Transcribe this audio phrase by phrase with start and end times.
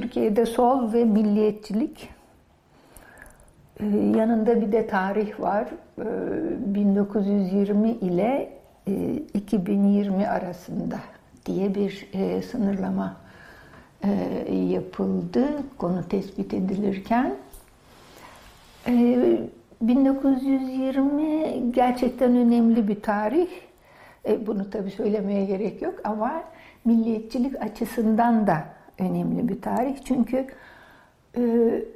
[0.00, 2.08] Türkiye'de sol ve milliyetçilik.
[3.80, 5.68] E, yanında bir de tarih var.
[5.98, 8.52] 1920 e, ile
[9.34, 10.96] 2020 arasında
[11.46, 12.08] diye bir
[12.50, 13.16] sınırlama
[14.52, 17.34] yapıldı konu tespit edilirken.
[18.86, 23.48] 1920 gerçekten önemli bir tarih.
[24.46, 26.42] Bunu tabii söylemeye gerek yok ama
[26.84, 29.96] milliyetçilik açısından da önemli bir tarih.
[30.04, 30.46] Çünkü
[31.36, 31.42] e,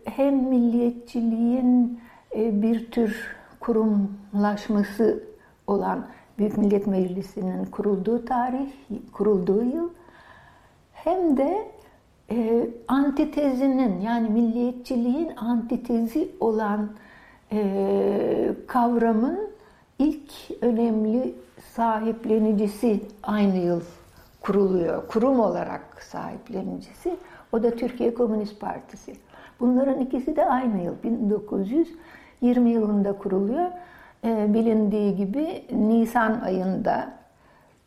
[0.05, 2.01] hem milliyetçiliğin
[2.37, 5.25] e, bir tür kurumlaşması
[5.67, 6.07] olan
[6.39, 8.69] Büyük Millet Meclisi'nin kurulduğu tarih,
[9.13, 9.91] kurulduğu yıl
[10.93, 11.71] hem de
[12.31, 16.91] e, antitezinin yani milliyetçiliğin antitezi olan
[17.53, 19.51] e, kavramın
[19.99, 21.35] ilk önemli
[21.75, 23.81] sahiplenicisi aynı yıl
[24.41, 25.09] kuruluyor.
[25.09, 27.17] Kurum olarak sahiplenicisi.
[27.53, 29.15] O da Türkiye Komünist Partisi.
[29.61, 33.71] Bunların ikisi de aynı yıl 1920 yılında kuruluyor.
[34.25, 37.13] E, bilindiği gibi Nisan ayında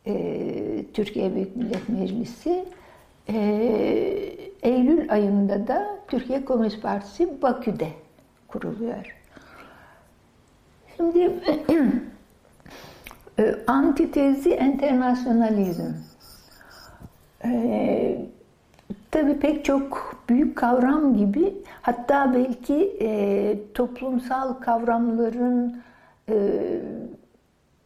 [0.06, 2.64] e, Türkiye Büyük Millet Meclisi,
[3.28, 3.34] e,
[4.62, 7.88] Eylül ayında da Türkiye Komünist Partisi Bakü'de
[8.48, 9.16] kuruluyor.
[10.96, 11.18] Şimdi
[13.38, 16.13] e, antitezi enternasyonalizm.
[17.44, 18.18] Ee,
[19.10, 25.82] tabii pek çok büyük kavram gibi hatta belki e, toplumsal kavramların
[26.28, 26.36] e,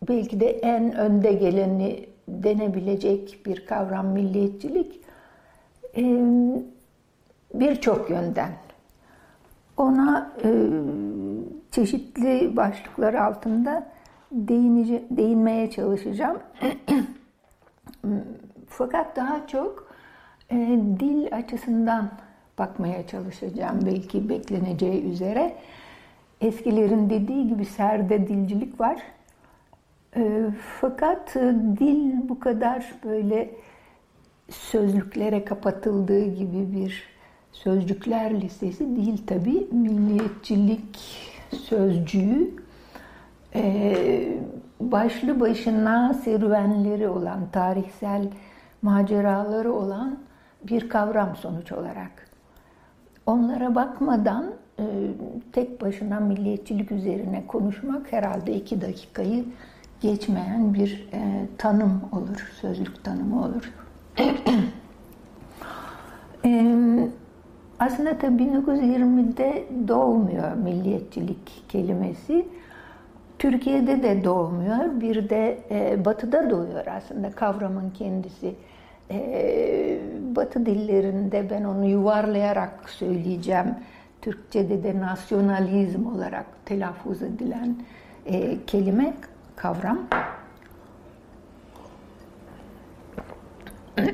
[0.09, 5.01] belki de en önde geleni denebilecek bir kavram milliyetçilik
[5.97, 6.03] e,
[7.55, 8.51] birçok yönden.
[9.77, 10.51] Ona e,
[11.71, 13.87] çeşitli başlıklar altında
[14.33, 16.39] değinici, değinmeye çalışacağım.
[18.69, 19.89] Fakat daha çok
[20.51, 20.57] e,
[21.01, 22.11] dil açısından
[22.59, 25.57] bakmaya çalışacağım belki bekleneceği üzere.
[26.41, 29.03] Eskilerin dediği gibi serde dilcilik var.
[30.17, 30.45] E,
[30.81, 33.51] fakat e, dil bu kadar böyle
[34.51, 37.05] sözlüklere kapatıldığı gibi bir
[37.53, 39.69] sözcükler listesi değil tabi.
[39.73, 40.99] Milliyetçilik
[41.51, 42.51] sözcüğü
[43.55, 43.95] e,
[44.81, 48.29] başlı başına serüvenleri olan tarihsel
[48.83, 50.19] maceraları olan
[50.63, 52.29] bir kavram sonuç olarak.
[53.27, 54.45] Onlara bakmadan
[54.79, 54.85] e,
[55.53, 59.45] tek başına milliyetçilik üzerine konuşmak herhalde iki dakikayı
[60.01, 63.73] geçmeyen bir e, tanım olur, sözlük tanımı olur.
[66.45, 66.77] e,
[67.79, 72.49] aslında tabii 1920'de doğmuyor milliyetçilik kelimesi.
[73.39, 75.59] Türkiye'de de doğmuyor, bir de
[76.05, 78.55] Batı'da doğuyor aslında kavramın kendisi.
[79.11, 79.99] E,
[80.37, 83.75] batı dillerinde ben onu yuvarlayarak söyleyeceğim.
[84.23, 87.77] Türkçe'de de nasyonalizm olarak telaffuz edilen
[88.27, 89.15] e, kelime,
[89.57, 89.99] kavram.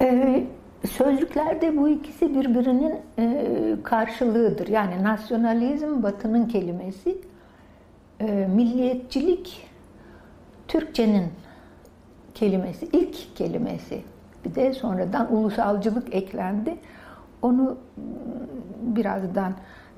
[0.00, 0.44] e,
[0.90, 3.46] Sözlüklerde bu ikisi birbirinin e,
[3.82, 4.68] karşılığıdır.
[4.68, 7.18] Yani nasyonalizm batının kelimesi,
[8.20, 9.66] e, milliyetçilik
[10.68, 11.24] Türkçenin
[12.34, 14.02] kelimesi, ilk kelimesi.
[14.44, 16.76] Bir de sonradan ulusalcılık eklendi.
[17.42, 17.78] Onu
[18.82, 19.52] birazdan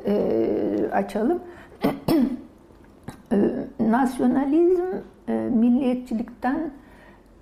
[0.07, 1.43] e, açalım.
[3.33, 3.51] e,
[3.81, 4.83] nasyonalizm
[5.29, 6.71] e, milliyetçilikten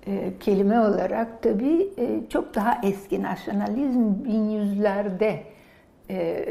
[0.07, 5.43] e, kelime olarak tabii e, çok daha eski nasyonalizm bin yüzlerde
[6.09, 6.45] e,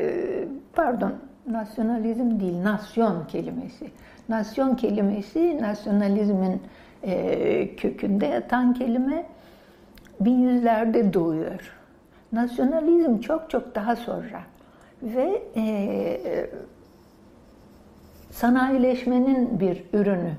[0.73, 1.13] pardon
[1.47, 3.91] nasyonalizm değil nasyon kelimesi.
[4.29, 6.63] Nasyon kelimesi nasyonalizmin
[7.03, 9.27] e, kökünde yatan kelime
[10.21, 11.73] bin yüzlerde doğuyor.
[12.33, 14.43] Nasyonalizm çok çok daha sonra
[15.03, 16.51] ve e,
[18.31, 20.33] sanayileşmenin bir ürünü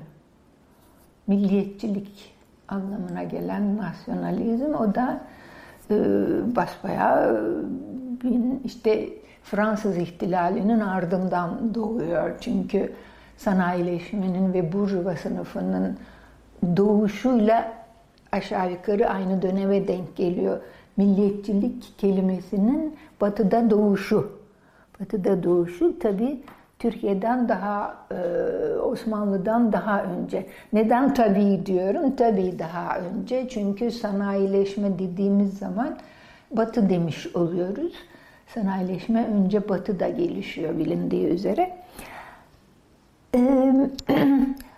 [1.26, 2.34] milliyetçilik
[2.68, 5.20] anlamına gelen nasyonalizm o da
[5.90, 5.94] e,
[6.56, 7.54] basbayağı
[8.22, 9.08] bin, işte
[9.42, 12.30] Fransız ihtilalinin ardından doğuyor.
[12.40, 12.92] Çünkü
[13.36, 15.98] sanayileşmenin ve burjuva sınıfının
[16.76, 17.72] doğuşuyla
[18.32, 20.60] aşağı yukarı aynı döneme denk geliyor.
[20.96, 24.32] Milliyetçilik kelimesinin batıda doğuşu.
[25.00, 26.40] Batıda doğuşu tabi
[26.78, 28.16] Türkiye'den daha, e,
[28.78, 30.46] Osmanlı'dan daha önce.
[30.72, 32.16] Neden tabii diyorum?
[32.16, 33.48] Tabii daha önce.
[33.48, 35.98] Çünkü sanayileşme dediğimiz zaman
[36.50, 37.92] batı demiş oluyoruz.
[38.46, 41.76] Sanayileşme önce batıda gelişiyor bilindiği üzere.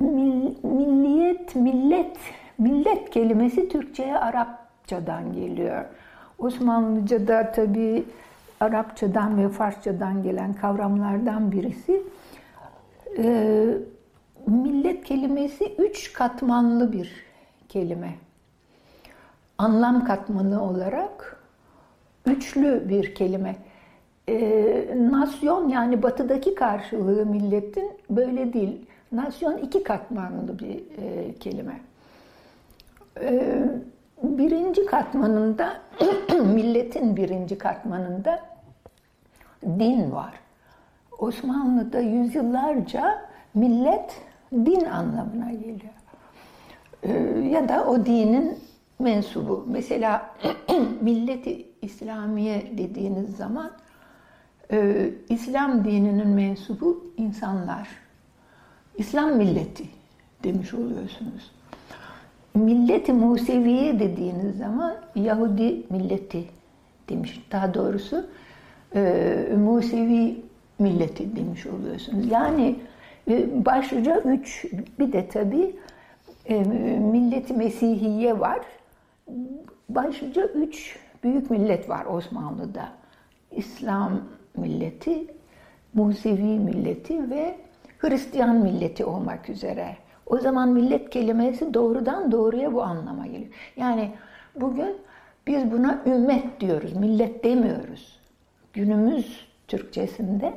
[0.00, 2.16] milliyet, millet,
[2.58, 5.84] millet kelimesi Türkçe'ye Arapçadan geliyor.
[6.38, 8.04] Osmanlıca'da tabii
[8.60, 12.02] Arapçadan ve Farsçadan gelen kavramlardan birisi.
[13.18, 13.66] Ee,
[14.46, 17.12] millet kelimesi üç katmanlı bir
[17.68, 18.14] kelime.
[19.58, 21.42] Anlam katmanı olarak
[22.26, 23.56] üçlü bir kelime.
[24.28, 28.86] Ee, nasyon yani batıdaki karşılığı milletin böyle değil.
[29.12, 31.80] Nasyon iki katmanlı bir e, kelime.
[33.20, 33.64] Ee,
[34.22, 35.80] birinci katmanında,
[36.44, 38.40] milletin birinci katmanında
[39.62, 40.34] din var.
[41.18, 44.22] Osmanlı'da yüzyıllarca millet
[44.52, 45.92] din anlamına geliyor.
[47.02, 47.12] Ee,
[47.50, 48.58] ya da o dinin
[48.98, 49.64] mensubu.
[49.68, 50.30] Mesela
[51.00, 53.70] milleti İslamiye dediğiniz zaman
[54.72, 57.88] e, İslam dininin mensubu insanlar.
[58.98, 59.84] İslam milleti
[60.44, 61.50] demiş oluyorsunuz.
[62.54, 66.44] Milleti Museviye dediğiniz zaman Yahudi milleti
[67.08, 67.46] demiş.
[67.52, 68.26] Daha doğrusu
[68.94, 70.42] e, Musevi
[70.78, 72.30] milleti demiş oluyorsunuz.
[72.30, 72.76] Yani
[73.30, 74.66] e, başlıca üç,
[74.98, 75.76] bir de tabii
[76.46, 76.62] e,
[76.98, 78.60] milleti Mesihiye var.
[79.88, 82.88] Başlıca üç büyük millet var Osmanlı'da.
[83.56, 84.20] İslam
[84.56, 85.26] milleti,
[85.94, 87.67] Musevi milleti ve
[87.98, 89.96] Hristiyan milleti olmak üzere.
[90.26, 93.52] O zaman millet kelimesi doğrudan doğruya bu anlama geliyor.
[93.76, 94.12] Yani
[94.56, 94.96] bugün
[95.46, 98.20] biz buna ümmet diyoruz, millet demiyoruz.
[98.72, 100.54] Günümüz Türkçesinde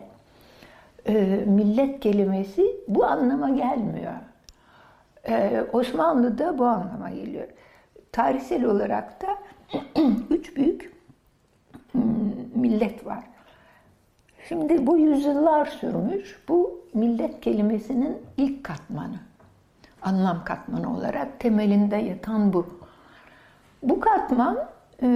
[1.08, 1.14] e,
[1.48, 4.14] millet kelimesi bu anlama gelmiyor.
[5.28, 7.48] E, Osmanlı'da bu anlama geliyor.
[8.12, 9.38] Tarihsel olarak da
[10.30, 10.94] üç büyük
[11.92, 12.02] hmm,
[12.56, 13.24] millet var.
[14.52, 16.40] Şimdi bu yüzyıllar sürmüş.
[16.48, 19.16] Bu millet kelimesinin ilk katmanı.
[20.02, 22.66] Anlam katmanı olarak temelinde yatan bu.
[23.84, 24.58] Bu katman
[25.04, 25.08] e,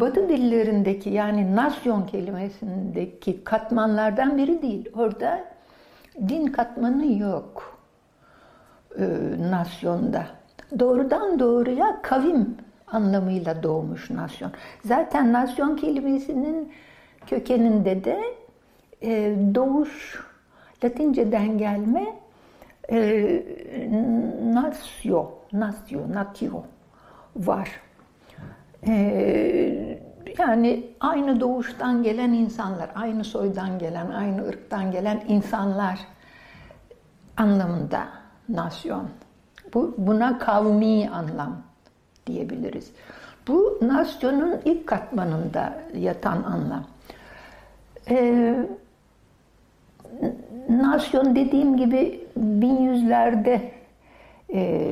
[0.00, 4.88] Batı dillerindeki yani nasyon kelimesindeki katmanlardan biri değil.
[4.94, 5.44] Orada
[6.28, 7.78] din katmanı yok
[8.98, 9.04] e,
[9.50, 10.26] nasyonda.
[10.78, 12.56] Doğrudan doğruya kavim
[12.86, 14.52] anlamıyla doğmuş nasyon.
[14.84, 16.72] Zaten nasyon kelimesinin
[17.26, 18.40] kökeninde de
[19.02, 20.20] e, doğuş,
[20.84, 22.06] Latinceden gelme
[22.90, 22.98] e,
[24.52, 26.64] nasyo, nasyo, natio
[27.36, 27.80] var.
[28.86, 28.92] E,
[30.38, 35.98] yani aynı doğuştan gelen insanlar, aynı soydan gelen, aynı ırktan gelen insanlar
[37.36, 38.08] anlamında
[38.48, 39.08] nasyon.
[39.74, 41.62] Bu, buna kavmi anlam
[42.26, 42.92] diyebiliriz.
[43.48, 46.84] Bu nasyonun ilk katmanında yatan anlam.
[48.10, 48.66] Ee,
[50.68, 53.70] nasyon dediğim gibi bin yüzlerde
[54.54, 54.90] e,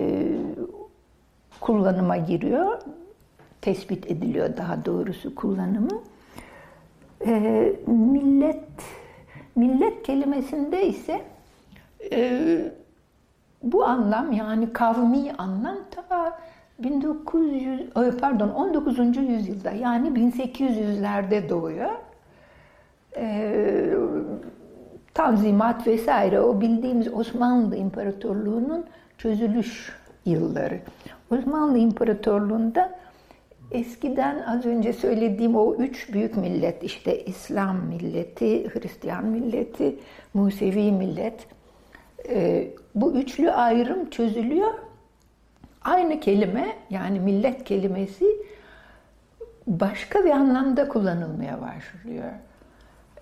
[1.61, 2.81] kullanıma giriyor.
[3.61, 6.03] Tespit ediliyor daha doğrusu kullanımı.
[7.27, 8.65] E, millet
[9.57, 11.21] millet kelimesinde ise
[12.13, 12.43] e,
[13.63, 16.39] bu anlam yani kavmi anlam ta
[16.79, 18.99] 1900 pardon 19.
[19.17, 21.91] yüzyılda yani 1800'lerde doğuyor.
[23.17, 23.68] Ee,
[25.19, 28.87] Tanzimat vesaire o bildiğimiz Osmanlı İmparatorluğu'nun
[29.19, 29.93] çözülüş
[30.25, 30.81] yılları.
[31.31, 32.99] Osmanlı İmparatorluğu'nda
[33.71, 39.99] eskiden az önce söylediğim o üç büyük millet işte İslam milleti, Hristiyan milleti,
[40.35, 41.47] Musevi millet
[42.29, 44.75] e, bu üçlü ayrım çözülüyor.
[45.83, 48.27] Aynı kelime yani millet kelimesi
[49.67, 52.33] başka bir anlamda kullanılmaya başlıyor.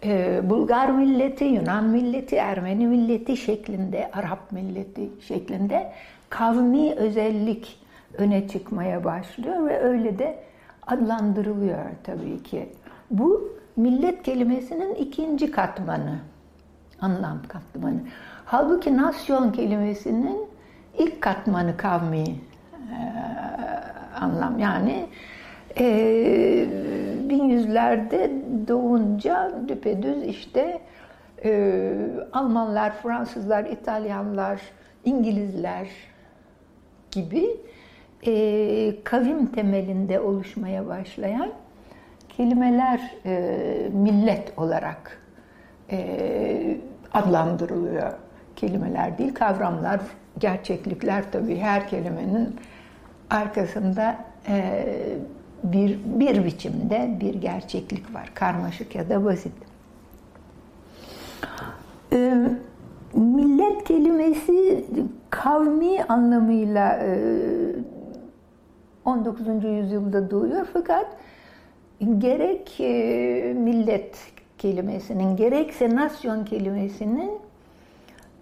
[0.06, 5.92] Ee, Bulgar milleti, Yunan milleti, Ermeni milleti şeklinde, Arap milleti şeklinde
[6.30, 7.78] kavmi özellik
[8.18, 10.38] öne çıkmaya başlıyor ve öyle de
[10.86, 12.68] adlandırılıyor tabii ki.
[13.10, 16.18] Bu millet kelimesinin ikinci katmanı,
[17.00, 18.00] anlam katmanı.
[18.44, 20.40] Halbuki nasyon kelimesinin
[20.98, 22.96] ilk katmanı kavmi e,
[24.20, 24.58] anlam.
[24.58, 25.06] Yani
[25.78, 25.86] e,
[27.28, 28.30] bin yüzlerde
[28.68, 30.80] doğunca düpedüz işte
[31.44, 31.92] e,
[32.32, 34.60] Almanlar, Fransızlar, İtalyanlar,
[35.04, 35.88] İngilizler
[37.10, 37.46] gibi
[38.26, 41.50] e, kavim temelinde oluşmaya başlayan
[42.28, 45.22] kelimeler e, millet olarak
[45.90, 46.76] e,
[47.12, 48.12] adlandırılıyor.
[48.56, 50.00] Kelimeler değil, kavramlar,
[50.38, 52.56] gerçeklikler tabii her kelimenin
[53.30, 54.16] arkasında
[54.48, 54.84] e,
[55.64, 58.30] bir, bir biçimde bir gerçeklik var.
[58.34, 59.52] Karmaşık ya da basit.
[62.12, 62.34] E,
[63.14, 64.84] millet kelimesi
[65.30, 67.18] kavmi anlamıyla e,
[69.04, 69.46] 19.
[69.64, 71.06] yüzyılda doğuyor fakat
[72.18, 74.16] gerek e, millet
[74.58, 77.30] kelimesinin gerekse nasyon kelimesinin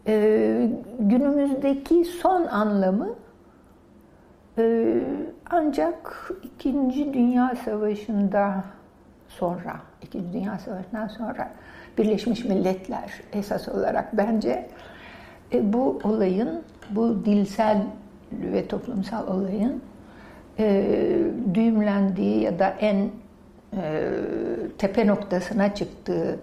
[0.07, 0.69] e,
[0.99, 3.09] günümüzdeki son anlamı
[4.59, 4.95] e,
[5.51, 8.65] ancak İkinci Dünya Savaşı'nda
[9.29, 11.51] sonra, İkinci Dünya Savaşı'ndan sonra
[11.99, 14.69] Birleşmiş Milletler esas olarak bence
[15.53, 17.83] e, bu olayın, bu dilsel
[18.33, 19.83] ve toplumsal olayın
[20.59, 20.85] e,
[21.55, 23.11] düğümlendiği ya da en
[23.77, 24.11] e,
[24.79, 26.39] tepe noktasına çıktığı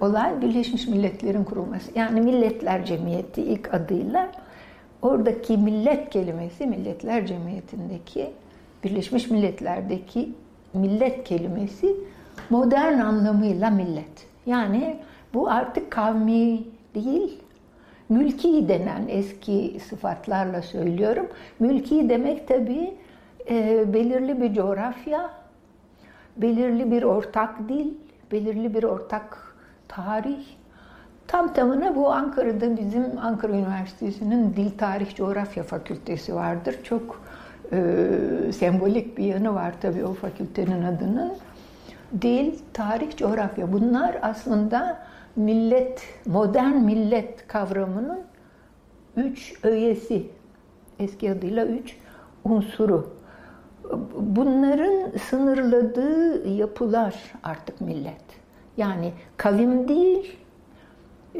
[0.00, 1.98] olay Birleşmiş Milletler'in kurulması.
[1.98, 4.28] Yani Milletler Cemiyeti ilk adıyla
[5.02, 8.30] oradaki millet kelimesi Milletler Cemiyeti'ndeki
[8.84, 10.28] Birleşmiş Milletler'deki
[10.74, 11.96] millet kelimesi
[12.50, 14.26] modern anlamıyla millet.
[14.46, 14.96] Yani
[15.34, 16.60] bu artık kavmi
[16.94, 17.38] değil,
[18.08, 21.26] mülki denen eski sıfatlarla söylüyorum.
[21.60, 22.94] Mülki demek tabii
[23.50, 25.30] e, belirli bir coğrafya,
[26.36, 27.94] belirli bir ortak dil,
[28.32, 29.56] belirli bir ortak
[29.88, 30.44] tarih.
[31.30, 36.76] Tam tamına bu Ankara'da bizim Ankara Üniversitesi'nin Dil Tarih Coğrafya Fakültesi vardır.
[36.84, 37.22] Çok
[37.72, 37.98] e,
[38.52, 41.32] sembolik bir yanı var tabii o fakültenin adının.
[42.22, 43.72] Dil, tarih, coğrafya.
[43.72, 44.98] Bunlar aslında
[45.36, 48.20] millet, modern millet kavramının
[49.16, 50.26] üç öğesi.
[50.98, 51.96] Eski adıyla üç
[52.44, 53.16] unsuru
[54.16, 58.24] bunların sınırladığı yapılar artık millet.
[58.76, 60.36] Yani kavim değil,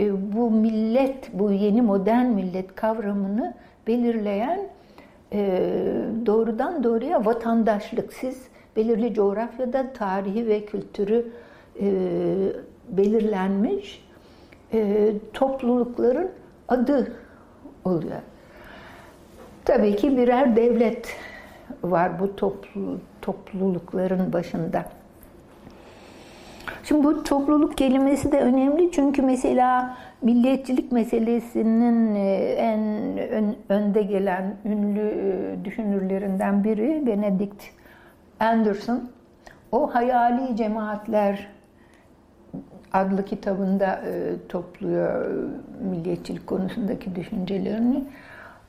[0.00, 3.54] e, bu millet, bu yeni modern millet kavramını
[3.86, 4.60] belirleyen
[5.32, 5.72] e,
[6.26, 8.12] doğrudan doğruya vatandaşlık.
[8.12, 8.42] Siz
[8.76, 11.26] belirli coğrafyada tarihi ve kültürü
[11.80, 11.92] e,
[12.88, 14.10] belirlenmiş
[15.32, 16.30] toplulukların
[16.68, 17.12] adı
[17.84, 18.20] oluyor.
[19.64, 21.16] Tabii ki birer devlet
[21.82, 24.99] var bu toplu, toplulukların başında.
[26.84, 32.80] Şimdi bu topluluk kelimesi de önemli çünkü mesela milliyetçilik meselesinin e, en
[33.30, 37.62] ön, önde gelen ünlü e, düşünürlerinden biri Benedict
[38.40, 39.10] Anderson.
[39.72, 41.46] O hayali cemaatler
[42.92, 45.30] adlı kitabında e, topluyor
[45.90, 48.04] milliyetçilik konusundaki düşüncelerini.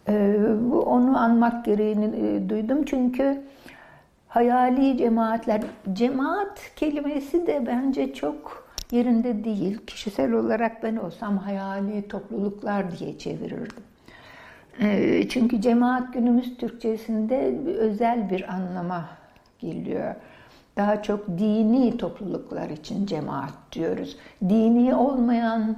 [0.08, 0.38] Ee,
[0.86, 3.42] onu anmak gereğini e, duydum çünkü
[4.32, 5.62] hayali cemaatler,
[5.94, 9.78] cemaat kelimesi de bence çok yerinde değil.
[9.88, 13.84] Kişisel olarak ben olsam hayali topluluklar diye çevirirdim.
[14.82, 19.06] Ee, çünkü cemaat günümüz Türkçesinde özel bir anlama
[19.60, 20.16] geliyor.
[20.78, 24.18] Daha çok dini topluluklar için cemaat diyoruz.
[24.50, 25.78] Dini olmayan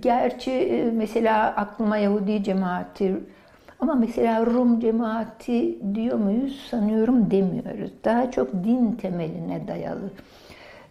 [0.00, 3.16] Gerçi e, mesela aklıma Yahudi cemaati
[3.80, 7.90] ama mesela Rum cemaati diyor muyuz sanıyorum demiyoruz.
[8.04, 10.10] Daha çok din temeline dayalı.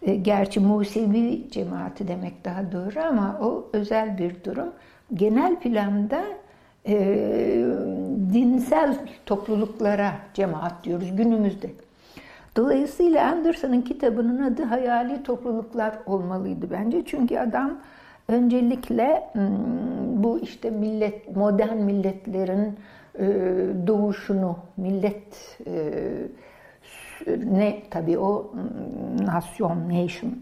[0.02, 4.70] E, gerçi Musevi cemaati demek daha doğru ama o özel bir durum.
[5.14, 6.24] Genel planda
[6.88, 6.96] e,
[8.34, 11.70] dinsel topluluklara cemaat diyoruz günümüzde.
[12.56, 17.06] Dolayısıyla Anderson'ın kitabının adı Hayali Topluluklar olmalıydı bence.
[17.06, 17.78] Çünkü adam
[18.28, 22.80] Öncelikle hmm, bu işte millet, modern milletlerin
[23.20, 23.26] e,
[23.88, 25.94] doğuşunu, millet e,
[27.46, 30.34] ne tabii o hmm, nasyon, nation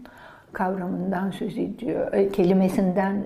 [0.52, 3.24] kavramından söz ediyor, e, kelimesinden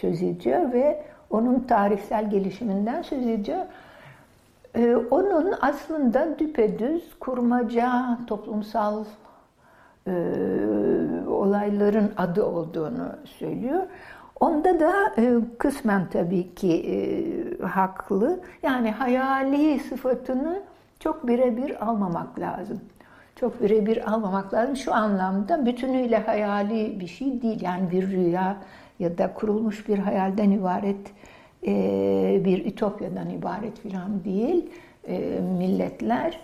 [0.00, 3.66] söz ediyor ve onun tarihsel gelişiminden söz ediyor.
[5.10, 9.04] Onun aslında düpedüz kurmaca toplumsal
[10.10, 13.82] e, olayların adı olduğunu söylüyor.
[14.40, 16.96] Onda da e, kısmen tabii ki e,
[17.64, 18.40] haklı.
[18.62, 20.62] Yani hayali sıfatını
[21.00, 22.80] çok birebir almamak lazım.
[23.36, 24.76] Çok birebir almamak lazım.
[24.76, 27.62] Şu anlamda bütünüyle hayali bir şey değil.
[27.62, 28.56] Yani bir rüya
[28.98, 31.12] ya da kurulmuş bir hayalden ibaret
[31.66, 34.70] e, bir ütopyadan ibaret filan değil.
[35.08, 35.18] E,
[35.58, 36.40] milletler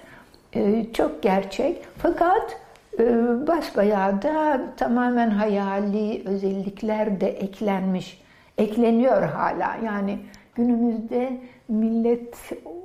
[0.55, 1.85] e, çok gerçek.
[1.99, 2.61] Fakat
[3.47, 8.23] basbayağı da tamamen hayali özellikler de eklenmiş,
[8.59, 9.77] ekleniyor hala.
[9.85, 10.19] Yani
[10.55, 12.37] günümüzde millet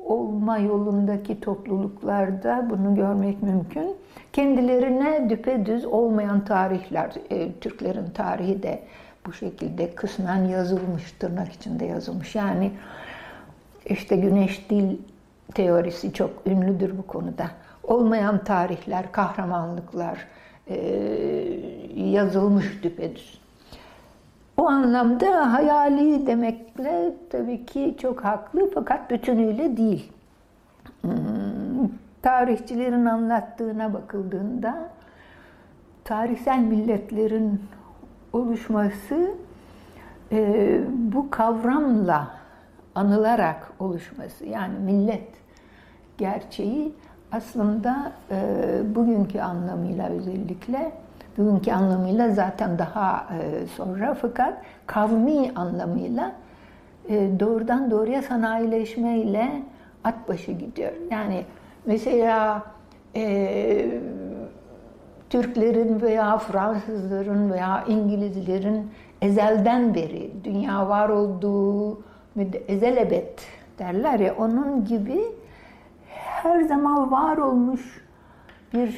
[0.06, 3.96] olma yolundaki topluluklarda bunu görmek mümkün.
[4.34, 8.84] Kendilerine düpedüz olmayan tarihler, e, Türklerin tarihi de
[9.26, 12.36] bu şekilde kısmen yazılmış, tırnak içinde yazılmış.
[12.36, 12.72] Yani
[13.86, 14.98] işte güneş dil
[15.54, 17.46] teorisi çok ünlüdür bu konuda.
[17.84, 20.28] Olmayan tarihler, kahramanlıklar
[20.68, 20.76] e,
[21.96, 23.42] yazılmış düpedüz.
[24.58, 30.12] O anlamda hayali demekle tabii ki çok haklı fakat bütünüyle değil.
[31.02, 31.90] Hmm,
[32.22, 34.90] tarihçilerin anlattığına bakıldığında
[36.04, 37.62] tarihsel milletlerin
[38.34, 39.32] oluşması
[40.32, 42.28] e, bu kavramla
[42.96, 45.28] anılarak oluşması yani millet
[46.18, 46.94] gerçeği
[47.32, 48.36] aslında e,
[48.96, 50.92] bugünkü anlamıyla özellikle
[51.38, 54.54] bugünkü anlamıyla zaten daha e, sonra fakat
[54.88, 56.32] kavmi anlamıyla
[57.10, 59.52] e, doğrudan doğruya sanayileşmeyle
[60.04, 60.92] at başı gidiyor.
[61.12, 61.46] Yani
[61.86, 62.64] mesela
[63.16, 63.86] e,
[65.30, 72.02] Türklerin veya Fransızların veya İngilizlerin ezelden beri dünya var olduğu
[72.68, 73.42] ezelebet
[73.80, 75.22] derler ya onun gibi
[76.32, 78.06] her zaman var olmuş
[78.74, 78.96] bir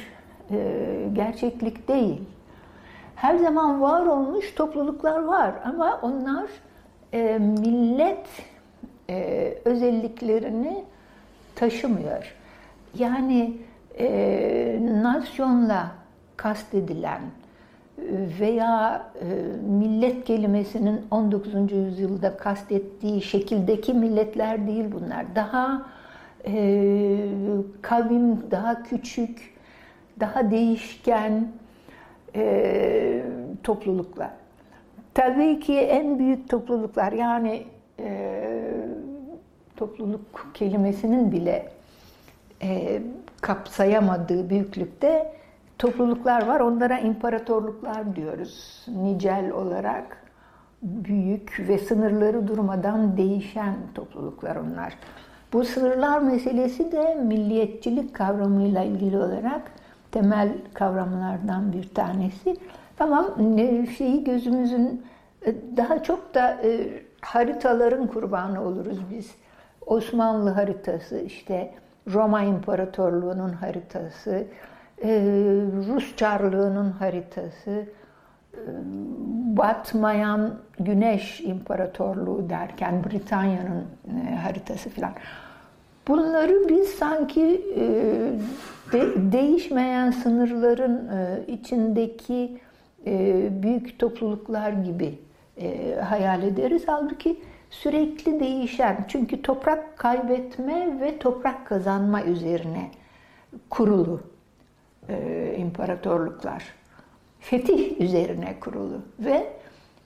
[0.50, 2.20] e, gerçeklik değil.
[3.16, 6.46] Her zaman var olmuş topluluklar var ama onlar
[7.12, 8.26] e, millet
[9.10, 10.84] e, özelliklerini
[11.54, 12.34] taşımıyor.
[12.98, 13.56] Yani
[13.98, 15.90] e, nasyonla
[16.36, 17.20] kastedilen
[18.40, 19.24] veya e,
[19.68, 21.72] millet kelimesinin 19.
[21.72, 25.34] yüzyılda kastettiği şekildeki milletler değil bunlar.
[25.34, 25.86] Daha
[26.46, 27.18] e,
[27.82, 29.54] kavim, daha küçük,
[30.20, 31.48] daha değişken
[32.34, 33.22] e,
[33.62, 34.30] topluluklar.
[35.14, 37.62] Tabii ki en büyük topluluklar yani
[38.00, 38.40] e,
[39.76, 41.68] topluluk kelimesinin bile
[42.62, 43.02] e,
[43.40, 45.32] kapsayamadığı büyüklükte
[45.78, 46.60] topluluklar var.
[46.60, 48.86] Onlara imparatorluklar diyoruz.
[48.88, 50.24] Nicel olarak
[50.82, 54.98] büyük ve sınırları durmadan değişen topluluklar onlar.
[55.54, 59.62] Bu sınırlar meselesi de milliyetçilik kavramıyla ilgili olarak
[60.12, 62.56] temel kavramlardan bir tanesi.
[62.96, 63.26] Tamam
[63.98, 65.04] şeyi gözümüzün
[65.46, 69.34] e, daha çok da e, haritaların kurbanı oluruz biz.
[69.86, 71.74] Osmanlı haritası, işte
[72.12, 74.44] Roma İmparatorluğu'nun haritası,
[75.02, 75.20] e,
[75.88, 78.60] Rus Çarlığı'nın haritası, e,
[79.56, 83.84] batmayan Güneş İmparatorluğu derken Britanya'nın
[84.30, 85.12] e, haritası filan.
[86.08, 87.62] Bunları biz sanki
[88.92, 91.10] de, değişmeyen sınırların
[91.48, 92.58] içindeki
[93.62, 95.18] büyük topluluklar gibi
[96.00, 96.82] hayal ederiz.
[96.86, 97.40] Halbuki
[97.70, 102.90] sürekli değişen, çünkü toprak kaybetme ve toprak kazanma üzerine
[103.70, 104.20] kurulu
[105.08, 106.64] e, imparatorluklar.
[107.40, 109.52] Fetih üzerine kurulu ve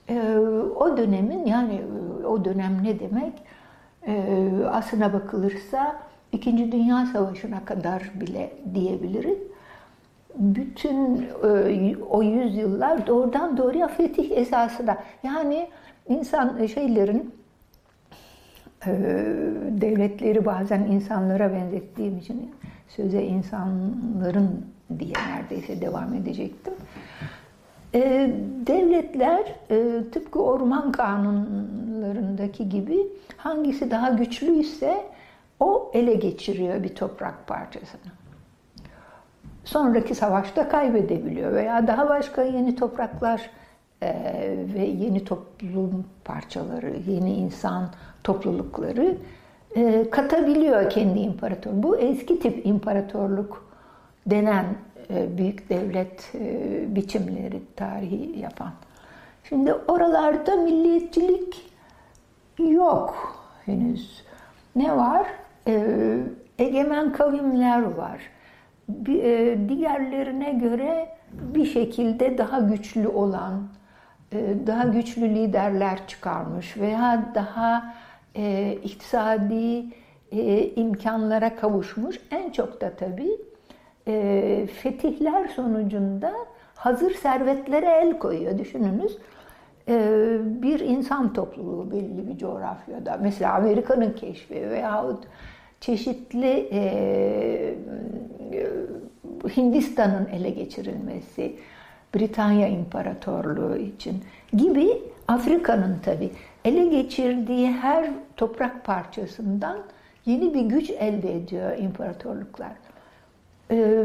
[0.09, 0.37] e,
[0.75, 1.81] o dönemin yani
[2.27, 3.33] o dönem ne demek?
[4.07, 5.99] E, aslına bakılırsa
[6.31, 9.37] İkinci Dünya Savaşı'na kadar bile diyebiliriz.
[10.35, 14.97] Bütün e, o yüzyıllar doğrudan doğruya fetih esasında.
[15.23, 15.69] Yani
[16.07, 17.35] insan şeylerin
[18.85, 18.91] e,
[19.81, 22.51] devletleri bazen insanlara benzettiğim için
[22.87, 24.65] söze insanların
[24.99, 26.73] diye neredeyse devam edecektim.
[27.93, 28.31] E,
[28.67, 35.03] devletler e, tıpkı orman kanunlarındaki gibi hangisi daha güçlüyse
[35.59, 38.11] o ele geçiriyor bir toprak parçasını.
[39.63, 43.49] Sonraki savaşta kaybedebiliyor veya daha başka yeni topraklar
[44.01, 44.09] e,
[44.75, 47.89] ve yeni toplum parçaları, yeni insan
[48.23, 49.17] toplulukları
[49.75, 51.71] e, katabiliyor kendi imparator.
[51.73, 53.69] Bu eski tip imparatorluk
[54.25, 54.65] denen
[55.09, 58.71] büyük devlet e, biçimleri tarihi yapan.
[59.43, 61.71] Şimdi oralarda milliyetçilik
[62.59, 64.23] yok henüz.
[64.75, 65.27] Ne var?
[65.67, 66.17] E,
[66.59, 68.21] egemen kavimler var.
[69.67, 73.67] Diğerlerine göre bir şekilde daha güçlü olan,
[74.67, 77.95] daha güçlü liderler çıkarmış veya daha
[78.83, 79.85] iktisadi
[80.75, 82.19] imkanlara kavuşmuş.
[82.31, 83.48] En çok da tabii
[84.07, 86.33] e, fetihler sonucunda
[86.75, 88.57] hazır servetlere el koyuyor.
[88.57, 89.17] Düşününüz
[89.87, 93.19] e, bir insan topluluğu belli bir coğrafyada.
[93.21, 95.23] Mesela Amerika'nın keşfi veyahut
[95.81, 97.75] çeşitli e,
[99.57, 101.55] Hindistan'ın ele geçirilmesi,
[102.15, 104.87] Britanya İmparatorluğu için gibi
[105.27, 106.29] Afrika'nın tabi
[106.65, 109.77] ele geçirdiği her toprak parçasından
[110.25, 112.71] yeni bir güç elde ediyor imparatorluklar.
[113.71, 114.03] Ee,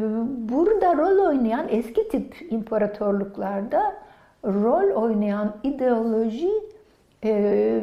[0.48, 3.94] burada rol oynayan eski tip imparatorluklarda
[4.44, 6.50] rol oynayan ideoloji
[7.24, 7.80] e,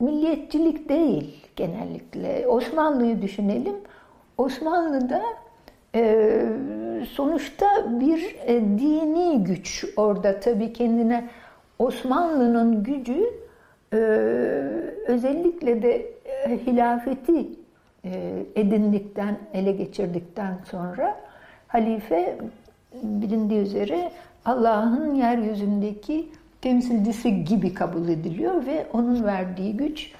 [0.00, 2.48] milliyetçilik değil genellikle.
[2.48, 3.76] Osmanlı'yı düşünelim.
[4.38, 5.22] Osmanlı'da
[5.94, 6.42] e,
[7.10, 7.66] sonuçta
[8.00, 11.28] bir e, dini güç orada tabii kendine
[11.78, 13.44] Osmanlı'nın gücü
[15.06, 16.06] özellikle de
[16.66, 17.63] hilafeti
[18.56, 21.20] edindikten, ele geçirdikten sonra
[21.68, 22.38] halife
[23.02, 24.12] bilindiği üzere
[24.44, 26.28] Allah'ın yeryüzündeki
[26.62, 30.12] temsilcisi gibi kabul ediliyor ve onun verdiği güç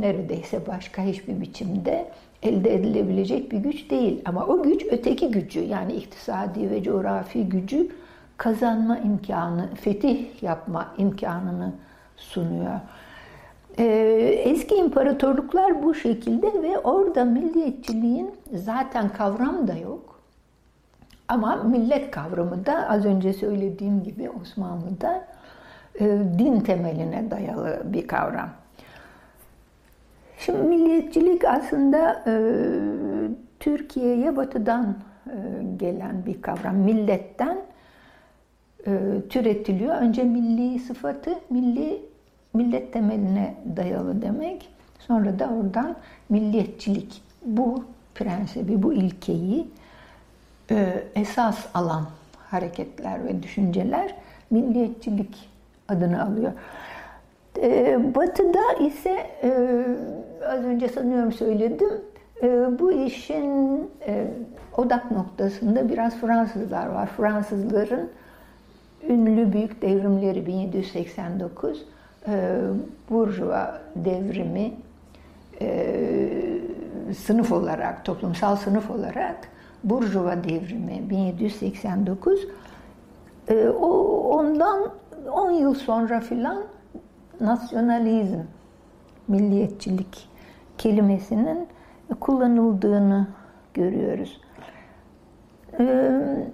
[0.00, 2.08] neredeyse başka hiçbir biçimde
[2.42, 4.22] elde edilebilecek bir güç değil.
[4.24, 7.88] Ama o güç öteki gücü yani iktisadi ve coğrafi gücü
[8.36, 11.72] kazanma imkanı, fetih yapma imkanını
[12.16, 12.80] sunuyor.
[13.78, 13.84] Ee,
[14.44, 20.20] eski imparatorluklar bu şekilde ve orada milliyetçiliğin zaten kavram da yok.
[21.28, 25.24] Ama millet kavramı da az önce söylediğim gibi Osmanlı'da
[26.00, 26.04] e,
[26.38, 28.48] din temeline dayalı bir kavram.
[30.38, 32.32] Şimdi milliyetçilik aslında e,
[33.60, 35.34] Türkiye'ye batıdan e,
[35.76, 36.76] gelen bir kavram.
[36.76, 37.58] Milletten
[39.30, 39.96] türetiliyor.
[39.96, 42.02] Önce milli sıfatı, milli
[42.54, 44.68] millet temeline dayalı demek.
[44.98, 45.96] Sonra da oradan
[46.28, 47.22] milliyetçilik.
[47.44, 49.68] Bu prensibi, bu ilkeyi
[50.70, 52.06] e, esas alan
[52.38, 54.14] hareketler ve düşünceler
[54.50, 55.48] milliyetçilik
[55.88, 56.52] adını alıyor.
[57.62, 59.50] E, batı'da ise e,
[60.48, 61.90] az önce sanıyorum söyledim,
[62.42, 64.26] e, bu işin e,
[64.76, 67.06] odak noktasında biraz Fransızlar var.
[67.16, 68.10] Fransızların
[69.08, 71.84] ünlü büyük devrimleri 1789,
[72.28, 72.58] e,
[73.10, 74.72] Burjuva devrimi
[75.60, 75.98] e,
[77.18, 79.36] sınıf olarak, toplumsal sınıf olarak
[79.84, 82.46] Burjuva devrimi 1789
[83.48, 83.88] e, o
[84.38, 84.90] ondan
[85.32, 86.64] 10 yıl sonra filan
[87.40, 88.40] nasyonalizm,
[89.28, 90.28] milliyetçilik
[90.78, 91.68] kelimesinin
[92.20, 93.26] kullanıldığını
[93.74, 94.40] görüyoruz.
[95.80, 96.46] Ee,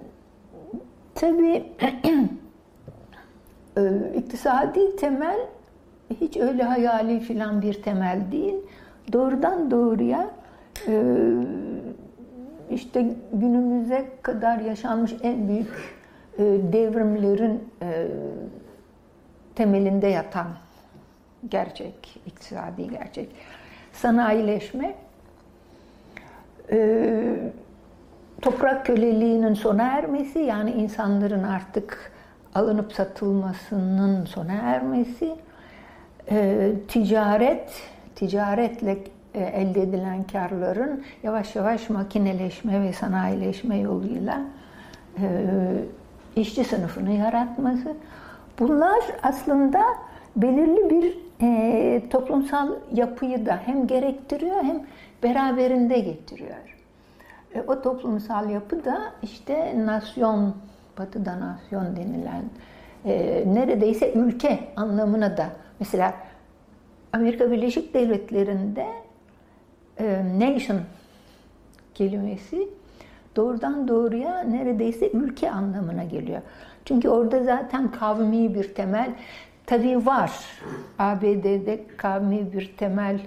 [1.15, 1.65] tabii
[3.77, 5.39] e, iktisadi temel
[6.09, 8.55] hiç öyle hayali filan bir temel değil.
[9.13, 10.29] Doğrudan doğruya
[10.87, 11.03] e,
[12.71, 15.95] işte günümüze kadar yaşanmış en büyük
[16.37, 18.07] e, devrimlerin e,
[19.55, 20.47] temelinde yatan
[21.49, 23.29] gerçek, iktisadi gerçek.
[23.93, 24.95] Sanayileşme,
[28.41, 32.11] toprak köleliğinin sona ermesi, yani insanların artık
[32.55, 35.35] alınıp satılmasının sona ermesi,
[36.31, 37.81] e, ticaret,
[38.15, 38.97] ticaretle
[39.33, 44.41] e, elde edilen karların yavaş yavaş makineleşme ve sanayileşme yoluyla
[45.17, 45.25] e,
[46.35, 47.93] işçi sınıfını yaratması.
[48.59, 49.79] Bunlar aslında
[50.35, 54.83] belirli bir e, toplumsal yapıyı da hem gerektiriyor hem
[55.23, 56.77] beraberinde getiriyor.
[57.55, 60.55] E, o toplumsal yapı da işte nasyon,
[60.99, 62.43] batıda nasyon denilen
[63.05, 65.49] e, neredeyse ülke anlamına da
[65.83, 66.13] mesela
[67.13, 68.87] Amerika Birleşik Devletleri'nde
[69.99, 70.79] e, nation
[71.93, 72.67] kelimesi
[73.35, 76.41] doğrudan doğruya neredeyse ülke anlamına geliyor.
[76.85, 79.11] Çünkü orada zaten kavmi bir temel
[79.65, 80.31] tabii var.
[80.99, 83.19] ABD'de kavmi bir temel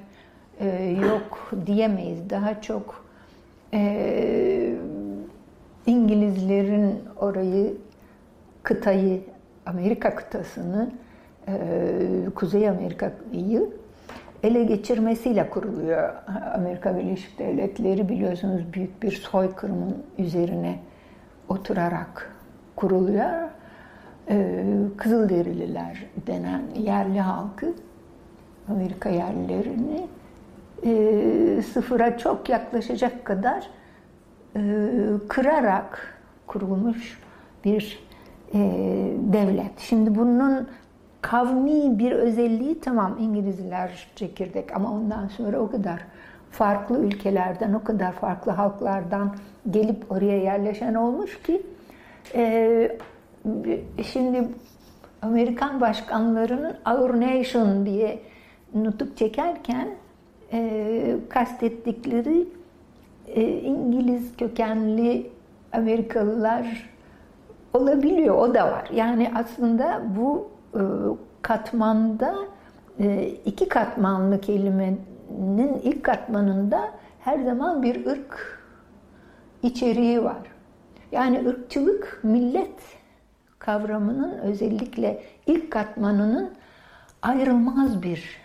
[0.60, 2.30] e, yok diyemeyiz.
[2.30, 3.04] Daha çok
[3.74, 4.74] e,
[5.86, 7.74] İngilizlerin orayı,
[8.62, 9.20] kıtayı,
[9.66, 10.90] Amerika kıtasını,
[12.34, 13.70] Kuzey Amerika'yı
[14.42, 16.14] ele geçirmesiyle kuruluyor.
[16.54, 20.78] Amerika Birleşik Devletleri biliyorsunuz büyük bir soykırımın üzerine
[21.48, 22.36] oturarak
[22.76, 23.48] kuruluyor.
[24.28, 24.64] Ee,
[24.96, 27.74] Kızılderililer denen yerli halkı,
[28.68, 30.06] Amerika yerlilerini
[30.84, 33.70] e, sıfıra çok yaklaşacak kadar
[34.56, 34.60] e,
[35.28, 36.14] kırarak
[36.46, 37.20] kurulmuş
[37.64, 38.06] bir
[38.54, 38.58] e,
[39.32, 39.78] devlet.
[39.78, 40.68] Şimdi bunun
[41.20, 46.00] kavmi bir özelliği tamam İngilizler çekirdek ama ondan sonra o kadar
[46.50, 49.34] farklı ülkelerden, o kadar farklı halklardan
[49.70, 51.62] gelip oraya yerleşen olmuş ki
[52.34, 52.98] e,
[54.12, 54.48] şimdi
[55.22, 58.20] Amerikan başkanlarının Our Nation diye
[58.74, 59.88] nutuk çekerken
[60.52, 62.48] e, kastettikleri
[63.28, 65.30] e, İngiliz kökenli
[65.72, 66.90] Amerikalılar
[67.74, 68.88] olabiliyor, o da var.
[68.94, 70.55] Yani aslında bu
[71.42, 72.36] katmanda
[73.00, 78.62] e, iki katmanlı kelimenin ilk katmanında her zaman bir ırk
[79.62, 80.38] içeriği var.
[81.12, 82.80] Yani ırkçılık millet
[83.58, 86.50] kavramının özellikle ilk katmanının
[87.22, 88.38] ayrılmaz bir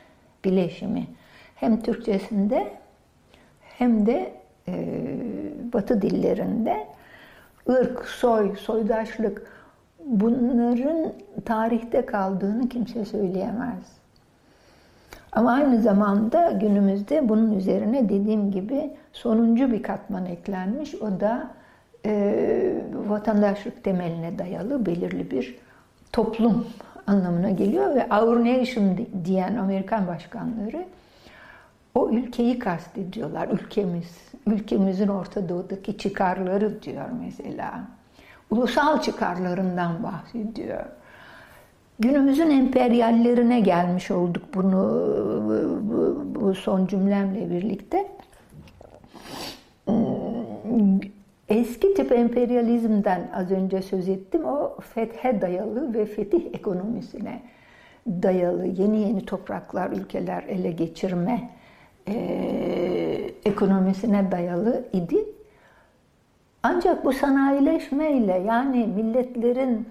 [0.45, 1.07] bileşimi.
[1.55, 2.73] Hem Türkçesinde
[3.61, 4.33] hem de
[4.67, 4.73] e,
[5.73, 6.87] Batı dillerinde
[7.69, 9.60] ırk, soy, soydaşlık
[10.11, 11.13] bunların
[11.45, 14.01] tarihte kaldığını kimse söyleyemez.
[15.31, 20.95] Ama aynı zamanda günümüzde bunun üzerine dediğim gibi sonuncu bir katman eklenmiş.
[20.95, 21.47] O da
[22.05, 25.55] e, vatandaşlık temeline dayalı belirli bir
[26.11, 26.67] toplum
[27.07, 30.85] anlamına geliyor ve Our Nation diyen Amerikan başkanları
[31.95, 33.47] o ülkeyi kastediyorlar.
[33.47, 37.81] Ülkemiz, ülkemizin Orta Doğu'daki çıkarları diyor mesela.
[38.51, 40.85] Ulusal çıkarlarından bahsediyor.
[41.99, 44.83] Günümüzün emperyallerine gelmiş olduk bunu
[46.35, 48.07] bu son cümlemle birlikte.
[51.49, 54.45] Eski tip emperyalizmden az önce söz ettim.
[54.45, 57.41] O fethe dayalı ve fetih ekonomisine
[58.07, 61.49] dayalı yeni yeni topraklar, ülkeler ele geçirme
[62.07, 62.13] e,
[63.45, 65.25] ekonomisine dayalı idi.
[66.63, 69.89] Ancak bu sanayileşmeyle yani milletlerin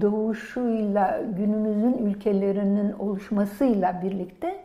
[0.00, 4.60] doğuşuyla günümüzün ülkelerinin oluşmasıyla birlikte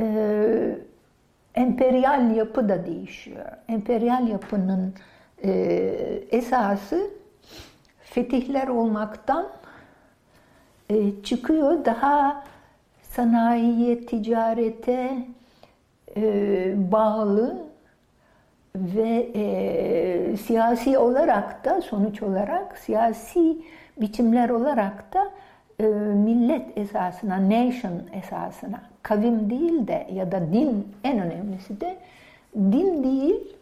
[0.00, 0.78] e,
[1.54, 3.44] emperyal yapı da değişiyor.
[3.68, 4.94] Emperyal yapının
[5.44, 5.50] e,
[6.30, 7.10] esası
[8.00, 9.48] fetihler olmaktan
[10.90, 11.84] e, çıkıyor.
[11.84, 12.44] Daha
[13.02, 15.26] sanayiye, ticarete
[16.16, 17.73] e, bağlı
[18.76, 23.56] ve e, siyasi olarak da sonuç olarak siyasi
[24.00, 25.30] biçimler olarak da
[25.80, 31.96] e, millet esasına, nation esasına, kavim değil de ya da din en önemlisi de
[32.56, 33.54] din değil,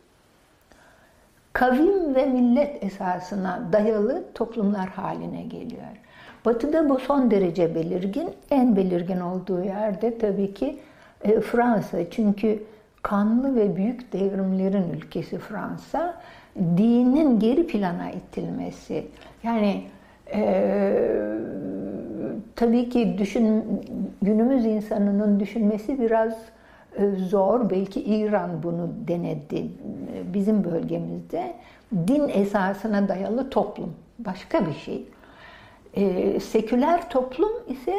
[1.53, 5.83] kavim ve millet esasına dayalı toplumlar haline geliyor.
[6.44, 8.31] Batı'da bu son derece belirgin.
[8.51, 10.79] En belirgin olduğu yerde tabii ki
[11.25, 12.11] e, Fransa.
[12.11, 12.62] Çünkü
[13.02, 16.14] kanlı ve büyük devrimlerin ülkesi Fransa.
[16.56, 19.06] Dinin geri plana itilmesi.
[19.42, 19.82] Yani
[20.34, 20.92] e,
[22.56, 23.64] tabii ki düşün,
[24.22, 26.32] günümüz insanının düşünmesi biraz
[26.96, 27.70] e, zor.
[27.70, 31.54] Belki İran bunu denedi e, bizim bölgemizde.
[32.06, 33.94] Din esasına dayalı toplum.
[34.18, 35.06] Başka bir şey.
[35.94, 37.94] E, seküler toplum ise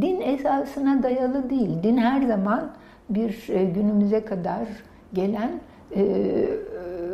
[0.00, 1.82] din esasına dayalı değil.
[1.82, 2.70] Din her zaman
[3.10, 4.68] bir e, günümüze kadar
[5.12, 5.50] gelen
[5.96, 6.04] e,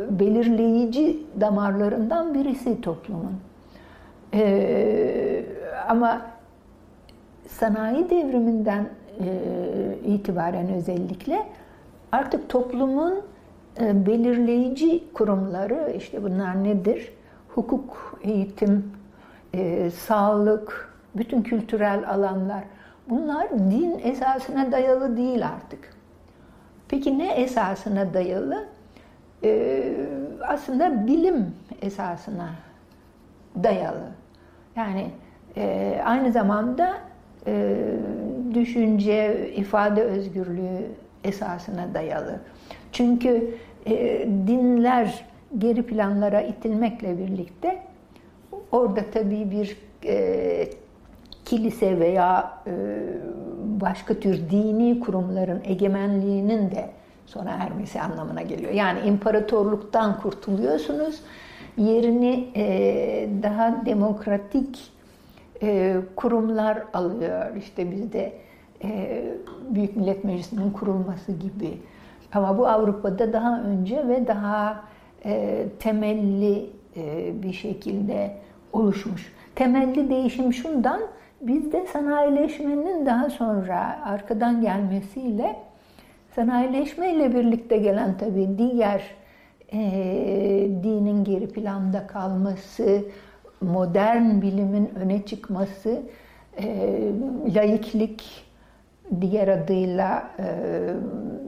[0.09, 3.33] belirleyici damarlarından birisi toplumun.
[4.33, 5.43] E,
[5.87, 6.21] ama
[7.47, 9.27] sanayi devriminden e,
[10.05, 11.43] itibaren özellikle
[12.11, 13.21] artık toplumun
[13.81, 17.11] e, belirleyici kurumları işte bunlar nedir?
[17.55, 18.91] Hukuk, eğitim,
[19.53, 22.63] e, sağlık, bütün kültürel alanlar
[23.09, 25.93] bunlar din esasına dayalı değil artık.
[26.89, 28.65] Peki ne esasına dayalı?
[29.43, 29.93] Ee,
[30.47, 32.49] aslında bilim esasına
[33.63, 34.09] dayalı.
[34.75, 35.07] Yani
[35.57, 36.97] e, aynı zamanda
[37.47, 37.75] e,
[38.53, 40.85] düşünce, ifade özgürlüğü
[41.23, 42.39] esasına dayalı.
[42.91, 45.25] Çünkü e, dinler
[45.57, 47.79] geri planlara itilmekle birlikte
[48.71, 50.69] orada tabii bir e,
[51.47, 52.71] kilise veya e,
[53.81, 56.89] başka tür dini kurumların egemenliğinin de
[57.25, 58.71] sona ermesi anlamına geliyor.
[58.71, 61.21] Yani imparatorluktan kurtuluyorsunuz,
[61.77, 62.63] yerini e,
[63.43, 64.91] daha demokratik
[65.63, 67.55] e, kurumlar alıyor.
[67.55, 68.33] İşte bizde
[69.69, 71.77] Büyük Millet Meclisi'nin kurulması gibi.
[72.33, 74.83] Ama bu Avrupa'da daha önce ve daha
[75.79, 76.69] temelli
[77.33, 78.31] bir şekilde
[78.73, 79.33] oluşmuş.
[79.55, 81.01] Temelli değişim şundan,
[81.41, 85.55] bizde sanayileşmenin daha sonra arkadan gelmesiyle
[86.35, 89.15] sanayileşme ile birlikte gelen tabii diğer
[89.73, 89.79] e,
[90.83, 93.03] dinin geri planda kalması,
[93.61, 96.01] modern bilimin öne çıkması,
[96.57, 96.97] e,
[97.55, 98.45] laiklik
[99.21, 100.45] diğer adıyla e,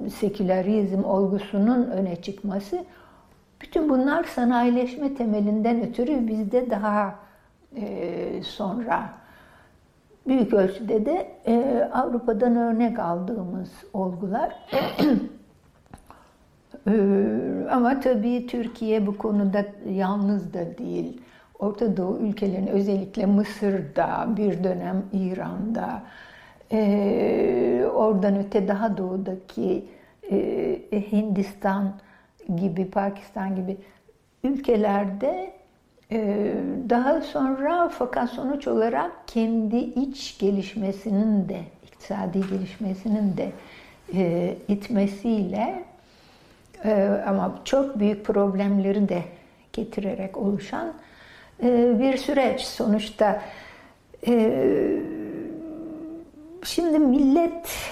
[0.10, 2.84] sekülerizm olgusunun öne çıkması,
[3.62, 7.16] bütün bunlar sanayileşme temelinden ötürü bizde daha
[7.76, 9.19] e, sonra
[10.28, 14.56] büyük ölçüde de e, Avrupa'dan örnek aldığımız olgular.
[16.88, 16.92] Ee,
[17.72, 21.22] ama tabii Türkiye bu konuda yalnız da değil.
[21.60, 26.04] Orta Doğu ülkelerin özellikle Mısır'da, bir dönem İran'da,
[26.72, 29.86] e, oradan öte daha doğudaki
[30.32, 31.94] e, Hindistan
[32.56, 33.78] gibi, Pakistan gibi
[34.44, 35.59] ülkelerde e,
[36.90, 43.52] daha sonra fakat sonuç olarak kendi iç gelişmesinin de, iktisadi gelişmesinin de
[44.14, 45.84] e, itmesiyle
[46.86, 49.24] e, ama çok büyük problemleri de
[49.74, 50.94] getirerek oluşan
[51.64, 52.62] e, bir süreç.
[52.62, 53.42] Sonuçta
[56.64, 57.92] şimdi millet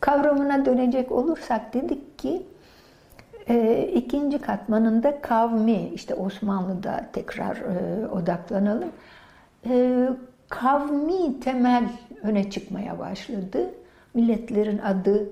[0.00, 2.42] kavramına dönecek olursak dedik ki
[3.48, 8.88] e, ikinci katmanında kavmi, işte Osmanlı'da tekrar e, odaklanalım.
[9.68, 10.08] E,
[10.48, 11.84] kavmi temel
[12.22, 13.70] öne çıkmaya başladı.
[14.14, 15.22] Milletlerin adı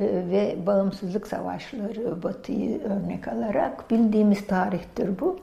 [0.00, 5.38] e, ve bağımsızlık savaşları Batı'yı örnek alarak bildiğimiz tarihtir bu.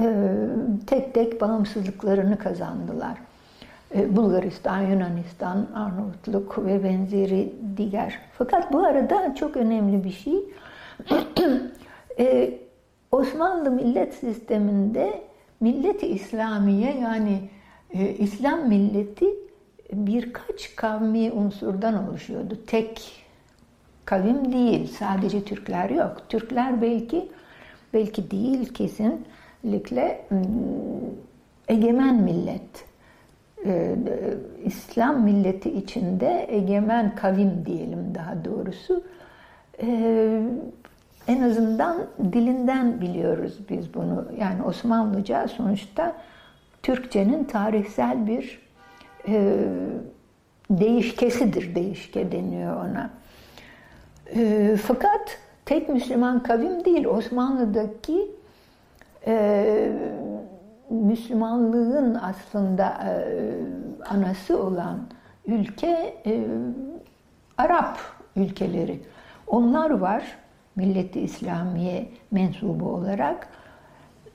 [0.00, 0.36] E,
[0.86, 3.18] tek tek bağımsızlıklarını kazandılar.
[3.94, 8.18] Bulgaristan, Yunanistan, Arnavutluk ve benzeri diğer.
[8.38, 10.44] Fakat bu arada çok önemli bir şey.
[12.18, 12.58] Ee,
[13.12, 15.22] Osmanlı millet sisteminde
[15.60, 17.40] milleti İslamiye yani
[17.94, 19.26] e, İslam milleti
[19.92, 22.58] birkaç kavmi unsurdan oluşuyordu.
[22.66, 23.24] Tek
[24.04, 26.22] kavim değil, sadece Türkler yok.
[26.28, 27.28] Türkler belki
[27.94, 30.38] belki değil kesinlikle hmm,
[31.68, 32.88] egemen millet.
[33.64, 33.94] Ee,
[34.64, 39.04] İslam milleti içinde egemen kavim diyelim daha doğrusu.
[39.82, 40.42] Ee,
[41.28, 41.96] en azından
[42.32, 44.24] dilinden biliyoruz biz bunu.
[44.38, 46.12] Yani Osmanlıca sonuçta
[46.82, 48.62] Türkçenin tarihsel bir
[49.28, 49.64] e,
[50.70, 51.74] değişkesidir.
[51.74, 53.10] Değişke deniyor ona.
[54.34, 57.04] E, fakat tek Müslüman kavim değil.
[57.04, 58.30] Osmanlı'daki
[59.26, 59.92] e,
[60.90, 63.12] Müslümanlığın aslında e,
[64.10, 64.98] anası olan
[65.46, 66.44] ülke e,
[67.58, 67.98] Arap
[68.36, 69.00] ülkeleri.
[69.46, 70.22] Onlar var
[70.78, 73.48] milleti İslamiye mensubu olarak.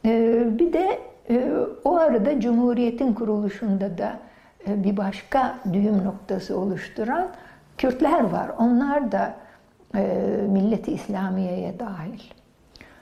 [0.06, 1.52] Ee, bir de e,
[1.84, 4.20] o arada Cumhuriyet'in kuruluşunda da
[4.68, 7.28] e, bir başka düğüm noktası oluşturan
[7.78, 8.52] Kürtler var.
[8.60, 9.36] Onlar da
[9.96, 10.02] e,
[10.50, 12.20] milleti İslamiye'ye dahil.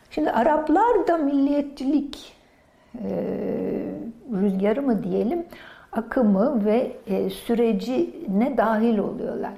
[0.09, 2.33] Şimdi Araplar da milliyetçilik
[4.31, 5.45] rüzgarı mı diyelim
[5.91, 6.91] akımı ve
[7.29, 9.53] süreci ne dahil oluyorlar.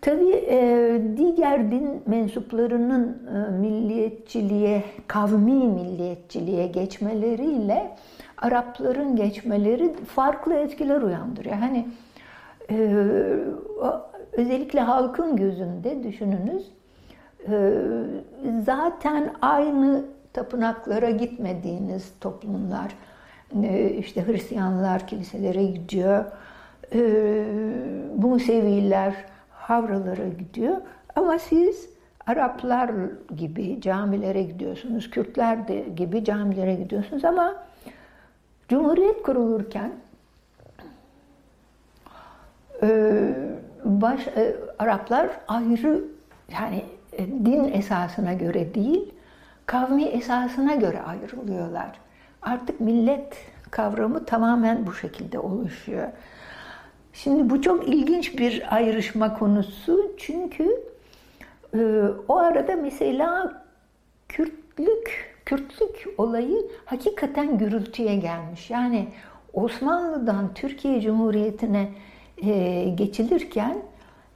[0.00, 7.96] Tabii e, diğer din mensuplarının e, milliyetçiliğe, kavmi milliyetçiliğe geçmeleriyle
[8.38, 11.56] Arapların geçmeleri farklı etkiler uyandırıyor.
[11.56, 11.88] Hani
[12.70, 12.76] e,
[14.32, 16.70] özellikle halkın gözünde düşününüz
[18.64, 22.92] zaten aynı tapınaklara gitmediğiniz toplumlar,
[23.98, 26.24] işte Hristiyanlar kiliselere gidiyor,
[28.16, 29.14] Museviler,
[29.68, 30.76] havralara gidiyor.
[31.14, 31.88] Ama siz
[32.26, 32.90] Araplar
[33.36, 37.54] gibi camilere gidiyorsunuz, Kürtler de gibi camilere gidiyorsunuz ama
[38.68, 39.92] Cumhuriyet kurulurken
[42.82, 42.88] e,
[43.84, 46.04] baş e, Araplar ayrı
[46.52, 49.14] yani e, din esasına göre değil,
[49.66, 51.92] kavmi esasına göre ayrılıyorlar.
[52.42, 53.36] Artık millet
[53.70, 56.08] kavramı tamamen bu şekilde oluşuyor.
[57.22, 60.84] Şimdi bu çok ilginç bir ayrışma konusu çünkü
[61.74, 61.78] e,
[62.28, 63.62] o arada mesela
[64.28, 68.70] Kürtlük, Kürtlük olayı hakikaten gürültüye gelmiş.
[68.70, 69.08] Yani
[69.52, 71.88] Osmanlı'dan Türkiye Cumhuriyeti'ne
[72.42, 73.76] e, geçilirken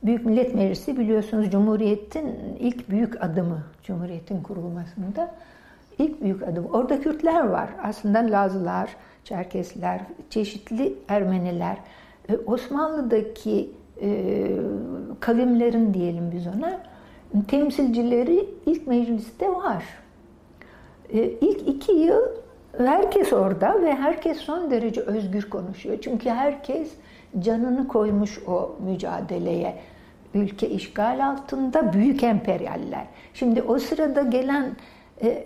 [0.02, 5.34] Büyük Millet Meclisi biliyorsunuz Cumhuriyet'in ilk büyük adımı, Cumhuriyet'in kurulmasında
[5.98, 6.66] ilk büyük adım.
[6.66, 7.68] Orada Kürtler var.
[7.82, 8.90] Aslında Lazılar,
[9.24, 11.76] Çerkesler, çeşitli Ermeniler.
[12.30, 13.70] E, Osmanlı'daki
[14.02, 14.46] e,
[15.20, 16.80] kavimlerin diyelim biz ona
[17.48, 19.84] temsilcileri ilk mecliste var.
[21.12, 22.22] E, ilk iki yıl
[22.78, 25.98] herkes orada ve herkes son derece özgür konuşuyor.
[26.00, 26.92] Çünkü herkes
[27.38, 29.78] canını koymuş o mücadeleye.
[30.34, 33.06] Ülke işgal altında büyük emperyaller.
[33.34, 34.76] Şimdi o sırada gelen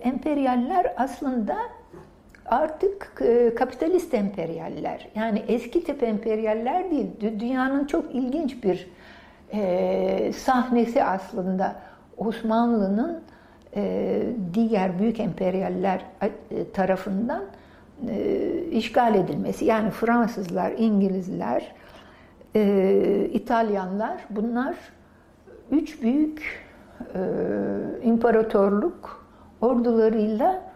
[0.03, 1.57] emperyaller aslında
[2.47, 5.09] artık e, kapitalist emperyaller.
[5.15, 7.07] Yani eski tip emperyaller değil.
[7.21, 8.89] Dünyanın çok ilginç bir
[9.53, 11.77] e, sahnesi aslında
[12.17, 13.23] Osmanlı'nın
[13.77, 14.23] e,
[14.55, 16.01] diğer büyük emperyaller
[16.73, 17.43] tarafından
[18.73, 19.65] işgal edilmesi.
[19.65, 21.75] Yani Fransızlar, İngilizler,
[23.33, 24.75] İtalyanlar bunlar
[25.71, 26.65] üç büyük
[28.03, 29.27] imparatorluk
[29.61, 30.74] ordularıyla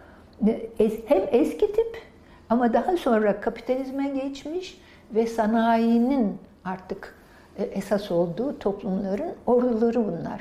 [1.09, 2.03] hem eski tip
[2.51, 4.81] ama daha sonra kapitalizme geçmiş
[5.15, 7.15] ve sanayinin artık
[7.59, 10.41] e, esas olduğu toplumların orduları bunlar.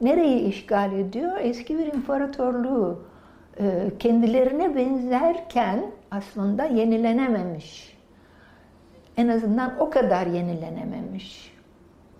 [0.00, 1.32] Nereyi işgal ediyor?
[1.40, 3.02] Eski bir imparatorluğu
[3.60, 7.98] e, kendilerine benzerken aslında yenilenememiş.
[9.16, 11.54] En azından o kadar yenilenememiş.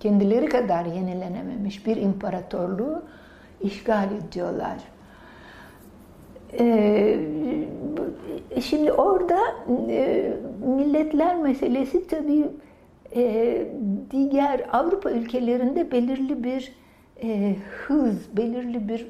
[0.01, 3.03] Kendileri kadar yenilenememiş bir imparatorluğu
[3.61, 4.77] işgal ediyorlar.
[6.61, 7.19] Ee,
[8.61, 9.39] şimdi orada
[9.89, 10.33] e,
[10.77, 12.45] milletler meselesi tabii
[13.17, 13.67] e,
[14.11, 16.73] diğer Avrupa ülkelerinde belirli bir
[17.23, 19.07] e, hız, belirli bir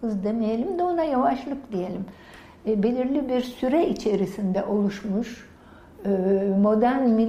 [0.00, 2.04] hız demeyelim de ona yavaşlık diyelim.
[2.66, 5.48] E, belirli bir süre içerisinde oluşmuş,
[6.04, 6.08] e,
[6.60, 7.20] modern,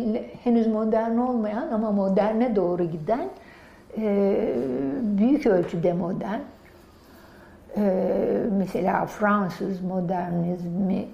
[0.43, 3.29] henüz modern olmayan ama moderne doğru giden,
[3.97, 4.37] e,
[5.01, 6.39] büyük ölçüde modern.
[7.77, 7.83] E,
[8.57, 11.05] mesela Fransız modernizmi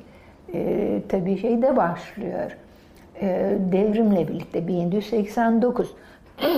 [0.53, 2.57] e, tabii şeyde başlıyor.
[3.21, 5.95] E, devrimle birlikte 1789
[6.41, 6.53] e,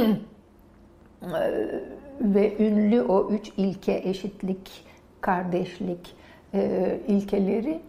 [2.21, 4.85] ve ünlü o üç ilke eşitlik,
[5.21, 6.15] kardeşlik
[6.53, 7.79] e, ilkeleri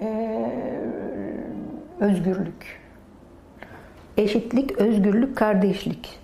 [0.00, 0.40] e,
[2.00, 2.80] özgürlük.
[4.16, 6.18] Eşitlik, özgürlük, kardeşlik.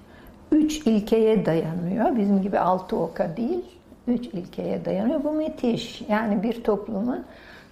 [0.53, 2.16] Üç ilkeye dayanıyor.
[2.16, 3.64] Bizim gibi altı oka değil,
[4.07, 5.24] üç ilkeye dayanıyor.
[5.24, 6.03] Bu müthiş.
[6.09, 7.24] Yani bir toplumun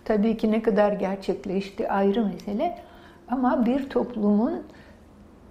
[0.05, 2.79] tabii ki ne kadar gerçekleşti ayrı mesele.
[3.31, 4.63] Ama bir toplumun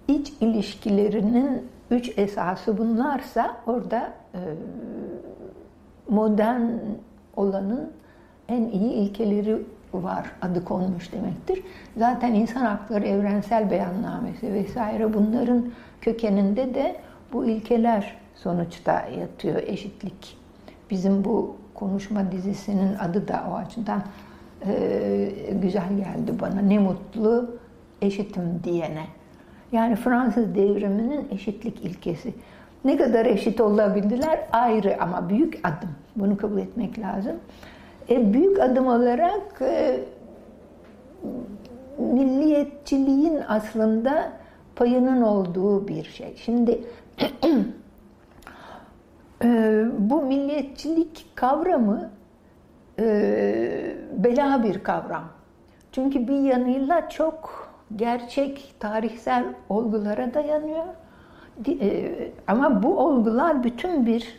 [0.08, 4.40] iç ilişkilerinin üç esası bunlarsa orada e,
[6.08, 6.70] modern
[7.36, 7.92] olanın
[8.48, 9.62] en iyi ilkeleri
[9.92, 11.62] var, adı konmuş demektir.
[11.96, 16.96] Zaten insan hakları evrensel beyannamesi vesaire bunların kökeninde de
[17.32, 20.37] bu ilkeler sonuçta yatıyor, eşitlik.
[20.90, 24.02] Bizim bu konuşma dizisinin adı da o açıdan
[24.66, 25.32] e,
[25.62, 26.60] güzel geldi bana.
[26.60, 27.50] Ne mutlu
[28.02, 29.04] eşitim diyene.
[29.72, 32.34] Yani Fransız devriminin eşitlik ilkesi.
[32.84, 35.90] Ne kadar eşit olabildiler ayrı ama büyük adım.
[36.16, 37.36] Bunu kabul etmek lazım.
[38.10, 40.00] E, büyük adım olarak e,
[41.98, 44.32] milliyetçiliğin aslında
[44.76, 46.34] payının olduğu bir şey.
[46.36, 46.80] Şimdi
[49.44, 52.10] e, bu milliyetçilik kavramı
[52.98, 55.24] e, bela bir kavram.
[55.92, 60.84] Çünkü bir yanıyla çok gerçek tarihsel olgulara dayanıyor.
[61.68, 62.12] E,
[62.46, 64.38] ama bu olgular bütün bir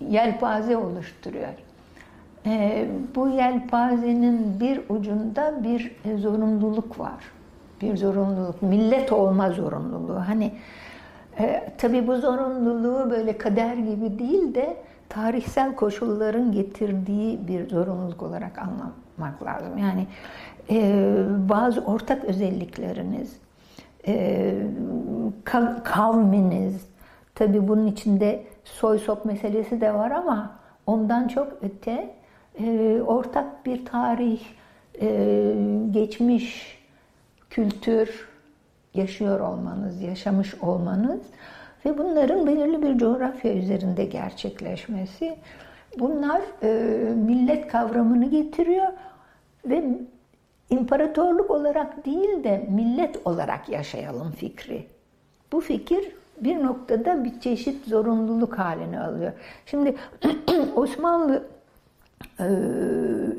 [0.00, 1.48] yelpaze oluşturuyor.
[2.46, 7.24] E, bu yelpazenin bir ucunda bir zorunluluk var.
[7.82, 10.20] Bir zorunluluk, millet olma zorunluluğu.
[10.26, 10.52] Hani
[11.38, 14.76] e, tabii bu zorunluluğu böyle kader gibi değil de
[15.08, 19.78] tarihsel koşulların getirdiği bir zorunluluk olarak anlamak lazım.
[19.78, 20.06] Yani
[20.70, 21.04] e,
[21.48, 23.36] bazı ortak özellikleriniz,
[24.06, 24.54] e,
[25.84, 26.88] kavminiz,
[27.34, 32.10] tabii bunun içinde soy sop meselesi de var ama ondan çok öte
[32.60, 34.40] e, ortak bir tarih,
[35.00, 35.54] e,
[35.90, 36.78] geçmiş
[37.50, 38.28] kültür
[38.98, 41.20] yaşıyor olmanız, yaşamış olmanız
[41.84, 45.36] ve bunların belirli bir coğrafya üzerinde gerçekleşmesi
[45.98, 46.68] bunlar e,
[47.14, 48.86] millet kavramını getiriyor
[49.64, 49.84] ve
[50.70, 54.86] imparatorluk olarak değil de millet olarak yaşayalım fikri.
[55.52, 59.32] Bu fikir bir noktada bir çeşit zorunluluk haline alıyor.
[59.66, 59.96] Şimdi
[60.76, 61.44] Osmanlı
[62.40, 62.46] e,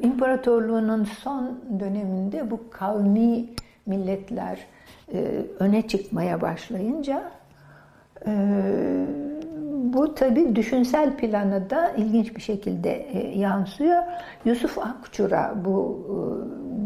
[0.01, 3.45] İmparatorluğu'nun son döneminde bu kavmi
[3.85, 4.59] milletler
[5.13, 7.31] e, öne çıkmaya başlayınca
[8.27, 8.31] e,
[9.83, 14.03] bu tabi düşünsel plana da ilginç bir şekilde e, yansıyor.
[14.45, 16.05] Yusuf Akçura bu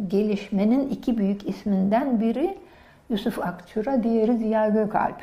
[0.08, 2.58] gelişmenin iki büyük isminden biri
[3.10, 5.16] Yusuf Akçura, diğeri Ziya Gökalp.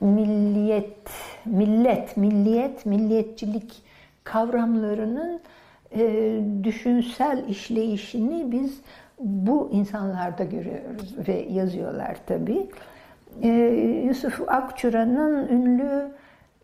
[0.00, 1.10] Milliyet,
[1.44, 3.82] millet, milliyet, milliyetçilik
[4.24, 5.40] kavramlarının
[6.64, 8.80] düşünsel işleyişini biz
[9.20, 12.66] bu insanlarda görüyoruz ve yazıyorlar tabii.
[13.42, 13.48] E,
[14.06, 16.08] Yusuf Akçura'nın ünlü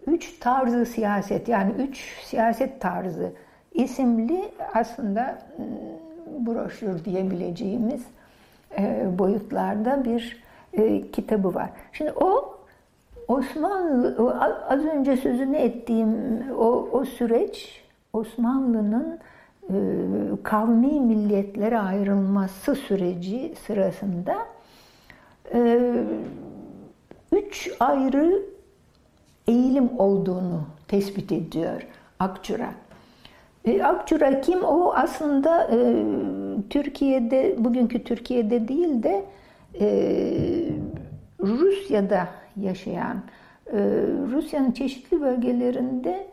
[0.07, 3.33] Üç Tarzı Siyaset yani Üç Siyaset Tarzı
[3.75, 4.45] isimli
[4.75, 8.05] aslında ıı, broşür diyebileceğimiz
[8.79, 10.43] e, boyutlarda bir
[10.73, 11.71] e, kitabı var.
[11.93, 12.57] Şimdi o
[13.29, 14.39] Osmanlı,
[14.69, 19.19] az önce sözünü ettiğim o, o süreç Osmanlı'nın
[20.43, 24.37] kavmi milletlere ayrılması süreci sırasında
[25.55, 25.93] e,
[27.33, 28.43] üç ayrı
[29.49, 31.87] eğilim olduğunu tespit ediyor
[32.19, 32.71] Akçura.
[33.65, 34.65] E, Akçura kim?
[34.65, 36.05] O aslında e,
[36.71, 39.25] Türkiye'de, bugünkü Türkiye'de değil de
[39.81, 39.89] e,
[41.41, 43.23] Rusya'da yaşayan,
[43.67, 43.79] e,
[44.33, 46.27] Rusya'nın çeşitli bölgelerinde e,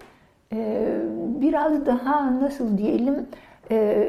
[1.42, 3.28] biraz daha nasıl diyelim
[3.72, 4.08] e,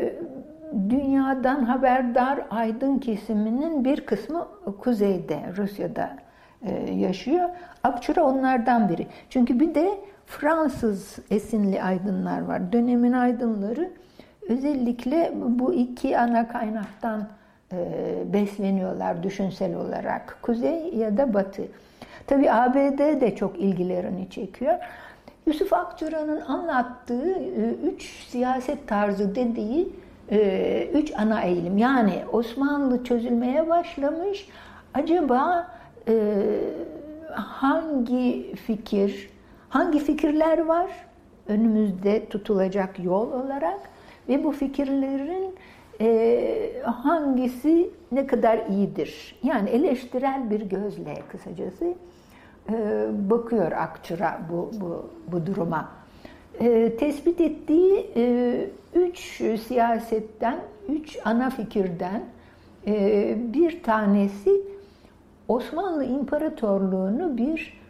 [0.90, 4.46] dünyadan haberdar aydın kesiminin bir kısmı
[4.80, 6.16] kuzeyde, Rusya'da
[6.62, 7.48] e, yaşıyor.
[7.82, 9.06] Akçura onlardan biri.
[9.30, 9.90] Çünkü bir de
[10.26, 12.72] Fransız esinli aydınlar var.
[12.72, 13.90] Dönemin aydınları
[14.48, 17.28] özellikle bu iki ana kaynaktan
[17.72, 17.76] e,
[18.32, 20.38] besleniyorlar düşünsel olarak.
[20.42, 21.62] Kuzey ya da batı.
[22.26, 24.74] Tabi ABD de çok ilgilerini çekiyor.
[25.46, 29.88] Yusuf Akçura'nın anlattığı e, üç siyaset tarzı dediği
[30.30, 31.78] e, üç ana eğilim.
[31.78, 34.48] Yani Osmanlı çözülmeye başlamış.
[34.94, 35.68] Acaba
[36.08, 36.14] e,
[37.32, 39.30] hangi fikir,
[39.68, 40.90] hangi fikirler var
[41.48, 43.80] önümüzde tutulacak yol olarak
[44.28, 45.54] ve bu fikirlerin
[46.84, 49.36] hangisi ne kadar iyidir?
[49.42, 51.94] Yani eleştirel bir gözle kısacası
[53.12, 55.88] bakıyor Akçura bu, bu, bu duruma
[56.60, 60.58] e, tespit ettiği e, üç siyasetten,
[60.88, 62.24] üç ana fikirden
[62.86, 64.62] e, bir tanesi
[65.48, 67.80] Osmanlı İmparatorluğunu bir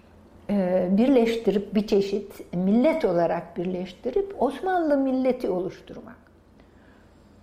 [0.50, 6.16] e, birleştirip bir çeşit millet olarak birleştirip Osmanlı milleti oluşturmak.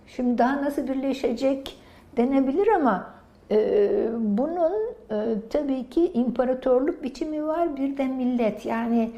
[0.06, 1.76] Şimdi daha nasıl birleşecek
[2.16, 3.14] denebilir ama
[4.18, 4.72] bunun
[5.10, 9.12] e, tabii ki imparatorluk biçimi var bir de millet yani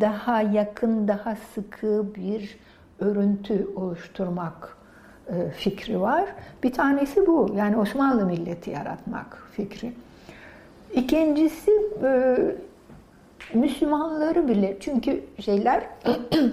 [0.00, 2.58] daha yakın, daha sıkı bir
[3.00, 4.76] örüntü oluşturmak
[5.28, 6.24] e, fikri var.
[6.62, 7.54] Bir tanesi bu.
[7.56, 9.92] Yani Osmanlı milleti yaratmak fikri.
[10.94, 11.70] İkincisi
[12.02, 12.36] e,
[13.54, 15.84] Müslümanları bile çünkü şeyler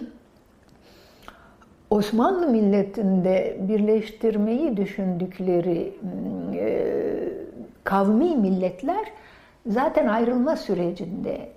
[1.90, 5.94] Osmanlı milletinde birleştirmeyi düşündükleri
[7.90, 9.06] kavmi milletler
[9.66, 11.50] zaten ayrılma sürecinde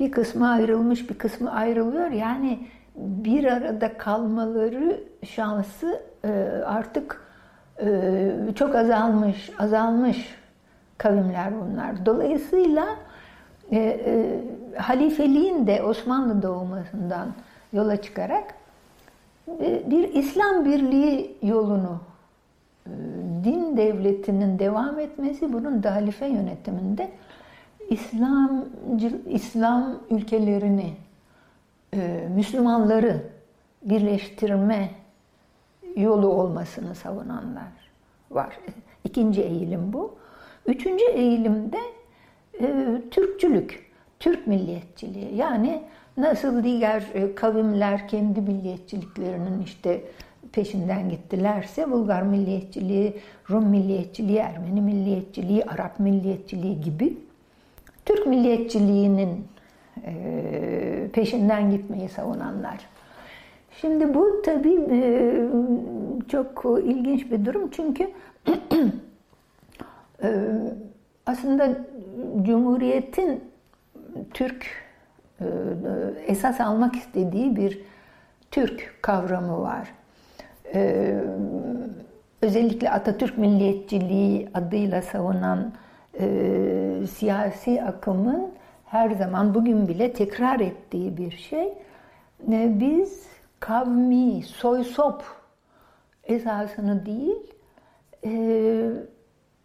[0.00, 2.10] bir kısmı ayrılmış, bir kısmı ayrılıyor.
[2.10, 2.58] Yani
[2.96, 6.28] bir arada kalmaları şansı e,
[6.66, 7.22] artık
[7.82, 10.34] e, çok azalmış, azalmış
[10.98, 12.06] kavimler bunlar.
[12.06, 12.86] Dolayısıyla
[13.72, 14.00] e,
[14.76, 17.28] halifeliğin de Osmanlı doğmasından
[17.72, 18.54] yola çıkarak
[19.86, 22.09] bir İslam birliği yolunu
[23.44, 27.10] din devletinin devam etmesi bunun da halife yönetiminde
[27.90, 28.64] İslam
[29.26, 30.92] İslam ülkelerini,
[31.94, 33.22] e, Müslümanları
[33.82, 34.90] birleştirme
[35.96, 37.72] yolu olmasını savunanlar
[38.30, 38.58] var.
[39.04, 40.14] İkinci eğilim bu.
[40.66, 41.78] Üçüncü eğilimde
[42.60, 45.36] e, Türkçülük, Türk milliyetçiliği.
[45.36, 45.82] Yani
[46.16, 50.04] nasıl diğer e, kavimler kendi milliyetçiliklerinin işte
[50.52, 53.16] peşinden gittilerse Bulgar milliyetçiliği,
[53.50, 57.16] Rum milliyetçiliği, Ermeni milliyetçiliği, Arap milliyetçiliği gibi
[58.04, 59.46] Türk milliyetçiliğinin
[60.06, 62.78] e, peşinden gitmeyi savunanlar.
[63.80, 65.32] Şimdi bu tabii e,
[66.28, 68.10] çok ilginç bir durum çünkü
[70.22, 70.28] e,
[71.26, 71.78] aslında
[72.42, 73.44] Cumhuriyet'in
[74.34, 74.66] Türk
[76.26, 77.80] esas almak istediği bir
[78.50, 79.88] Türk kavramı var.
[82.42, 85.72] Özellikle Atatürk milliyetçiliği adıyla savunan
[86.20, 88.52] e, siyasi akımın
[88.86, 91.72] her zaman bugün bile tekrar ettiği bir şey.
[92.52, 93.26] E, biz
[93.60, 95.22] kavmi, soysop
[96.24, 97.36] esasını değil,
[98.24, 98.30] e,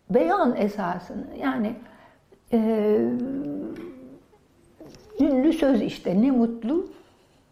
[0.09, 1.73] beyan esasını yani
[2.53, 2.59] e,
[5.19, 6.89] ünlü söz işte ne mutlu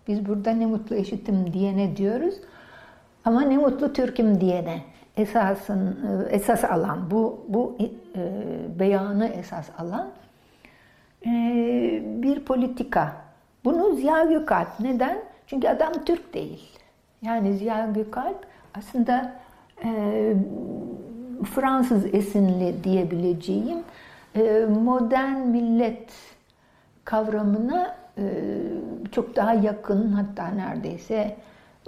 [0.08, 2.36] biz burada ne mutlu eşitim diyene diyoruz
[3.26, 4.82] ama ne mutlu Türk'üm diyene
[5.18, 7.78] esasın e, esas alan bu bu
[8.16, 8.22] e,
[8.80, 10.10] beyanı esas alan
[11.26, 11.30] e,
[12.06, 13.14] bir politika.
[13.66, 15.18] Bunu Ziya Gökalp neden?
[15.48, 16.70] Çünkü adam Türk değil.
[17.22, 18.46] Yani Ziya Gökalp
[18.78, 19.34] aslında
[19.84, 20.34] e,
[21.56, 23.84] Fransız esinli diyebileceğim
[24.36, 26.12] e, modern millet
[27.06, 28.24] kavramına e,
[29.12, 31.36] çok daha yakın hatta neredeyse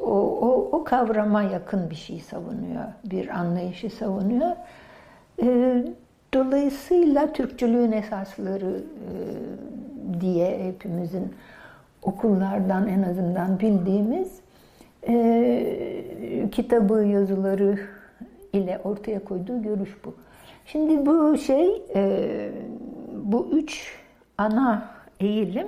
[0.01, 4.51] o, o, o kavrama yakın bir şey savunuyor, bir anlayışı savunuyor.
[5.41, 5.75] E,
[6.33, 11.33] dolayısıyla Türkçülüğün esasları e, diye hepimizin
[12.01, 14.39] okullardan en azından bildiğimiz
[15.07, 17.79] e, kitabı, yazıları
[18.53, 20.13] ile ortaya koyduğu görüş bu.
[20.65, 22.51] Şimdi bu şey, e,
[23.13, 23.99] bu üç
[24.37, 24.89] ana
[25.19, 25.67] eğilim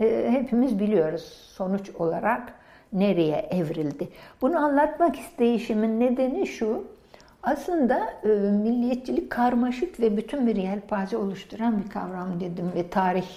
[0.00, 1.22] e, hepimiz biliyoruz
[1.56, 2.52] sonuç olarak
[2.94, 4.08] nereye evrildi.
[4.42, 6.84] Bunu anlatmak isteyişimin nedeni şu,
[7.42, 13.28] aslında e, milliyetçilik karmaşık ve bütün bir yelpaze oluşturan bir kavram dedim ve tarih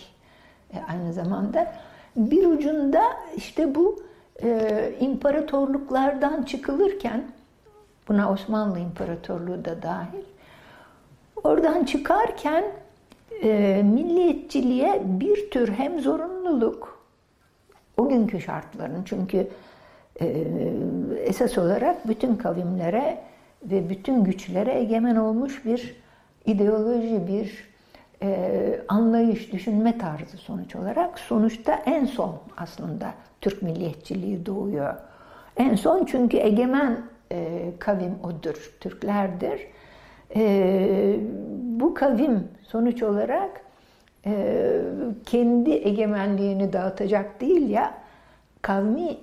[0.74, 1.74] e, aynı zamanda.
[2.16, 3.04] Bir ucunda
[3.36, 4.00] işte bu
[4.44, 7.24] e, imparatorluklardan çıkılırken,
[8.08, 10.24] buna Osmanlı İmparatorluğu da dahil,
[11.44, 12.66] oradan çıkarken
[13.44, 16.97] e, milliyetçiliğe bir tür hem zorunluluk,
[17.98, 19.48] o günkü şartların çünkü
[20.22, 20.46] e,
[21.24, 23.18] esas olarak bütün kavimlere
[23.64, 25.96] ve bütün güçlere egemen olmuş bir
[26.46, 27.68] ideoloji, bir
[28.22, 34.96] e, anlayış, düşünme tarzı sonuç olarak sonuçta en son aslında Türk milliyetçiliği doğuyor.
[35.58, 36.98] En son çünkü egemen
[37.32, 39.68] e, kavim odur, Türklerdir.
[40.36, 41.16] E,
[41.62, 43.62] bu kavim sonuç olarak
[45.26, 47.94] kendi egemenliğini dağıtacak değil ya,
[48.62, 49.18] kavmi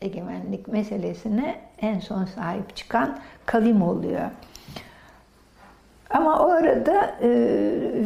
[0.00, 4.30] egemenlik meselesine en son sahip çıkan kavim oluyor.
[6.10, 7.28] Ama o arada e,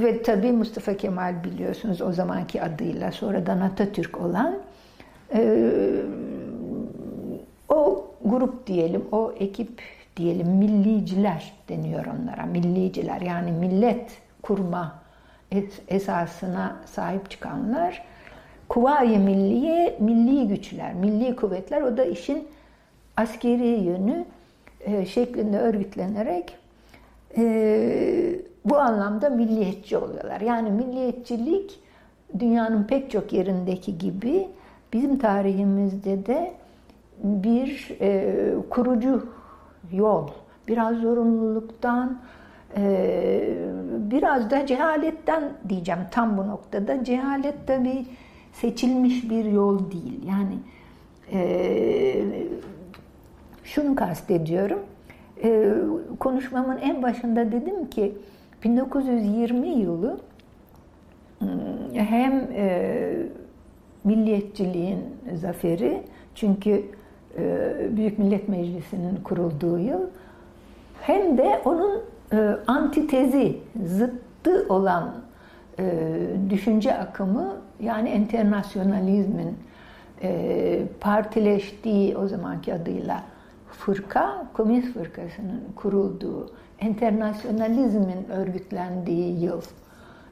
[0.02, 4.58] ve tabii Mustafa Kemal biliyorsunuz o zamanki adıyla sonradan Atatürk olan
[5.34, 5.70] e,
[7.68, 9.82] o grup diyelim, o ekip
[10.16, 12.46] diyelim milliciler deniyor onlara.
[12.46, 14.10] Milliciler yani millet
[14.42, 14.99] kurma
[15.88, 18.02] esasına sahip çıkanlar
[18.68, 22.48] Kuvayi Milliye, milli güçler, milli kuvvetler o da işin
[23.16, 24.24] askeri yönü
[24.80, 26.56] e, şeklinde örgütlenerek
[27.36, 27.42] e,
[28.64, 30.40] bu anlamda milliyetçi oluyorlar.
[30.40, 31.80] Yani milliyetçilik
[32.38, 34.48] dünyanın pek çok yerindeki gibi
[34.92, 36.52] bizim tarihimizde de
[37.22, 38.34] bir e,
[38.70, 39.26] kurucu
[39.92, 40.28] yol,
[40.68, 42.20] biraz zorunluluktan,
[42.76, 43.40] e,
[44.10, 47.04] biraz da cehaletten diyeceğim tam bu noktada.
[47.04, 48.06] Cehalet tabii
[48.52, 50.20] seçilmiş bir yol değil.
[50.28, 50.54] Yani
[51.32, 52.24] e,
[53.64, 54.80] şunu kastediyorum.
[55.42, 55.72] E,
[56.18, 58.14] konuşmamın en başında dedim ki
[58.64, 60.20] 1920 yılı
[61.42, 61.48] ıı,
[61.92, 63.12] hem e,
[64.04, 64.98] milliyetçiliğin
[65.34, 66.02] zaferi
[66.34, 66.84] çünkü
[67.38, 70.00] e, Büyük Millet Meclisi'nin kurulduğu yıl
[71.02, 72.02] hem de onun
[72.32, 75.14] e, antitezi, zıttı olan
[75.78, 76.08] e,
[76.50, 79.58] düşünce akımı yani internasyonalizmin
[80.22, 83.24] e, partileştiği o zamanki adıyla
[83.72, 86.50] fırka, Komünist Fırkası'nın kurulduğu,
[86.80, 89.62] internasyonalizmin örgütlendiği yıl.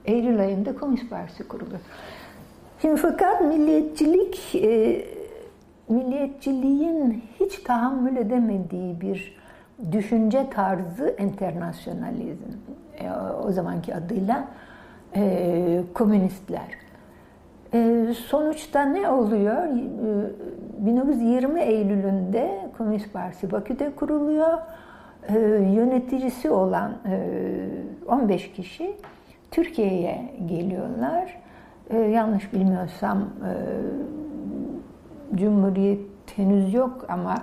[0.05, 1.80] Eylül ayında Komünist Partisi kuruldu.
[2.82, 5.05] Şimdi fakat milliyetçilik, e,
[5.88, 9.38] milliyetçiliğin hiç tahammül edemediği bir
[9.92, 12.52] düşünce tarzı internasyonalizm.
[12.98, 13.10] E,
[13.46, 14.44] o zamanki adıyla
[15.16, 16.68] e, komünistler.
[17.74, 19.62] E, sonuçta ne oluyor?
[19.62, 24.58] E, 1920 Eylül'ünde Komünist Partisi Bakü'de kuruluyor.
[25.28, 25.38] E,
[25.74, 27.26] yöneticisi olan e,
[28.08, 28.96] 15 kişi
[29.50, 31.38] Türkiye'ye geliyorlar.
[31.90, 33.52] E, yanlış bilmiyorsam e,
[35.36, 36.00] Cumhuriyet
[36.36, 37.34] henüz yok ama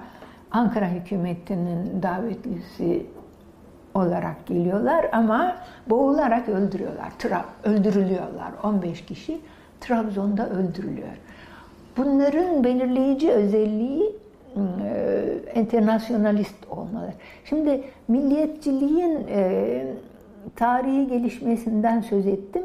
[0.56, 3.06] Ankara hükümetinin davetlisi
[3.93, 5.56] olarak geliyorlar ama
[5.89, 7.12] boğularak öldürüyorlar.
[7.20, 9.41] Tra öldürülüyorlar 15 kişi.
[9.82, 11.18] Trabzon'da öldürülüyor.
[11.97, 14.16] Bunların belirleyici özelliği
[14.84, 17.14] e, internasyonalist olmaları.
[17.45, 19.88] Şimdi milliyetçiliğin e,
[20.56, 22.64] tarihi gelişmesinden söz ettim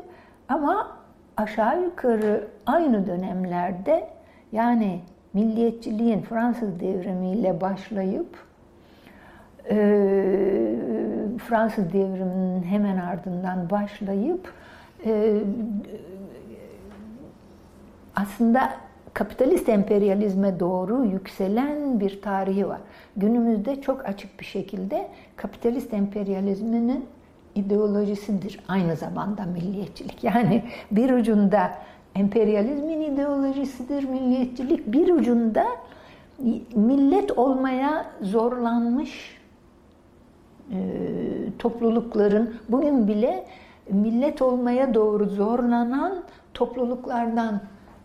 [0.49, 0.97] ama
[1.37, 4.09] aşağı yukarı aynı dönemlerde
[4.53, 5.01] yani
[5.35, 8.37] milliyetçiliğin Fransız devrimiyle başlayıp
[9.71, 9.77] e,
[11.49, 14.53] Fransız devriminin hemen ardından başlayıp
[15.07, 15.41] e,
[18.17, 18.73] aslında
[19.15, 22.81] kapitalist emperyalizme doğru yükselen bir tarihi var.
[23.17, 27.07] Günümüzde çok açık bir şekilde kapitalist emperyalizminin
[27.55, 30.25] ideolojisidir aynı zamanda milliyetçilik.
[30.25, 31.73] Yani bir ucunda
[32.15, 35.67] emperyalizmin ideolojisidir milliyetçilik, bir ucunda
[36.75, 39.41] millet olmaya zorlanmış
[40.73, 40.79] e,
[41.59, 43.45] toplulukların bugün bile
[43.91, 46.23] millet olmaya doğru zorlanan
[46.55, 47.61] topluluklardan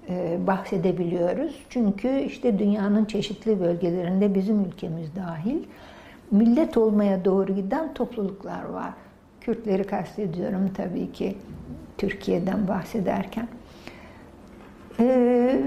[0.09, 1.63] e, bahsedebiliyoruz.
[1.69, 5.63] Çünkü işte dünyanın çeşitli bölgelerinde bizim ülkemiz dahil
[6.31, 8.93] millet olmaya doğru giden topluluklar var.
[9.41, 11.37] Kürtleri kastediyorum tabii ki
[11.97, 13.47] Türkiye'den bahsederken.
[14.99, 15.59] E,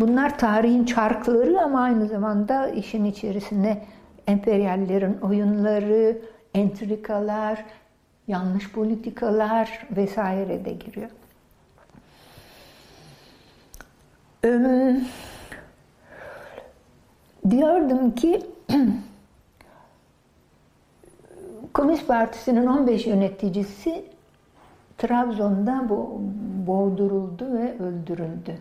[0.00, 3.84] bunlar tarihin çarkları ama aynı zamanda işin içerisine
[4.26, 6.18] emperyallerin oyunları,
[6.54, 7.64] entrikalar,
[8.28, 11.10] yanlış politikalar vesaire de giriyor.
[17.50, 18.42] diyordum ki
[21.74, 24.04] Komünist Partisi'nin 15 yöneticisi
[25.00, 25.86] Trabzon'da
[26.66, 28.54] boğduruldu ve öldürüldü.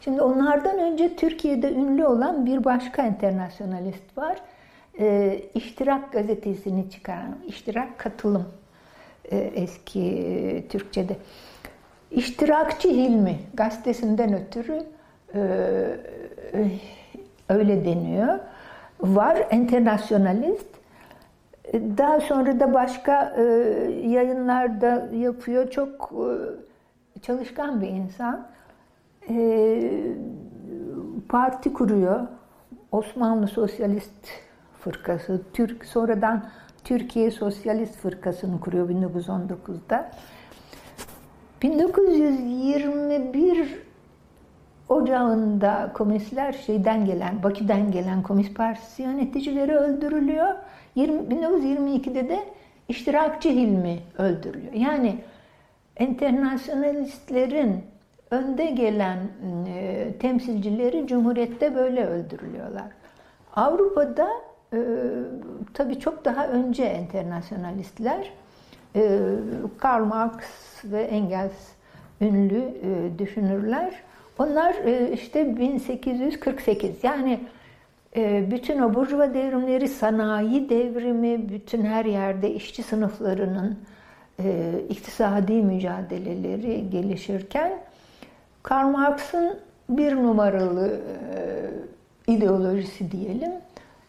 [0.00, 4.38] Şimdi onlardan önce Türkiye'de ünlü olan bir başka internasyonalist var.
[4.98, 8.44] E, İştirak gazetesini çıkaran, İştirak Katılım
[9.30, 11.16] e, eski e, Türkçe'de.
[12.10, 14.82] İştirakçı Hilmi gazetesinden ötürü
[15.34, 15.40] e,
[17.48, 18.38] öyle deniyor.
[19.00, 20.71] Var internasyonalist.
[21.72, 23.42] Daha sonra da başka e,
[24.04, 25.70] yayınlarda yapıyor.
[25.70, 28.46] Çok e, çalışkan bir insan.
[29.28, 30.04] E,
[31.28, 32.20] parti kuruyor.
[32.92, 34.28] Osmanlı Sosyalist
[34.80, 36.44] Fırkası, Türk sonradan
[36.84, 40.10] Türkiye Sosyalist Fırkası'nı kuruyor 1919'da.
[41.62, 43.91] 1921
[44.88, 50.54] Ocağında komünistler şeyden gelen, Bakü'den gelen Komünist Partisi yöneticileri öldürülüyor.
[50.94, 52.44] 20, 1922'de de
[52.88, 54.72] iştirakçı Hilmi öldürülüyor.
[54.72, 55.16] Yani
[55.98, 57.84] internasyonalistlerin
[58.30, 59.18] önde gelen
[59.66, 62.86] e, temsilcileri Cumhuriyet'te böyle öldürülüyorlar.
[63.56, 64.28] Avrupa'da
[64.72, 64.78] e,
[65.74, 68.32] tabii çok daha önce internasyonalistler
[68.96, 69.20] e,
[69.78, 70.44] Karl Marx
[70.84, 71.68] ve Engels
[72.20, 73.94] ünlü e, düşünürler.
[74.42, 77.40] Onlar e, işte 1848 yani
[78.16, 83.78] e, bütün o burjuva devrimleri, sanayi devrimi, bütün her yerde işçi sınıflarının
[84.44, 87.72] e, iktisadi mücadeleleri gelişirken
[88.62, 91.00] Karl Marx'ın bir numaralı
[92.26, 93.52] ideolojisi diyelim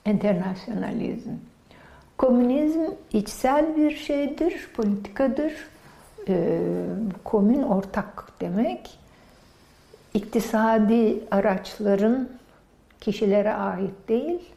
[0.06, 1.30] internasyonalizm.
[2.18, 2.82] Komünizm
[3.14, 5.54] içsel bir şeydir, politikadır.
[7.24, 9.03] komün ortak demek
[10.14, 12.30] iktisadi araçların
[12.99, 14.53] kişilere ait değil,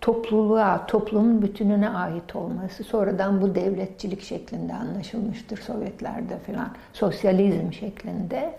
[0.00, 8.54] topluluğa, toplumun bütününe ait olması sonradan bu devletçilik şeklinde anlaşılmıştır Sovyetlerde falan, sosyalizm şeklinde.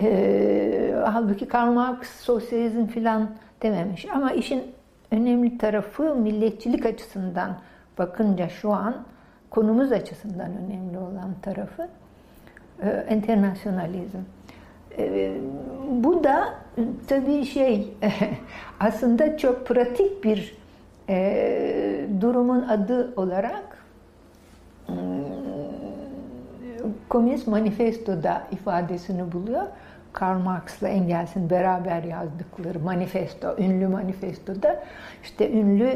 [0.00, 3.30] Ee, halbuki Karl Marx sosyalizm falan
[3.62, 4.62] dememiş ama işin
[5.10, 7.58] önemli tarafı milliyetçilik açısından
[7.98, 8.96] bakınca şu an
[9.50, 11.88] konumuz açısından önemli olan tarafı
[12.82, 14.18] e, internasyonalizm.
[14.98, 15.32] Ee,
[15.90, 16.54] bu da
[17.06, 17.94] tabii şey
[18.80, 20.56] aslında çok pratik bir
[21.08, 23.84] e, durumun adı olarak
[24.86, 24.96] hmm,
[27.08, 29.62] Komünist Manifesto'da ifadesini buluyor.
[30.12, 34.84] Karl Marx'la Engels'in beraber yazdıkları manifesto, ünlü manifestoda
[35.22, 35.94] işte ünlü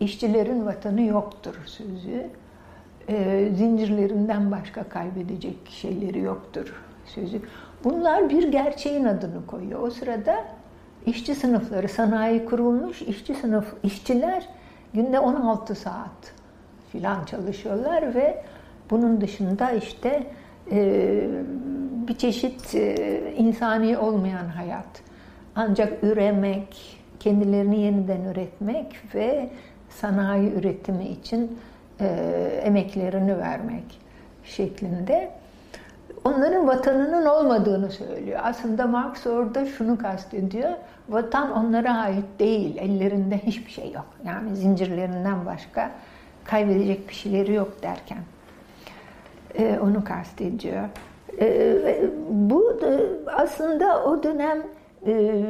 [0.00, 2.26] işçilerin vatanı yoktur sözü.
[3.08, 7.40] E, zincirlerinden başka kaybedecek şeyleri yoktur sözü.
[7.84, 9.80] Bunlar bir gerçeğin adını koyuyor.
[9.82, 10.44] O sırada
[11.06, 14.48] işçi sınıfları, sanayi kurulmuş, işçi sınıf, işçiler
[14.94, 16.34] günde 16 saat
[16.92, 18.44] filan çalışıyorlar ve
[18.90, 20.26] bunun dışında işte
[20.70, 21.28] e,
[22.08, 25.02] bir çeşit e, insani olmayan hayat.
[25.56, 29.50] Ancak üremek, kendilerini yeniden üretmek ve
[29.88, 31.58] sanayi üretimi için
[32.00, 32.06] e,
[32.64, 34.00] emeklerini vermek
[34.44, 35.30] şeklinde
[36.24, 38.40] onların vatanının olmadığını söylüyor.
[38.42, 40.70] Aslında Marx orada şunu kastediyor.
[41.08, 42.76] Vatan onlara ait değil.
[42.76, 44.06] Ellerinde hiçbir şey yok.
[44.26, 45.90] Yani zincirlerinden başka
[46.44, 48.18] kaybedecek bir şeyleri yok derken.
[49.58, 50.88] Ee, onu kastediyor.
[51.40, 52.80] Ee, bu
[53.26, 54.62] aslında o dönem
[55.06, 55.42] e,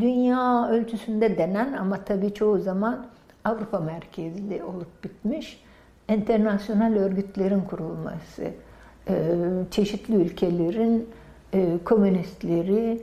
[0.00, 3.06] dünya ölçüsünde denen ama tabii çoğu zaman
[3.44, 5.64] Avrupa merkezli olup bitmiş
[6.08, 8.42] internasyonel örgütlerin kurulması
[9.70, 11.08] çeşitli ülkelerin
[11.54, 13.00] e, komünistleri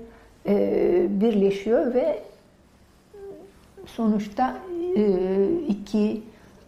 [0.47, 2.23] e, birleşiyor ve
[3.85, 4.57] sonuçta
[5.67, 6.21] iki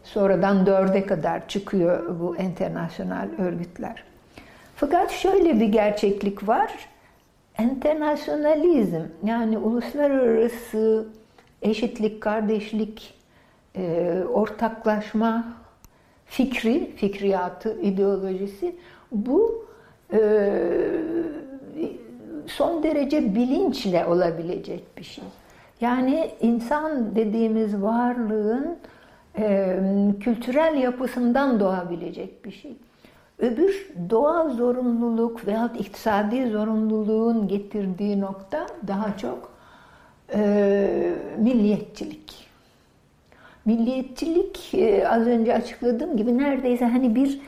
[0.03, 4.03] sonradan dörde kadar çıkıyor bu internasyonel örgütler.
[4.75, 6.71] Fakat şöyle bir gerçeklik var.
[7.57, 11.07] Enternasyonalizm yani uluslararası
[11.61, 13.13] eşitlik, kardeşlik,
[14.33, 15.53] ortaklaşma
[16.25, 18.75] fikri, fikriyatı, ideolojisi
[19.12, 19.66] bu
[20.14, 20.20] e,
[22.47, 25.24] son derece bilinçle olabilecek bir şey.
[25.82, 28.78] Yani insan dediğimiz varlığın
[29.38, 29.78] e,
[30.20, 32.76] kültürel yapısından doğabilecek bir şey.
[33.39, 39.51] Öbür doğal zorunluluk veya iktisadi zorunluluğun getirdiği nokta daha çok
[40.34, 42.47] e, milliyetçilik.
[43.66, 47.41] Milliyetçilik e, az önce açıkladığım gibi neredeyse hani bir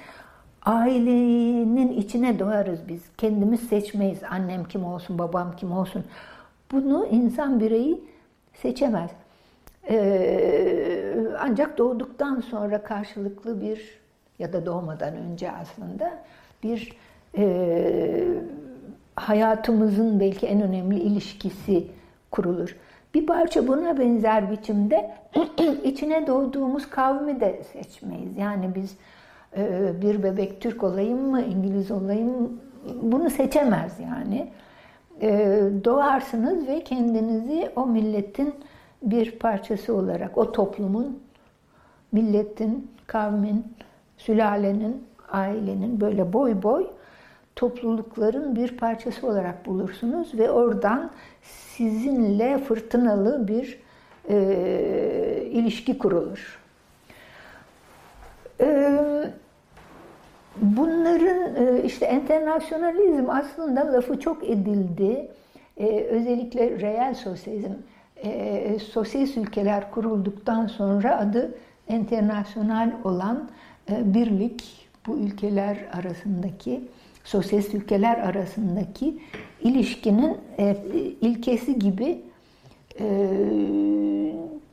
[0.70, 3.02] ailenin içine doğarız biz.
[3.18, 4.20] Kendimiz seçmeyiz.
[4.30, 6.04] Annem kim olsun, babam kim olsun.
[6.72, 8.04] Bunu insan bireyi
[8.54, 9.12] seçemez.
[9.90, 14.00] Ee, ancak doğduktan sonra karşılıklı bir
[14.40, 16.14] ya da doğmadan önce aslında
[16.64, 16.94] bir
[17.38, 18.24] e,
[19.16, 21.88] hayatımızın belki en önemli ilişkisi
[22.32, 22.76] kurulur.
[23.14, 25.12] Bir parça buna benzer biçimde
[25.84, 28.38] içine doğduğumuz kavmi de seçmeyiz.
[28.38, 28.98] Yani biz
[30.02, 32.62] bir bebek Türk olayım mı, İngiliz olayım
[33.02, 34.52] bunu seçemez yani.
[35.22, 38.56] E, doğarsınız ve kendinizi o milletin
[39.02, 41.20] bir parçası olarak, o toplumun,
[42.12, 43.66] milletin, kavmin,
[44.18, 46.88] sülalenin, ailenin böyle boy boy
[47.56, 53.80] toplulukların bir parçası olarak bulursunuz ve oradan sizinle fırtınalı bir
[54.30, 56.59] e, ilişki kurulur.
[58.62, 59.00] E,
[60.62, 65.30] bunların e, işte internasyonalizm aslında lafı çok edildi.
[65.78, 67.72] E, özellikle reel sosyalizm,
[68.24, 71.58] e, sosyalist ülkeler kurulduktan sonra adı
[71.88, 73.50] internasyonal olan
[73.92, 76.82] e, birlik bu ülkeler arasındaki
[77.24, 79.20] sosyalist ülkeler arasındaki
[79.62, 80.38] ilişkinin
[81.22, 82.22] ilkesi gibi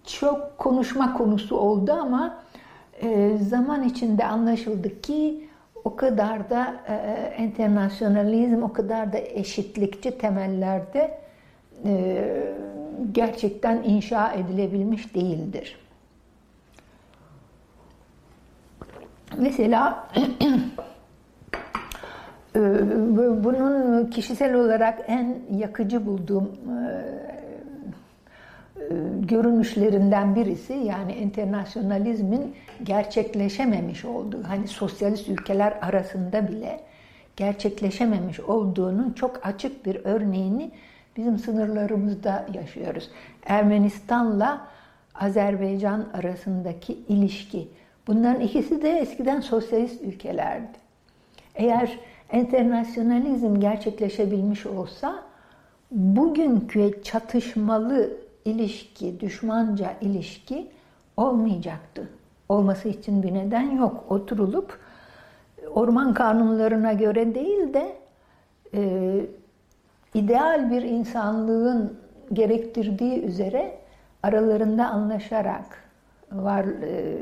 [0.06, 2.38] çok konuşma konusu oldu ama
[3.02, 5.48] e, zaman içinde anlaşıldı ki
[5.84, 11.18] o kadar da e, internasyonalizm, o kadar da eşitlikçi temellerde
[11.84, 12.24] e,
[13.12, 15.78] gerçekten inşa edilebilmiş değildir.
[19.38, 20.08] Mesela
[22.56, 22.60] Ee,
[23.44, 27.35] bunun kişisel olarak en yakıcı bulduğum e, e,
[29.20, 36.80] görünüşlerinden birisi yani internasyonalizmin gerçekleşememiş olduğu, hani sosyalist ülkeler arasında bile
[37.36, 40.70] gerçekleşememiş olduğunun çok açık bir örneğini
[41.16, 43.10] bizim sınırlarımızda yaşıyoruz.
[43.46, 44.66] Ermenistan'la
[45.14, 47.68] Azerbaycan arasındaki ilişki.
[48.06, 50.78] Bunların ikisi de eskiden sosyalist ülkelerdi.
[51.54, 51.98] Eğer
[52.30, 55.22] Enternasyonalizm gerçekleşebilmiş olsa
[55.90, 58.16] bugünkü çatışmalı
[58.46, 60.66] ilişki, düşmanca ilişki
[61.16, 62.08] olmayacaktı.
[62.48, 64.04] Olması için bir neden yok.
[64.08, 64.78] Oturulup
[65.70, 67.96] orman kanunlarına göre değil de
[68.74, 69.20] e,
[70.14, 71.96] ideal bir insanlığın
[72.32, 73.78] gerektirdiği üzere
[74.22, 75.84] aralarında anlaşarak
[76.32, 77.18] var e,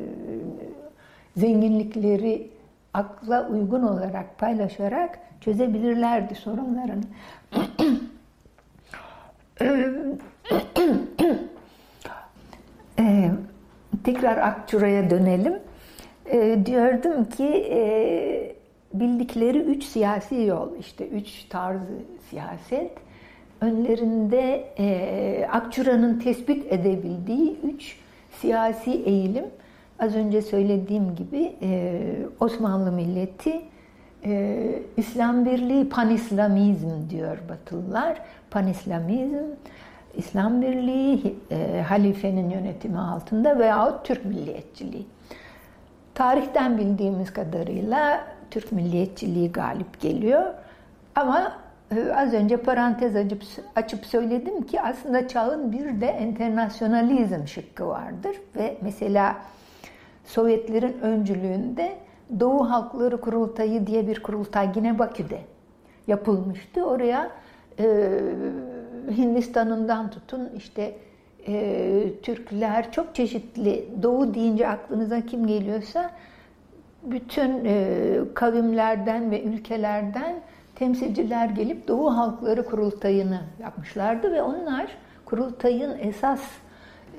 [1.36, 2.50] zenginlikleri
[2.94, 7.04] akla uygun olarak paylaşarak çözebilirlerdi sorunlarını.
[12.98, 13.30] ee,
[14.04, 15.58] tekrar Akçura'ya dönelim.
[16.26, 18.56] Ee, diyordum ki e,
[18.94, 22.90] bildikleri üç siyasi yol, işte üç tarzı siyaset.
[23.60, 27.96] Önlerinde e, Akçura'nın tespit edebildiği üç
[28.40, 29.44] siyasi eğilim
[29.98, 32.00] Az önce söylediğim gibi e,
[32.40, 33.62] Osmanlı milleti
[34.24, 38.20] e, İslam Birliği panislamizm diyor Batılılar.
[38.50, 39.44] Panislamizm,
[40.16, 45.06] İslam Birliği e, halifenin yönetimi altında veyahut Türk milliyetçiliği.
[46.14, 50.42] Tarihten bildiğimiz kadarıyla Türk milliyetçiliği galip geliyor.
[51.14, 51.52] Ama
[51.96, 53.42] e, az önce parantez açıp,
[53.76, 59.36] açıp söyledim ki aslında çağın bir de internasyonalizm şıkkı vardır ve mesela
[60.24, 61.96] Sovyetlerin öncülüğünde
[62.40, 65.38] Doğu Halkları Kurultayı diye bir kurultay yine Bakü'de
[66.06, 66.84] yapılmıştı.
[66.84, 67.30] Oraya
[67.78, 68.10] e,
[69.10, 70.94] Hindistan'ından tutun işte
[71.46, 76.10] e, Türkler çok çeşitli Doğu deyince aklınıza kim geliyorsa
[77.02, 77.96] bütün e,
[78.34, 80.34] kavimlerden ve ülkelerden
[80.74, 84.86] temsilciler gelip Doğu Halkları Kurultayı'nı yapmışlardı ve onlar
[85.24, 86.40] kurultayın esas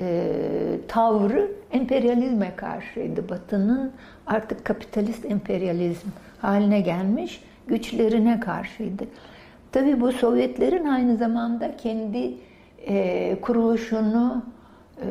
[0.02, 0.32] e,
[0.88, 3.30] tavrı emperyalizme karşıydı.
[3.30, 3.92] Batı'nın
[4.28, 6.08] artık kapitalist emperyalizm
[6.42, 9.04] haline gelmiş güçlerine karşıydı.
[9.76, 12.34] Tabii bu Sovyetlerin aynı zamanda kendi
[12.88, 14.44] e, kuruluşunu
[14.98, 15.06] e,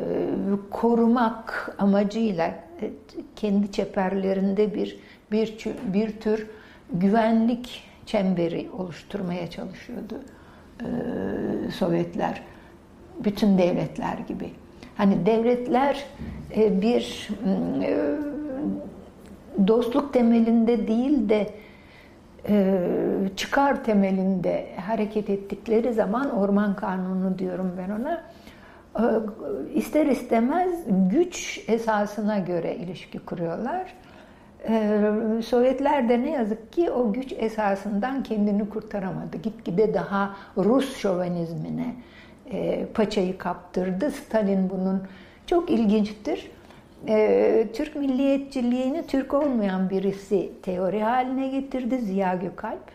[0.70, 2.90] korumak amacıyla e,
[3.36, 4.98] kendi çeperlerinde bir
[5.32, 5.56] bir
[5.94, 6.46] bir tür
[6.92, 10.14] güvenlik çemberi oluşturmaya çalışıyordu
[10.80, 10.86] e,
[11.70, 12.42] Sovyetler.
[13.24, 14.50] Bütün devletler gibi.
[14.96, 16.04] Hani devletler
[16.56, 17.28] e, bir
[17.82, 17.98] e,
[19.66, 21.46] dostluk temelinde değil de
[23.36, 28.22] çıkar temelinde hareket ettikleri zaman orman kanunu diyorum ben ona
[29.74, 33.94] ister istemez güç esasına göre ilişki kuruyorlar.
[35.42, 39.36] Sovyetler de ne yazık ki o güç esasından kendini kurtaramadı.
[39.42, 41.94] Gitgide daha Rus şovenizmine
[42.94, 44.10] paçayı kaptırdı.
[44.10, 45.02] Stalin bunun
[45.46, 46.50] çok ilginçtir.
[47.72, 52.94] Türk milliyetçiliğini Türk olmayan birisi teori haline getirdi Ziya Gökalp.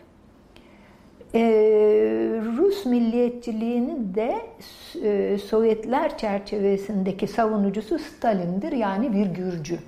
[2.56, 4.36] Rus milliyetçiliğini de
[5.38, 9.78] Sovyetler çerçevesindeki savunucusu Stalin'dir yani bir Gürcü.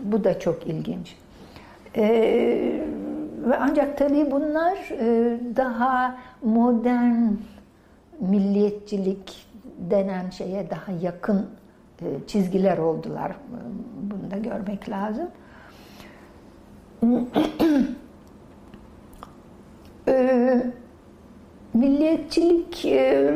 [0.00, 1.16] Bu da çok ilginç.
[1.96, 2.80] Ee,
[3.44, 7.32] ve ancak tabii bunlar e, daha modern
[8.20, 9.46] milliyetçilik
[9.78, 11.57] denen şeye daha yakın e,
[12.26, 13.32] çizgiler oldular.
[14.02, 15.28] Bunu da görmek lazım.
[20.08, 20.62] e,
[21.74, 23.34] milliyetçilik e,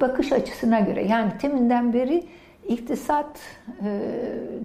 [0.00, 2.24] bakış açısına göre yani teminden beri
[2.68, 3.38] iktisat
[3.84, 4.00] e,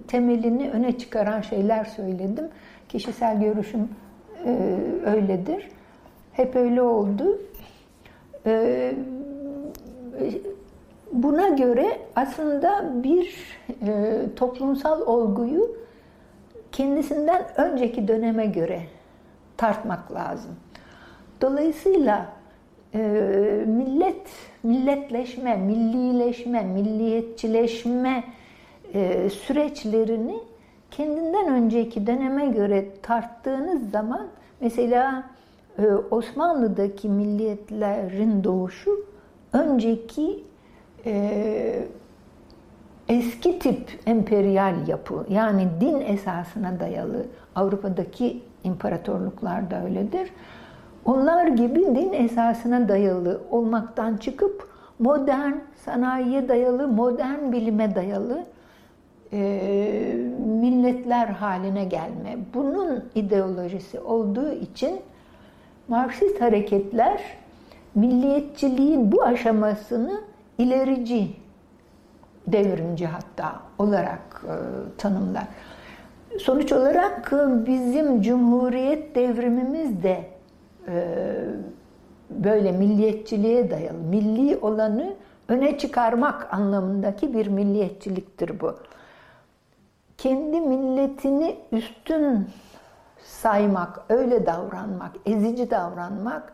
[0.08, 2.48] temelini öne çıkaran şeyler söyledim.
[2.88, 3.88] Kişisel görüşüm
[4.44, 4.76] e,
[5.06, 5.68] öyledir.
[6.32, 7.40] Hep öyle oldu.
[8.46, 8.92] E,
[11.12, 13.34] buna göre aslında bir
[13.86, 15.76] e, toplumsal olguyu
[16.72, 18.80] kendisinden önceki döneme göre
[19.56, 20.56] tartmak lazım.
[21.40, 22.26] Dolayısıyla
[22.94, 22.98] e,
[23.66, 24.26] millet,
[24.62, 28.24] milletleşme, millileşme, milliyetçileşme
[28.94, 30.38] e, süreçlerini
[30.90, 34.26] kendinden önceki döneme göre tarttığınız zaman
[34.60, 35.24] mesela
[35.78, 39.06] e, Osmanlı'daki milliyetlerin doğuşu
[39.52, 40.44] önceki
[41.08, 41.86] e,
[43.08, 50.30] eski tip emperyal yapı yani din esasına dayalı Avrupa'daki imparatorluklar da öyledir
[51.04, 55.52] onlar gibi din esasına dayalı olmaktan çıkıp modern
[55.84, 58.44] sanayiye dayalı, modern bilime dayalı
[59.32, 59.38] e,
[60.60, 62.36] milletler haline gelme.
[62.54, 65.00] Bunun ideolojisi olduğu için
[65.88, 67.22] Marksist hareketler
[67.94, 70.20] milliyetçiliğin bu aşamasını
[70.58, 71.36] ilerici,
[72.46, 74.54] devrimci hatta olarak e,
[74.98, 75.44] tanımlar.
[76.38, 77.32] Sonuç olarak
[77.66, 80.24] bizim Cumhuriyet devrimimiz de
[80.88, 81.14] e,
[82.30, 85.14] böyle milliyetçiliğe dayalı, milli olanı
[85.48, 88.76] öne çıkarmak anlamındaki bir milliyetçiliktir bu.
[90.18, 92.48] Kendi milletini üstün
[93.24, 96.52] saymak, öyle davranmak, ezici davranmak,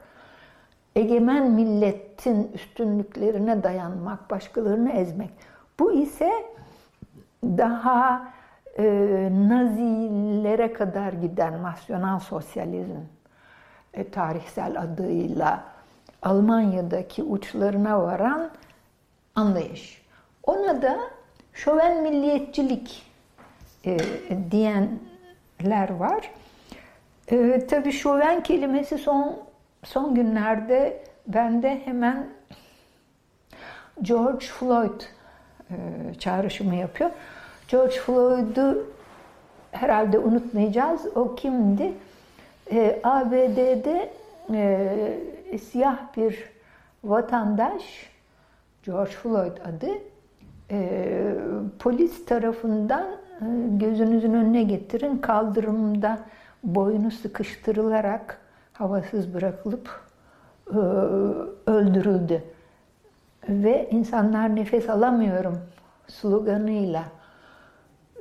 [0.97, 5.31] egemen milletin üstünlüklerine dayanmak, başkalarını ezmek.
[5.79, 6.33] Bu ise
[7.45, 8.29] daha
[8.79, 8.85] e,
[9.49, 13.01] nazilere kadar giden nasyonal sosyalizm
[13.95, 15.65] e, tarihsel adıyla
[16.23, 18.51] Almanya'daki uçlarına varan
[19.35, 20.05] anlayış.
[20.43, 20.99] Ona da
[21.53, 23.07] şoven milliyetçilik
[23.87, 23.99] e,
[24.51, 26.31] diyenler var.
[27.29, 29.44] E, tabii şoven kelimesi son
[29.85, 32.27] son günlerde bende hemen
[34.03, 35.01] George Floyd
[35.71, 35.75] e,
[36.19, 37.11] çağrışımı yapıyor.
[37.69, 38.87] George Floyd'u
[39.71, 41.07] herhalde unutmayacağız.
[41.15, 41.93] O kimdi?
[42.73, 44.11] E, ABD'de
[44.53, 46.39] e, siyah bir
[47.05, 48.11] vatandaş,
[48.83, 49.91] George Floyd adı,
[50.71, 51.09] e,
[51.79, 53.07] polis tarafından
[53.41, 56.19] e, gözünüzün önüne getirin kaldırımda
[56.65, 58.44] boynu sıkıştırılarak
[58.75, 60.01] havasız bırakılıp
[60.71, 60.77] e,
[61.71, 62.43] öldürüldü.
[63.49, 65.61] Ve insanlar nefes alamıyorum
[66.09, 67.05] sloganıyla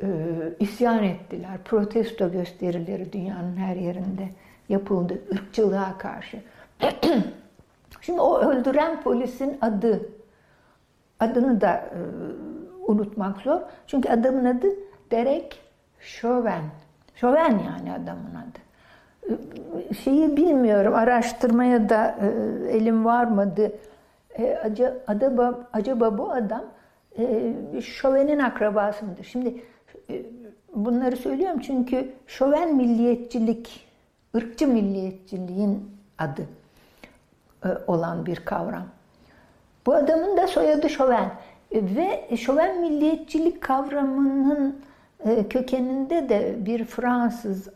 [0.02, 0.08] e,
[0.60, 1.58] isyan ettiler.
[1.66, 4.30] Protesto gösterileri dünyanın her yerinde
[4.70, 6.42] yapıldı ırkçılığa karşı.
[8.02, 10.10] Şimdi o öldüren polisin adı,
[11.20, 12.00] adını da e,
[12.88, 13.62] unutmak zor.
[13.88, 14.68] Çünkü adamın adı
[15.12, 15.62] Derek
[16.20, 16.64] Chauvin.
[17.16, 18.60] Chauvin yani adamın adı.
[20.04, 22.28] Şeyi bilmiyorum, araştırmaya da e,
[22.78, 23.72] elim varmadı.
[24.38, 24.58] E,
[25.08, 26.64] acaba, acaba bu adam
[27.18, 27.54] e,
[28.02, 29.24] Chauvin'in akrabası mıdır?
[29.24, 29.64] Şimdi
[30.76, 33.88] bunları söylüyorum çünkü şoven milliyetçilik,
[34.36, 36.48] ırkçı milliyetçiliğin adı
[37.88, 38.86] olan bir kavram.
[39.86, 41.32] Bu adamın da soyadı şoven
[41.72, 44.82] e, ve şoven milliyetçilik kavramının
[45.50, 47.70] kökeninde de bir Fransız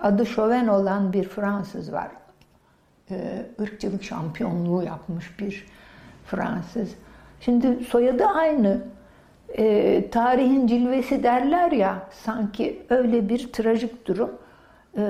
[0.00, 2.08] adı şoven olan bir Fransız var.
[3.58, 5.66] Irkçılık şampiyonluğu yapmış bir
[6.26, 6.94] Fransız.
[7.40, 8.80] Şimdi soyadı aynı
[9.48, 14.30] e, tarihin cilvesi derler ya sanki öyle bir trajik durum.
[14.96, 15.00] E,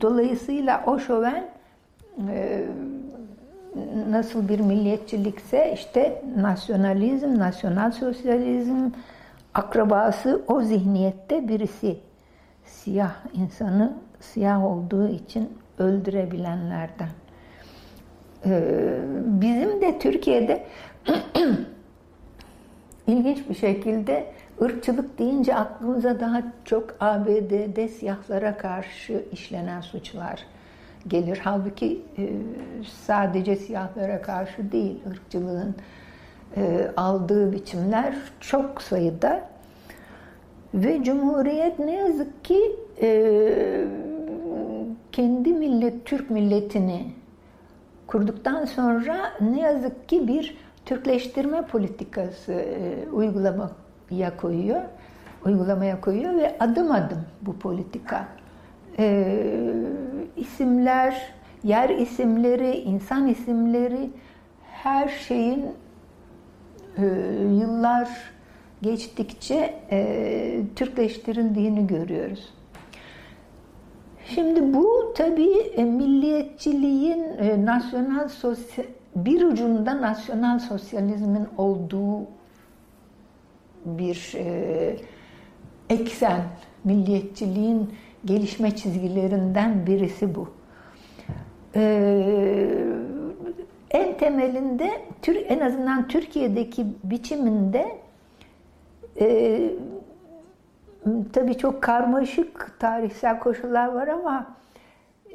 [0.00, 1.44] dolayısıyla o şoven
[2.28, 2.64] e,
[4.10, 8.90] nasıl bir milliyetçilikse işte nasyonalizm, nasyonal sosyalizm,
[9.54, 11.96] akrabası o zihniyette birisi.
[12.84, 17.08] Siyah insanı siyah olduğu için öldürebilenlerden.
[18.46, 20.66] Ee, bizim de Türkiye'de
[23.06, 30.46] ilginç bir şekilde ırkçılık deyince aklımıza daha çok ABD'de siyahlara karşı işlenen suçlar
[31.08, 31.40] gelir.
[31.44, 32.30] Halbuki e,
[33.06, 35.74] sadece siyahlara karşı değil, ırkçılığın
[36.56, 39.51] e, aldığı biçimler çok sayıda.
[40.74, 43.84] Ve Cumhuriyet ne yazık ki e,
[45.12, 47.12] kendi millet, Türk milletini
[48.06, 54.80] kurduktan sonra ne yazık ki bir Türkleştirme politikası e, uygulamaya koyuyor,
[55.46, 58.28] uygulamaya koyuyor ve adım adım bu politika.
[58.98, 59.26] E,
[60.36, 61.32] isimler,
[61.64, 64.10] yer isimleri, insan isimleri
[64.72, 65.66] her şeyin
[66.98, 67.04] e,
[67.60, 68.31] yıllar
[68.82, 72.54] geçtikçe e, Türkleştirildiğini görüyoruz.
[74.26, 78.84] Şimdi bu tabii e, milliyetçiliğin e, nasyonal sosyal
[79.16, 82.20] bir ucunda nasyonal sosyalizmin olduğu
[83.84, 84.96] bir e,
[85.90, 86.42] eksen,
[86.84, 87.90] milliyetçiliğin
[88.24, 90.48] gelişme çizgilerinden birisi bu.
[91.76, 92.84] Ee,
[93.90, 94.90] en temelinde
[95.28, 98.01] en azından Türkiye'deki biçiminde
[99.20, 99.60] e,
[101.32, 104.46] tabii çok karmaşık tarihsel koşullar var ama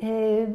[0.04, 0.46] e,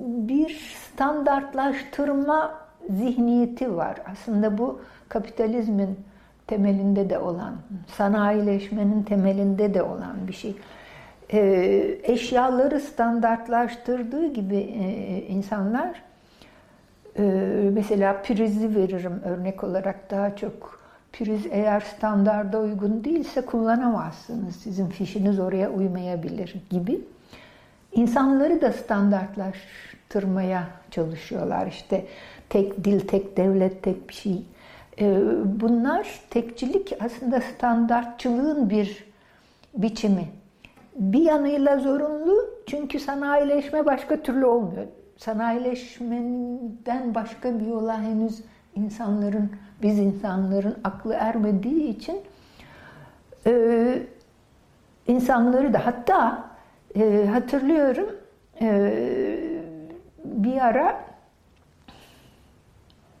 [0.00, 0.48] bir
[0.92, 2.54] standartlaştırma
[2.90, 3.96] zihniyeti var.
[4.12, 5.98] Aslında bu kapitalizmin
[6.46, 7.54] temelinde de olan,
[7.86, 10.56] sanayileşmenin temelinde de olan bir şey.
[11.32, 16.02] Ee, eşyaları standartlaştırdığı gibi e, insanlar
[17.18, 17.22] e,
[17.72, 20.77] mesela prizi veririm örnek olarak daha çok
[21.12, 24.56] priz eğer standarda uygun değilse kullanamazsınız.
[24.56, 27.00] Sizin fişiniz oraya uymayabilir gibi.
[27.92, 31.66] İnsanları da standartlaştırmaya çalışıyorlar.
[31.66, 32.06] İşte
[32.48, 34.42] tek dil, tek devlet, tek bir şey.
[35.00, 35.20] Ee,
[35.60, 39.04] bunlar tekçilik aslında standartçılığın bir
[39.74, 40.28] biçimi
[40.98, 44.86] bir yanıyla zorunlu çünkü sanayileşme başka türlü olmuyor.
[45.16, 48.42] Sanayileşmeden başka bir yola henüz
[48.78, 49.52] insanların,
[49.82, 52.20] biz insanların aklı ermediği için
[53.46, 54.02] e,
[55.06, 56.50] insanları da hatta
[56.94, 58.10] e, hatırlıyorum
[58.60, 58.70] e,
[60.24, 61.04] bir ara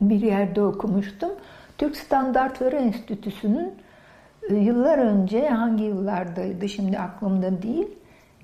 [0.00, 1.30] bir yerde okumuştum.
[1.78, 3.74] Türk Standartları Enstitüsü'nün
[4.50, 7.88] ee, yıllar önce hangi yıllardaydı şimdi aklımda değil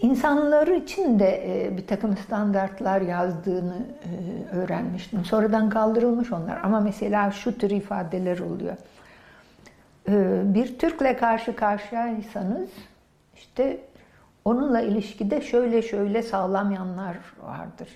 [0.05, 5.25] insanlar için de e, bir takım standartlar yazdığını e, öğrenmiştim.
[5.25, 8.77] Sonradan kaldırılmış onlar ama mesela şu tür ifadeler oluyor.
[10.09, 12.71] Ee, bir Türk'le karşı karşıyaysanız
[13.35, 13.81] işte
[14.45, 17.89] onunla ilişkide şöyle şöyle sağlam yanlar vardır.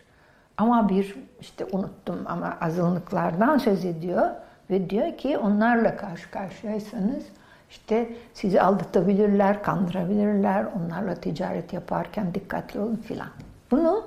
[0.57, 4.31] Ama bir işte unuttum ama azınlıklardan söz ediyor
[4.71, 7.25] ve diyor ki onlarla karşı karşıyaysanız
[7.71, 13.29] işte sizi aldatabilirler, kandırabilirler, onlarla ticaret yaparken dikkatli olun filan.
[13.71, 14.05] Bunu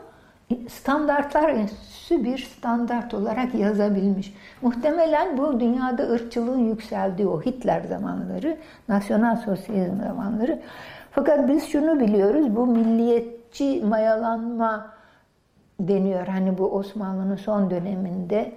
[0.69, 4.33] standartlar enstitüsü bir standart olarak yazabilmiş.
[4.61, 8.57] Muhtemelen bu dünyada ırkçılığın yükseldiği o Hitler zamanları,
[8.89, 10.59] nasyonal sosyalizm zamanları.
[11.11, 14.87] Fakat biz şunu biliyoruz, bu milliyetçi mayalanma
[15.79, 16.27] deniyor.
[16.27, 18.51] Hani bu Osmanlı'nın son döneminde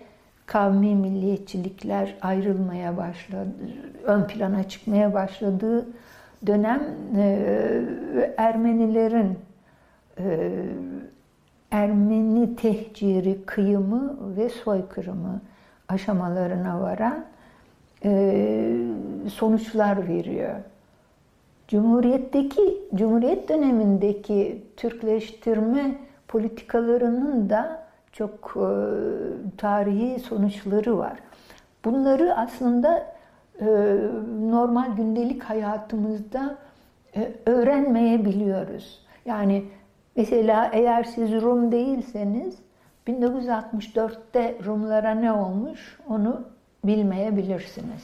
[0.47, 3.49] kavmi milliyetçilikler ayrılmaya başladı,
[4.05, 5.87] ön plana çıkmaya başladığı
[6.47, 6.83] dönem
[7.17, 7.83] e,
[8.37, 9.39] Ermenilerin
[10.19, 10.51] e,
[11.71, 15.41] Ermeni tehciri, kıyımı ve soykırımı
[15.89, 17.25] aşamalarına varan
[18.05, 18.77] e,
[19.33, 20.55] sonuçlar veriyor.
[21.69, 25.95] Cumhuriyetteki, Cumhuriyet dönemindeki Türkleştirme
[26.29, 27.84] politikalarının da
[28.15, 28.69] çok e,
[29.57, 31.19] tarihi sonuçları var.
[31.85, 33.15] Bunları aslında
[33.61, 33.67] e,
[34.41, 36.57] normal gündelik hayatımızda
[37.17, 39.01] e, öğrenmeyebiliyoruz.
[39.27, 39.65] Yani
[40.17, 42.59] mesela eğer siz Rum değilseniz
[43.09, 46.45] 1964'te Rumlara ne olmuş onu
[46.85, 48.03] bilmeyebilirsiniz.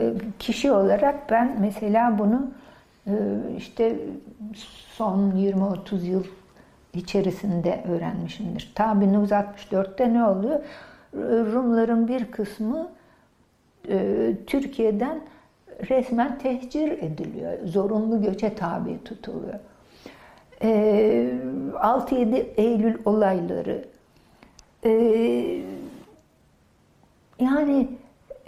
[0.00, 2.50] E, kişi olarak ben mesela bunu
[3.06, 3.12] e,
[3.56, 3.96] işte
[4.96, 6.24] son 20-30 yıl
[6.94, 8.72] içerisinde öğrenmişimdir.
[8.74, 10.60] Ta 1964'te ne oluyor?
[11.52, 12.88] Rumların bir kısmı
[13.88, 15.20] e, Türkiye'den
[15.88, 17.52] resmen tehcir ediliyor.
[17.64, 19.58] Zorunlu göçe tabi tutuluyor.
[20.62, 20.68] E,
[21.72, 23.84] 6-7 Eylül olayları
[24.84, 24.90] e,
[27.40, 27.88] yani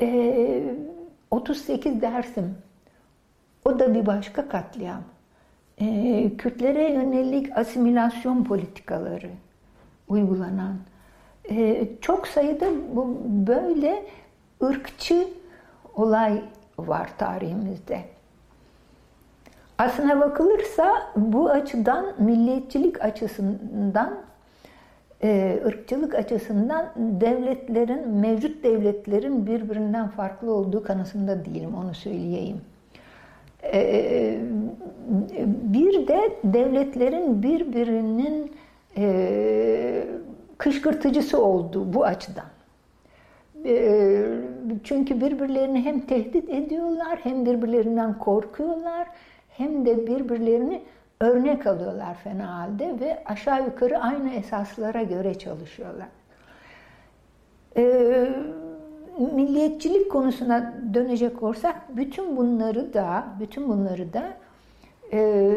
[0.01, 0.75] e,
[1.31, 2.55] 38 Dersim.
[3.65, 5.03] O da bir başka katliam.
[5.81, 9.31] Ee, Kürtlere yönelik asimilasyon politikaları
[10.09, 10.77] uygulanan.
[11.51, 14.07] Ee, çok sayıda bu böyle
[14.63, 15.29] ırkçı
[15.95, 16.43] olay
[16.79, 18.01] var tarihimizde.
[19.79, 24.19] Aslına bakılırsa bu açıdan milliyetçilik açısından,
[25.23, 32.61] e, ırkçılık açısından devletlerin, mevcut devletlerin birbirinden farklı olduğu kanısında değilim, onu söyleyeyim.
[33.73, 34.39] E,
[35.63, 38.53] bir de devletlerin birbirinin
[38.97, 40.05] e,
[40.59, 42.45] kışkırtıcısı olduğu bu açıdan.
[44.85, 49.09] Çünkü birbirlerini hem tehdit ediyorlar, hem birbirlerinden korkuyorlar,
[49.49, 50.83] hem de birbirlerini
[51.21, 56.09] örnek alıyorlar fena halde ve aşağı yukarı aynı esaslara göre çalışıyorlar.
[57.77, 58.29] Ee,
[59.19, 64.37] milliyetçilik konusuna dönecek olursak bütün bunları da bütün bunları da
[65.13, 65.53] e,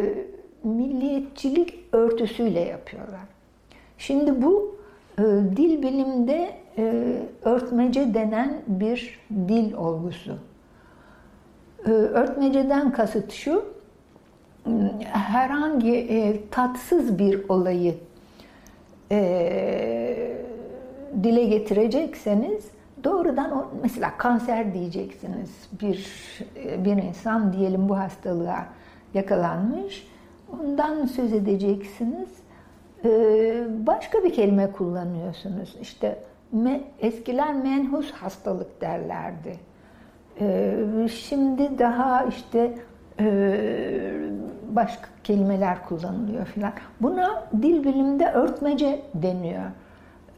[0.64, 3.22] milliyetçilik örtüsüyle yapıyorlar.
[3.98, 4.76] Şimdi bu
[5.18, 5.22] e,
[5.57, 7.14] dil bilimde e,
[7.44, 10.36] örtmece denen bir dil olgusu.
[11.86, 13.65] E, örtmeceden kasıt şu,
[15.11, 17.95] herhangi e, tatsız bir olayı
[19.11, 19.19] e,
[21.23, 22.65] dile getirecekseniz
[23.03, 25.69] doğrudan o, mesela kanser diyeceksiniz.
[25.81, 26.07] Bir
[26.55, 28.65] e, bir insan diyelim bu hastalığa
[29.13, 30.07] yakalanmış.
[30.59, 32.30] Ondan söz edeceksiniz.
[33.05, 33.09] E,
[33.88, 35.77] başka bir kelime kullanıyorsunuz.
[35.81, 36.19] İşte
[36.51, 39.59] me, eskiler menhus hastalık derlerdi.
[40.39, 40.76] E,
[41.11, 42.73] şimdi daha işte
[43.19, 43.53] e,
[44.76, 46.71] başka kelimeler kullanılıyor filan.
[47.01, 49.63] Buna dil biliminde örtmece deniyor.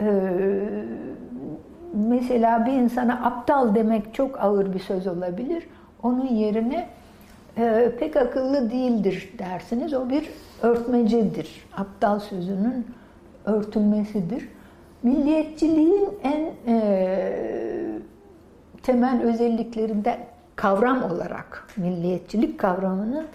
[0.01, 0.85] Ee,
[1.93, 5.63] mesela bir insana aptal demek çok ağır bir söz olabilir.
[6.03, 6.87] Onun yerine
[7.57, 9.93] e, pek akıllı değildir dersiniz.
[9.93, 10.29] O bir
[10.61, 11.67] örtmecedir.
[11.77, 12.85] Aptal sözünün
[13.45, 14.47] örtülmesidir.
[15.03, 17.33] Milliyetçiliğin en e,
[18.83, 20.17] temel özelliklerinden
[20.55, 23.25] kavram olarak milliyetçilik kavramının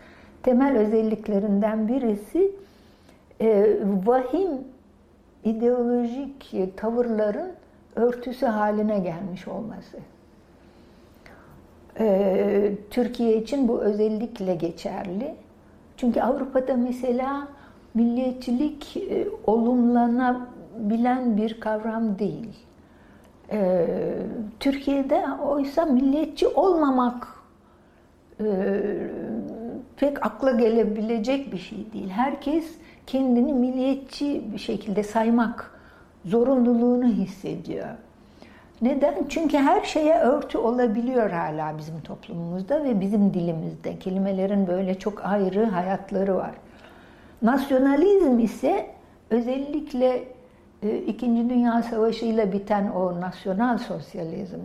[0.42, 2.50] temel özelliklerinden birisi
[3.40, 3.76] e,
[4.06, 4.48] vahim
[5.44, 7.52] ideolojik tavırların
[7.96, 9.96] örtüsü haline gelmiş olması.
[11.98, 15.34] E, Türkiye için bu özellikle geçerli.
[15.96, 17.48] Çünkü Avrupa'da mesela
[17.94, 22.48] milliyetçilik e, olumlanabilen bir kavram değil.
[23.52, 23.86] E,
[24.60, 27.28] Türkiye'de oysa milliyetçi olmamak
[28.40, 28.46] e,
[29.96, 32.08] pek akla gelebilecek bir şey değil.
[32.08, 32.74] Herkes
[33.06, 35.75] kendini milliyetçi bir şekilde saymak
[36.26, 37.88] zorunluluğunu hissediyor.
[38.82, 39.14] Neden?
[39.28, 43.98] Çünkü her şeye örtü olabiliyor hala bizim toplumumuzda ve bizim dilimizde.
[43.98, 46.50] Kelimelerin böyle çok ayrı hayatları var.
[47.42, 48.86] Nasyonalizm ise
[49.30, 50.24] özellikle
[50.82, 54.60] e, İkinci Dünya Savaşı ile biten o nasyonal sosyalizm,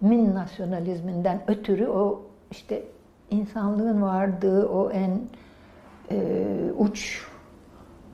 [0.00, 2.82] min nasyonalizminden ötürü o işte
[3.30, 5.20] insanlığın vardığı o en
[6.10, 6.46] e,
[6.78, 7.26] uç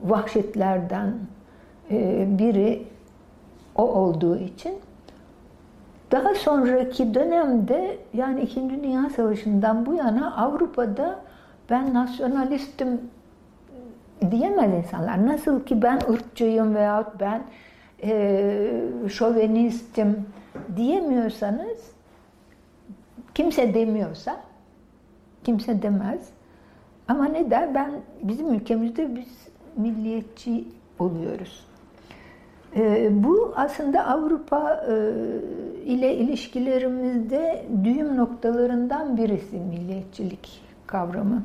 [0.03, 1.13] vahşetlerden
[2.39, 2.83] biri
[3.75, 4.73] o olduğu için
[6.11, 11.19] daha sonraki dönemde yani İkinci Dünya Savaşı'ndan bu yana Avrupa'da
[11.69, 13.01] ben nasyonalistim
[14.31, 15.27] diyemez insanlar.
[15.27, 17.41] Nasıl ki ben ırkçıyım veyahut ben
[18.03, 18.71] e,
[19.09, 20.25] şovenistim
[20.75, 21.91] diyemiyorsanız
[23.35, 24.37] kimse demiyorsa
[25.43, 26.29] kimse demez.
[27.07, 27.75] Ama ne der?
[27.75, 27.91] Ben
[28.23, 29.47] bizim ülkemizde biz
[29.77, 30.67] milliyetçi
[30.99, 31.67] oluyoruz.
[32.77, 34.93] E, bu aslında Avrupa e,
[35.85, 41.43] ile ilişkilerimizde düğüm noktalarından birisi milliyetçilik kavramı.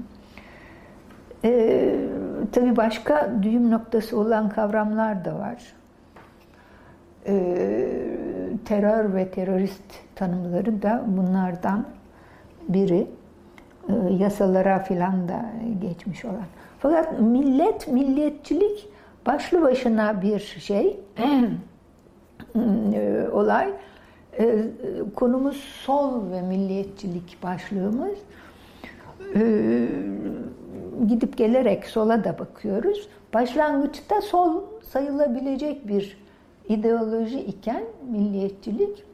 [1.45, 1.95] E,
[2.53, 5.63] tabii başka düğüm noktası olan kavramlar da var.
[7.27, 7.35] E,
[8.65, 11.87] terör ve terörist tanımları da bunlardan
[12.69, 13.07] biri.
[14.11, 15.45] Yasalara filan da
[15.83, 16.45] geçmiş olan.
[16.79, 18.92] Fakat millet, milliyetçilik
[19.27, 21.01] başlı başına bir şey,
[22.95, 23.73] e, olay.
[24.39, 24.65] E,
[25.17, 28.19] konumuz sol ve milliyetçilik başlığımız.
[31.09, 33.09] Gidip gelerek sola da bakıyoruz.
[33.35, 36.19] Başlangıçta sol sayılabilecek bir
[36.69, 39.05] ideoloji iken milliyetçilik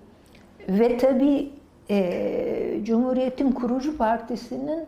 [0.68, 1.50] ve tabi
[1.90, 4.86] e, Cumhuriyet'in kurucu partisinin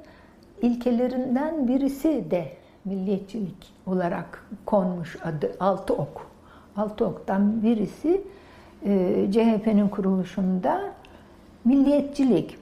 [0.62, 6.26] ilkelerinden birisi de milliyetçilik olarak konmuş adı Altı Ok.
[6.76, 8.20] Altı Ok'tan birisi
[8.84, 10.80] e, CHP'nin kuruluşunda
[11.64, 12.58] milliyetçilik.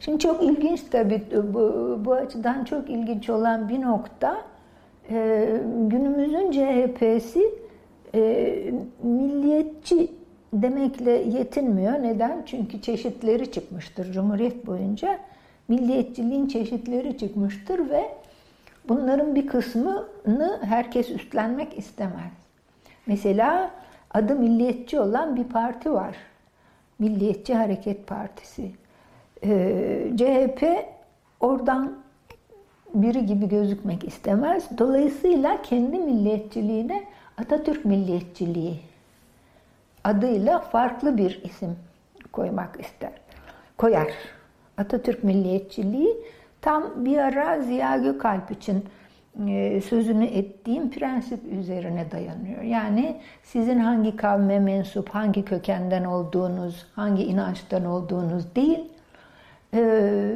[0.00, 1.22] Şimdi çok ilginç tabii
[1.54, 4.36] bu, bu açıdan çok ilginç olan bir nokta
[5.10, 5.46] e,
[5.88, 7.54] günümüzün CHP'si
[8.14, 10.12] e, milliyetçi
[10.52, 11.92] demekle yetinmiyor.
[11.92, 12.42] Neden?
[12.46, 15.18] Çünkü çeşitleri çıkmıştır Cumhuriyet boyunca.
[15.68, 18.08] Milliyetçiliğin çeşitleri çıkmıştır ve
[18.90, 22.32] bunların bir kısmını herkes üstlenmek istemez.
[23.06, 23.70] Mesela
[24.10, 26.16] adı milliyetçi olan bir parti var.
[26.98, 28.70] Milliyetçi Hareket Partisi.
[29.44, 30.64] Ee, CHP
[31.40, 31.92] oradan
[32.94, 34.78] biri gibi gözükmek istemez.
[34.78, 37.04] Dolayısıyla kendi milliyetçiliğine
[37.38, 38.80] Atatürk milliyetçiliği
[40.04, 41.76] adıyla farklı bir isim
[42.32, 43.12] koymak ister.
[43.78, 44.12] Koyar.
[44.78, 46.16] Atatürk milliyetçiliği
[46.62, 48.84] tam bir ara Ziya Gökalp için
[49.48, 52.62] e, sözünü ettiğim prensip üzerine dayanıyor.
[52.62, 58.88] Yani sizin hangi kavme mensup, hangi kökenden olduğunuz, hangi inançtan olduğunuz değil,
[59.74, 60.32] e,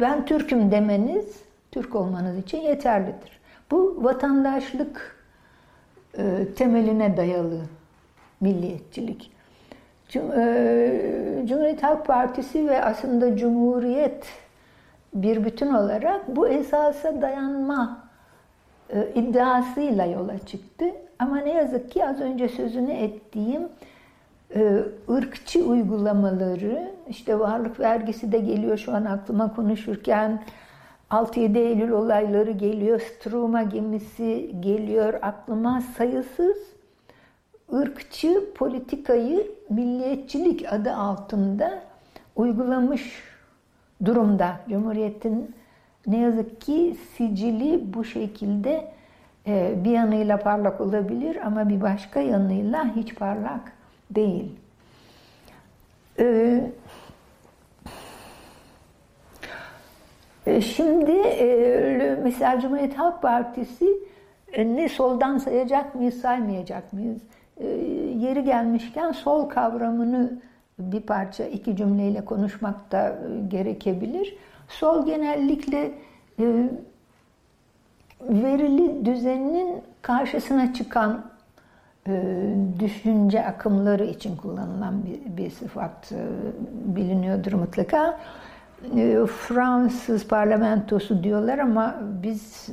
[0.00, 3.40] ben Türk'üm demeniz, Türk olmanız için yeterlidir.
[3.70, 5.16] Bu vatandaşlık
[6.18, 7.60] e, temeline dayalı
[8.40, 9.32] milliyetçilik.
[10.08, 14.26] Cumhuriyet Halk Partisi ve aslında Cumhuriyet
[15.14, 17.98] bir bütün olarak bu esasa dayanma
[18.90, 20.84] e, iddiasıyla yola çıktı.
[21.18, 23.68] Ama ne yazık ki az önce sözünü ettiğim
[24.54, 24.78] e,
[25.10, 30.42] ırkçı uygulamaları, işte varlık vergisi de geliyor şu an aklıma konuşurken,
[31.10, 36.56] 6-7 Eylül olayları geliyor, Struma gemisi geliyor aklıma sayısız
[37.72, 41.82] ırkçı politikayı milliyetçilik adı altında
[42.36, 43.31] uygulamış
[44.04, 44.60] durumda.
[44.68, 45.54] Cumhuriyet'in
[46.06, 48.92] ne yazık ki sicili bu şekilde
[49.46, 53.72] e, bir yanıyla parlak olabilir ama bir başka yanıyla hiç parlak
[54.10, 54.52] değil.
[60.60, 63.88] Şimdi e, mesela Cumhuriyet Halk Partisi
[64.52, 67.22] e, ne soldan sayacak mıyız, saymayacak mıyız?
[67.56, 67.66] E,
[68.18, 70.42] yeri gelmişken sol kavramını
[70.78, 74.36] bir parça iki cümleyle konuşmak da e, gerekebilir.
[74.68, 75.90] Sol genellikle
[76.40, 76.70] e,
[78.20, 81.24] verili düzeninin karşısına çıkan
[82.08, 82.12] e,
[82.78, 84.94] düşünce akımları için kullanılan
[85.26, 86.12] bir, sıfat
[86.70, 88.20] biliniyordur mutlaka.
[89.26, 92.68] Fransız parlamentosu diyorlar ama biz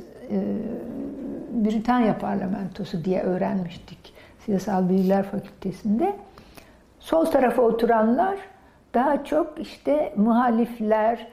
[1.52, 4.14] Britanya parlamentosu diye öğrenmiştik
[4.44, 6.16] Siyasal Bilgiler Fakültesinde.
[7.00, 8.38] Sol tarafa oturanlar
[8.94, 11.26] daha çok işte muhalifler,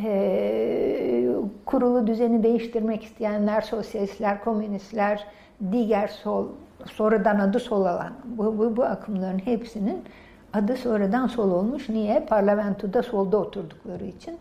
[0.00, 1.26] e,
[1.64, 5.26] kurulu düzeni değiştirmek isteyenler, sosyalistler, komünistler,
[5.72, 6.46] diğer sol,
[6.86, 10.04] sonradan adı sol alan bu, bu, bu akımların hepsinin
[10.52, 11.88] adı sonradan sol olmuş.
[11.88, 12.20] Niye?
[12.20, 14.38] Parlamentoda solda oturdukları için.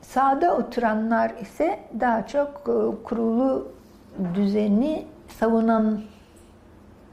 [0.00, 3.68] Sağda oturanlar ise daha çok e, kurulu
[4.34, 6.00] düzeni savunan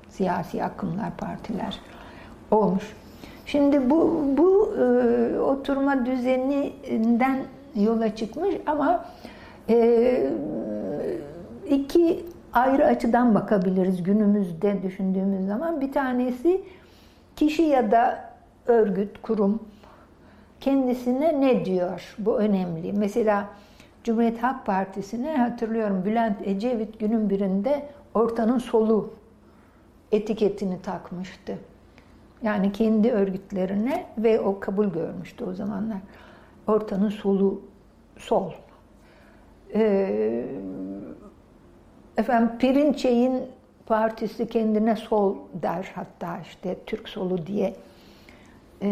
[0.10, 1.80] siyasi akımlar, partiler
[2.52, 2.96] olmuş.
[3.46, 7.40] Şimdi bu, bu e, oturma düzeninden
[7.76, 9.06] yola çıkmış ama
[9.70, 10.30] e,
[11.70, 15.82] iki ayrı açıdan bakabiliriz günümüzde düşündüğümüz zaman.
[15.82, 16.62] Bir tanesi
[17.36, 18.30] kişi ya da
[18.68, 19.60] örgüt, kurum
[20.60, 22.16] kendisine ne diyor?
[22.20, 22.94] Bu önemli.
[22.94, 23.48] Mesela
[24.04, 29.14] Cumhuriyet Halk Partisi'ne hatırlıyorum Bülent Ecevit günün birinde ortanın solu
[30.12, 31.58] etiketini takmıştı.
[32.46, 35.98] Yani kendi örgütlerine ve o kabul görmüştü o zamanlar.
[36.68, 37.62] Ortanın solu
[38.18, 38.52] sol.
[39.74, 40.46] Ee,
[42.18, 43.42] efendim Pirinçey'in
[43.86, 47.76] partisi kendine sol der hatta işte Türk solu diye
[48.82, 48.90] e,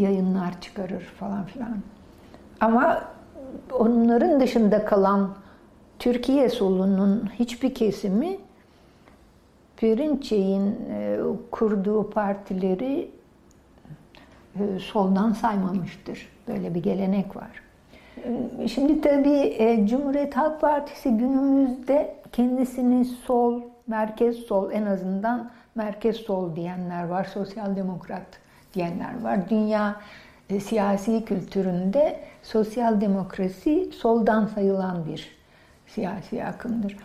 [0.00, 1.78] yayınlar çıkarır falan filan.
[2.60, 3.04] Ama
[3.72, 5.34] onların dışında kalan
[5.98, 8.38] Türkiye solunun hiçbir kesimi
[9.76, 11.18] Perinçey'in e,
[11.50, 13.10] kurduğu partileri
[14.54, 16.28] e, soldan saymamıştır.
[16.48, 17.62] Böyle bir gelenek var.
[18.58, 26.56] E, şimdi tabii Cumhuriyet Halk Partisi günümüzde kendisini sol, merkez sol en azından merkez sol
[26.56, 28.26] diyenler var, sosyal demokrat
[28.74, 29.48] diyenler var.
[29.50, 29.96] Dünya
[30.60, 35.36] siyasi kültüründe sosyal demokrasi soldan sayılan bir
[35.86, 36.96] siyasi akımdır.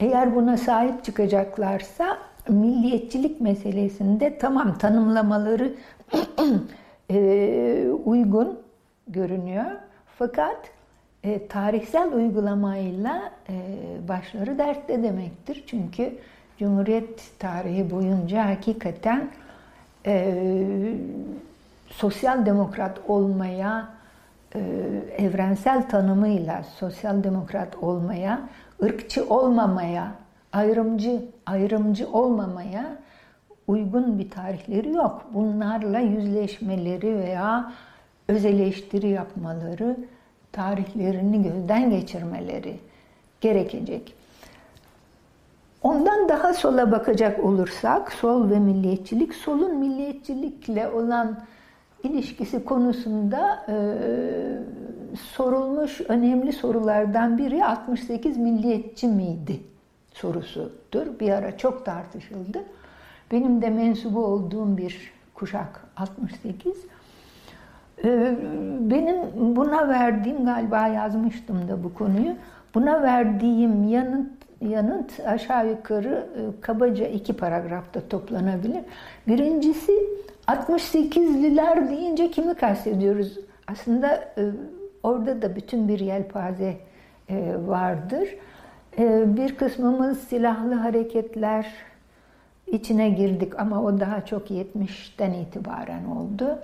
[0.00, 2.18] Eğer buna sahip çıkacaklarsa
[2.48, 5.74] milliyetçilik meselesinde tamam tanımlamaları
[7.10, 8.58] e, uygun
[9.08, 9.64] görünüyor.
[10.18, 10.56] Fakat
[11.24, 13.54] e, tarihsel uygulamayla e,
[14.08, 15.64] başları dertte demektir.
[15.66, 16.18] Çünkü
[16.58, 19.30] Cumhuriyet tarihi boyunca hakikaten
[20.06, 20.34] e,
[21.90, 23.88] sosyal demokrat olmaya
[24.54, 24.60] e,
[25.18, 28.40] evrensel tanımıyla sosyal demokrat olmaya,
[28.82, 30.12] ırkçı olmamaya,
[30.52, 32.96] ayrımcı ayrımcı olmamaya
[33.66, 35.24] uygun bir tarihleri yok.
[35.34, 37.72] Bunlarla yüzleşmeleri veya
[38.28, 39.96] öz eleştiri yapmaları,
[40.52, 42.80] tarihlerini gözden geçirmeleri
[43.40, 44.14] gerekecek.
[45.82, 51.38] Ondan daha sola bakacak olursak, sol ve milliyetçilik, solun milliyetçilikle olan
[52.02, 53.74] ilişkisi konusunda e,
[55.16, 59.60] sorulmuş önemli sorulardan biri 68 milliyetçi miydi
[60.12, 61.20] sorusudur.
[61.20, 62.64] Bir ara çok tartışıldı.
[63.32, 66.86] Benim de mensubu olduğum bir kuşak 68.
[68.04, 68.36] E,
[68.80, 69.16] benim
[69.56, 72.34] buna verdiğim galiba yazmıştım da bu konuyu.
[72.74, 78.84] Buna verdiğim yanıt yanıt aşağı yukarı e, kabaca iki paragrafta toplanabilir.
[79.28, 79.92] Birincisi
[80.48, 83.38] 68'liler deyince kimi kastediyoruz?
[83.66, 84.42] Aslında e,
[85.02, 86.76] orada da bütün bir yelpaze
[87.30, 88.28] e, vardır.
[89.26, 91.66] Bir kısmımız silahlı hareketler
[92.66, 96.58] içine girdik ama o daha çok 70'ten itibaren oldu.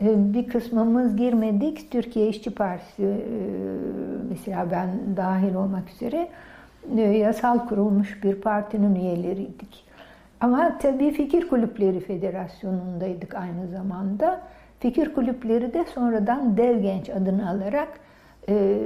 [0.00, 1.90] Bir kısmımız girmedik.
[1.90, 3.16] Türkiye İşçi Partisi
[4.28, 6.28] mesela ben dahil olmak üzere
[6.96, 9.85] e, yasal kurulmuş bir partinin üyeleriydik.
[10.40, 14.40] Ama tabii Fikir Kulüpleri Federasyonu'ndaydık aynı zamanda.
[14.80, 17.88] Fikir kulüpleri de sonradan Dev Genç adını alarak
[18.48, 18.78] e,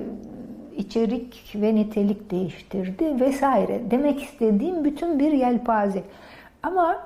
[0.77, 3.81] içerik ve nitelik değiştirdi vesaire.
[3.91, 6.03] Demek istediğim bütün bir yelpaze.
[6.63, 6.99] Ama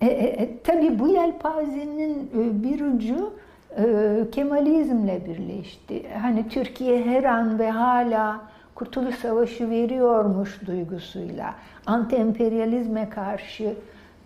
[0.00, 3.32] e, e, e tabii bu yelpazenin e, bir ucu
[3.76, 3.84] e,
[4.32, 6.02] Kemalizmle birleşti.
[6.22, 8.40] Hani Türkiye her an ve hala
[8.74, 11.54] Kurtuluş Savaşı veriyormuş duygusuyla,
[11.88, 13.74] anti-emperyalizme karşı,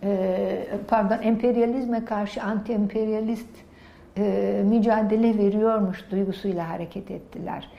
[0.03, 3.49] e, pardon emperyalizme karşı anti-emperyalist
[4.17, 7.69] e, mücadele veriyormuş duygusuyla hareket ettiler.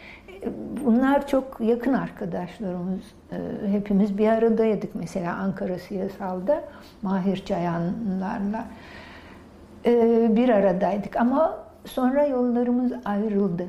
[0.43, 0.49] E,
[0.85, 3.01] bunlar çok yakın arkadaşlarımız.
[3.67, 6.65] Hepimiz bir aradaydık mesela Ankara Siyasal'da
[7.03, 8.67] Mahir Çayanlarla
[10.37, 13.69] bir aradaydık ama sonra yollarımız ayrıldı.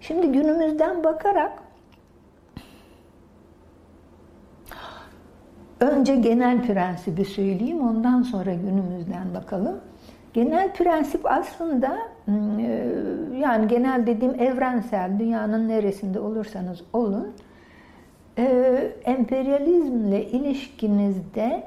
[0.00, 1.52] Şimdi günümüzden bakarak
[5.80, 9.80] Önce genel prensibi söyleyeyim, ondan sonra günümüzden bakalım.
[10.32, 11.98] Genel prensip aslında
[12.28, 12.32] e,
[13.40, 17.32] yani genel dediğim evrensel, dünyanın neresinde olursanız olun,
[18.38, 18.44] e,
[19.04, 21.66] emperyalizmle ilişkinizde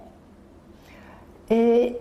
[1.51, 1.55] e,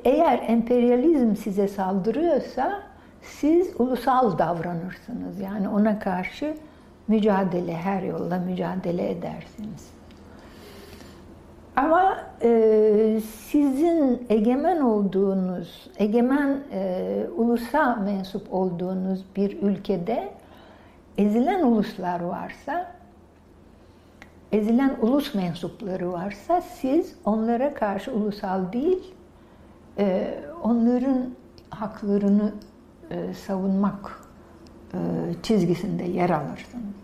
[0.05, 2.82] eğer emperyalizm size saldırıyorsa
[3.22, 5.40] siz ulusal davranırsınız.
[5.40, 6.55] Yani ona karşı
[7.09, 9.91] mücadele, her yolla mücadele edersiniz.
[11.76, 20.32] Ama e, sizin egemen olduğunuz, egemen e, ulusa mensup olduğunuz bir ülkede
[21.18, 22.92] ezilen uluslar varsa,
[24.52, 29.14] ezilen ulus mensupları varsa siz onlara karşı ulusal değil,
[29.98, 31.34] e, onların
[31.70, 32.52] haklarını
[33.10, 34.20] e, savunmak
[34.94, 34.98] e,
[35.42, 37.01] çizgisinde yer alırsınız.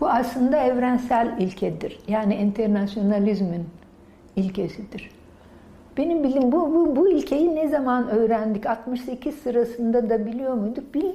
[0.00, 2.00] Bu aslında evrensel ilkedir.
[2.08, 3.64] Yani internasyonalizmin
[4.36, 5.10] ilkesidir.
[5.96, 8.66] Benim bildiğim bu, bu, bu ilkeyi ne zaman öğrendik?
[8.66, 10.94] 68 sırasında da biliyor muyduk?
[10.94, 11.14] Bil,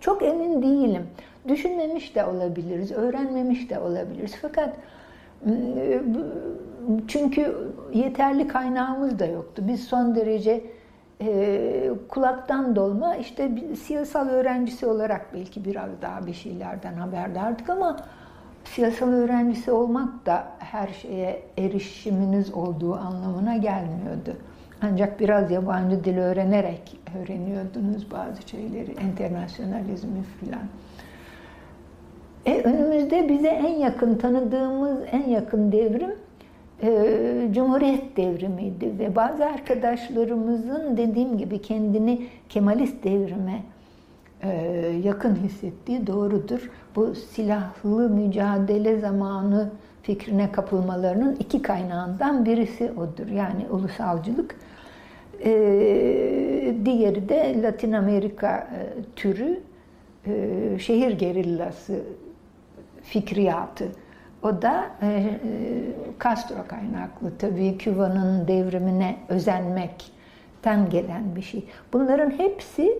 [0.00, 1.02] çok emin değilim.
[1.48, 4.34] Düşünmemiş de olabiliriz, öğrenmemiş de olabiliriz.
[4.42, 4.76] Fakat
[7.08, 7.54] çünkü
[7.94, 9.62] yeterli kaynağımız da yoktu.
[9.68, 10.64] Biz son derece
[11.20, 17.96] e, kulaktan dolma işte bir siyasal öğrencisi olarak belki biraz daha bir şeylerden haberdardık ama
[18.64, 24.36] siyasal öğrencisi olmak da her şeye erişiminiz olduğu anlamına gelmiyordu.
[24.82, 30.62] Ancak biraz yabancı dil öğrenerek öğreniyordunuz bazı şeyleri, internasyonalizmi filan.
[32.46, 36.14] E, önümüzde bize en yakın tanıdığımız en yakın devrim
[36.82, 36.88] e,
[37.56, 43.62] Cumhuriyet devrimiydi ve bazı arkadaşlarımızın dediğim gibi kendini Kemalist devrime
[44.42, 44.50] e,
[45.04, 46.70] yakın hissettiği doğrudur.
[46.96, 49.70] Bu silahlı mücadele zamanı
[50.02, 53.28] fikrine kapılmalarının iki kaynağından birisi odur.
[53.32, 54.56] Yani ulusalcılık.
[55.44, 55.50] E,
[56.84, 58.80] diğeri de Latin Amerika e,
[59.16, 59.60] türü
[60.78, 62.00] şehir gerillası
[63.02, 63.88] fikriyatı
[64.42, 65.38] o da e, e,
[66.24, 71.64] Castro kaynaklı tabii Küba'nın devrimine özenmekten gelen bir şey.
[71.92, 72.98] Bunların hepsi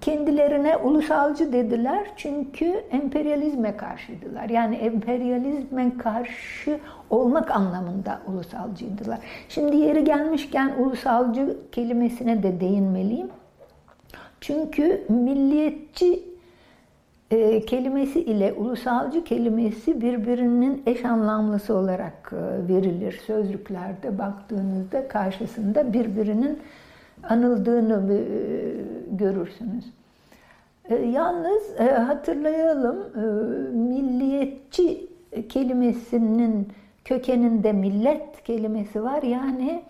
[0.00, 4.48] kendilerine ulusalcı dediler çünkü emperyalizme karşıydılar.
[4.48, 6.80] Yani emperyalizme karşı
[7.10, 9.18] olmak anlamında ulusalcıydılar.
[9.48, 13.28] Şimdi yeri gelmişken ulusalcı kelimesine de değinmeliyim.
[14.40, 16.35] Çünkü milliyetçi
[17.30, 23.20] e, kelimesi ile ulusalcı kelimesi birbirinin eş anlamlısı olarak e, verilir.
[23.26, 26.58] Sözlüklerde baktığınızda karşısında birbirinin
[27.22, 28.18] anıldığını e,
[29.10, 29.84] görürsünüz.
[30.90, 33.20] E, yalnız e, hatırlayalım e,
[33.76, 35.06] milliyetçi
[35.48, 36.68] kelimesinin
[37.04, 39.22] kökeninde millet kelimesi var.
[39.22, 39.82] Yani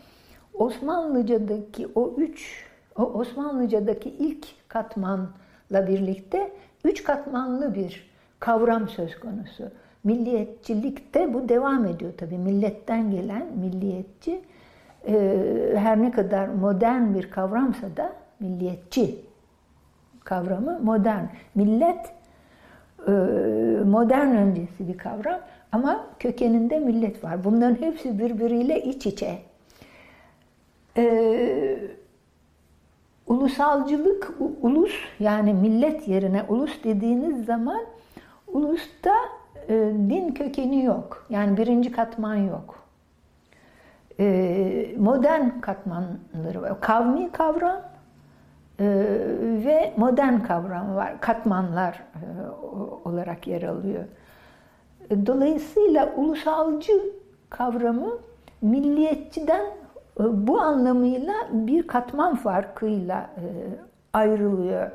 [0.55, 2.65] Osmanlıca'daki o üç,
[2.99, 6.51] o Osmanlıca'daki ilk katmanla birlikte
[6.87, 8.11] üç katmanlı bir
[8.41, 9.65] kavram söz konusu.
[10.05, 12.39] Milliyetçilikte bu devam ediyor tabii.
[12.39, 14.41] Milletten gelen milliyetçi
[15.77, 19.21] her ne kadar modern bir kavramsa da milliyetçi
[20.25, 21.25] kavramı modern.
[21.55, 22.13] Millet
[23.09, 23.13] e,
[23.85, 25.41] modern öncesi bir kavram
[25.73, 27.45] ama kökeninde millet var.
[27.45, 29.39] Bunların hepsi birbiriyle iç içe.
[30.97, 31.79] Ee,
[33.27, 34.31] ulusalcılık,
[34.61, 37.81] ulus yani millet yerine ulus dediğiniz zaman
[38.47, 39.15] ulusta
[39.69, 39.74] e,
[40.09, 41.27] din kökeni yok.
[41.31, 42.86] Yani birinci katman yok.
[44.20, 46.81] E, modern katmanları var.
[46.81, 47.81] Kavmi kavram
[48.81, 48.85] e,
[49.65, 51.20] ve modern kavram var.
[51.20, 52.24] Katmanlar e,
[53.09, 54.05] olarak yer alıyor.
[55.27, 56.93] Dolayısıyla ulusalcı
[57.51, 58.19] kavramı
[58.62, 59.86] milliyetçiden e,
[60.18, 63.44] bu anlamıyla bir katman farkıyla e,
[64.12, 64.90] ayrılıyor.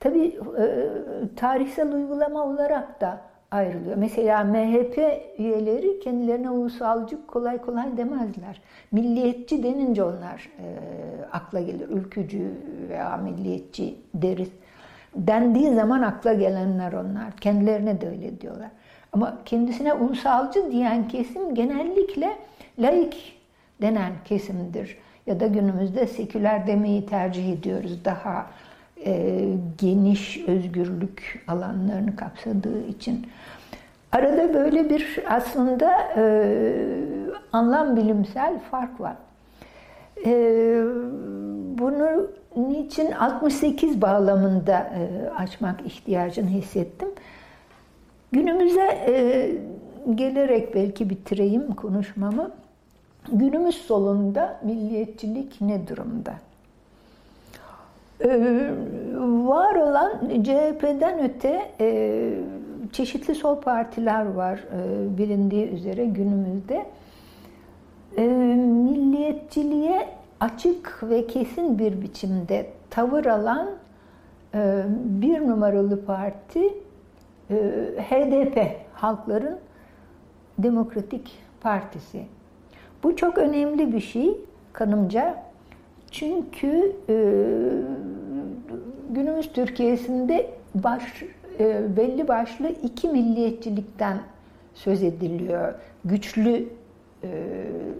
[0.00, 0.66] Tabii e,
[1.36, 3.20] tarihsel uygulama olarak da
[3.50, 3.96] ayrılıyor.
[3.96, 4.98] Mesela MHP
[5.38, 8.60] üyeleri kendilerine ulusalcı kolay kolay demezler.
[8.92, 10.66] Milliyetçi denince onlar e,
[11.32, 11.88] akla gelir.
[11.88, 12.50] Ülkücü
[12.88, 14.50] veya milliyetçi deriz.
[15.16, 17.36] Dendiği zaman akla gelenler onlar.
[17.40, 18.70] Kendilerine de öyle diyorlar.
[19.12, 22.36] Ama kendisine ulusalcı diyen kesim genellikle
[22.78, 23.41] laik
[23.82, 24.96] denen kesimdir.
[25.26, 28.04] Ya da günümüzde seküler demeyi tercih ediyoruz.
[28.04, 28.46] Daha
[29.06, 29.44] e,
[29.78, 33.26] geniş özgürlük alanlarını kapsadığı için.
[34.12, 36.24] Arada böyle bir aslında e,
[37.52, 39.16] anlam bilimsel fark var.
[40.26, 40.30] E,
[41.78, 47.08] bunu niçin 68 bağlamında e, açmak ihtiyacını hissettim.
[48.32, 49.50] Günümüze e,
[50.14, 52.50] gelerek belki bitireyim konuşmamı.
[53.28, 56.34] Günümüz solunda milliyetçilik ne durumda?
[58.24, 58.70] Ee,
[59.44, 60.12] var olan
[60.42, 62.30] CHP'den öte e,
[62.92, 66.86] çeşitli sol partiler var e, bilindiği üzere günümüzde.
[68.16, 70.08] E, milliyetçiliğe
[70.40, 73.70] açık ve kesin bir biçimde tavır alan
[74.54, 76.74] e, bir numaralı parti
[77.50, 77.54] e,
[77.98, 79.58] HDP, Halkların
[80.58, 82.26] Demokratik Partisi.
[83.02, 84.36] Bu çok önemli bir şey
[84.72, 85.42] kanımca.
[86.10, 87.14] Çünkü e,
[89.10, 91.02] günümüz Türkiye'sinde baş
[91.58, 94.18] e, belli başlı iki milliyetçilikten
[94.74, 95.74] söz ediliyor.
[96.04, 96.68] Güçlü
[97.24, 97.28] e,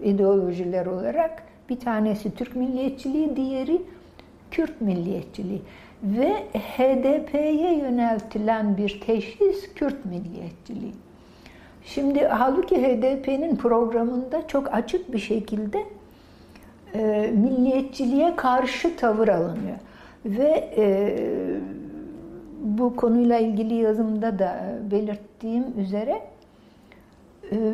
[0.03, 3.81] ideolojiler olarak bir tanesi Türk milliyetçiliği, diğeri
[4.51, 5.61] Kürt milliyetçiliği
[6.03, 10.93] ve HDP'ye yöneltilen bir teşhis Kürt milliyetçiliği.
[11.85, 15.83] Şimdi halbuki HDP'nin programında çok açık bir şekilde
[16.93, 19.77] e, milliyetçiliğe karşı tavır alınıyor.
[20.25, 21.17] Ve e,
[22.61, 26.21] bu konuyla ilgili yazımda da belirttiğim üzere
[27.51, 27.73] e,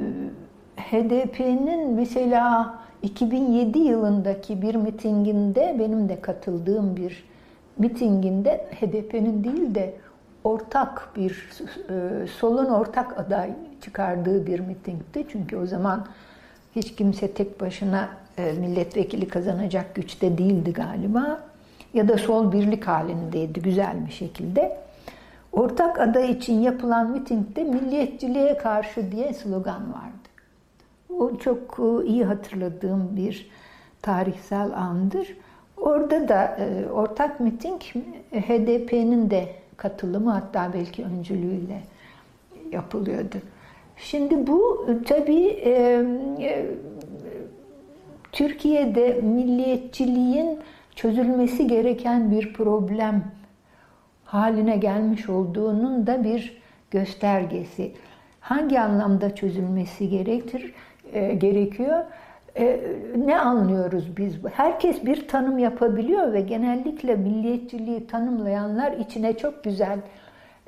[0.78, 7.24] HDP'nin mesela 2007 yılındaki bir mitinginde benim de katıldığım bir
[7.78, 9.94] mitinginde HDP'nin değil de
[10.44, 11.50] ortak bir
[11.90, 15.26] e, solun ortak aday çıkardığı bir mitingdi.
[15.32, 16.06] Çünkü o zaman
[16.76, 21.42] hiç kimse tek başına e, milletvekili kazanacak güçte değildi galiba.
[21.94, 24.78] Ya da sol birlik halindeydi güzel bir şekilde.
[25.52, 30.30] Ortak aday için yapılan mitingde milliyetçiliğe karşı diye slogan vardı.
[31.18, 33.50] O çok e, iyi hatırladığım bir
[34.02, 35.38] tarihsel andır.
[35.78, 37.82] Orada da e, ortak miting
[38.32, 41.82] HDP'nin de katılımı hatta belki öncülüğüyle
[42.72, 43.38] yapılıyordu.
[44.00, 46.04] Şimdi bu tabii e,
[46.40, 46.66] e,
[48.32, 50.60] Türkiye'de milliyetçiliğin
[50.96, 53.24] çözülmesi gereken bir problem
[54.26, 56.62] haline gelmiş olduğunun da bir
[56.92, 57.92] göstergesi.
[58.40, 60.74] Hangi anlamda çözülmesi gerektir
[61.14, 62.06] e, gerekiyor?
[62.58, 62.80] E,
[63.26, 64.36] ne anlıyoruz biz?
[64.54, 70.00] Herkes bir tanım yapabiliyor ve genellikle milliyetçiliği tanımlayanlar içine çok güzel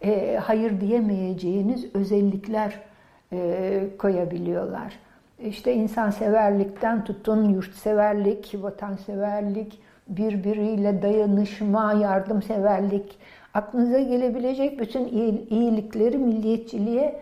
[0.03, 2.90] e, hayır diyemeyeceğiniz özellikler
[3.33, 4.99] e, koyabiliyorlar.
[5.39, 13.17] İşte insanseverlikten tutun yurtseverlik, vatanseverlik, birbiriyle dayanışma, yardımseverlik,
[13.53, 15.05] aklınıza gelebilecek bütün
[15.49, 17.19] iyilikleri milliyetçiliğe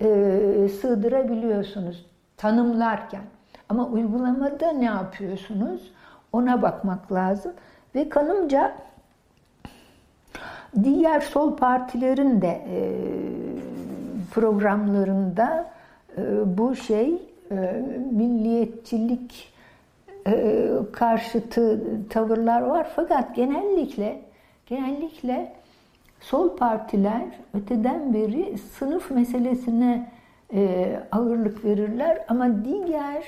[0.00, 0.06] e,
[0.80, 2.06] sığdırabiliyorsunuz
[2.36, 3.22] tanımlarken.
[3.68, 5.92] Ama uygulamada ne yapıyorsunuz?
[6.32, 7.52] Ona bakmak lazım.
[7.94, 8.74] Ve kanımca
[10.82, 12.78] diğer sol partilerin de e,
[14.32, 15.70] programlarında
[16.18, 16.22] e,
[16.58, 17.82] bu şey e,
[18.12, 19.52] milliyetçilik
[20.26, 21.80] e, karşıtı
[22.10, 22.86] tavırlar var.
[22.96, 24.22] Fakat genellikle
[24.66, 25.52] genellikle
[26.20, 27.22] sol partiler
[27.54, 30.12] öteden beri sınıf meselesine
[31.12, 33.24] ağırlık verirler ama diğer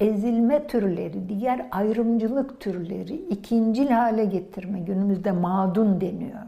[0.00, 6.42] ezilme türleri, diğer ayrımcılık türleri ikincil hale getirme günümüzde mağdun deniyor.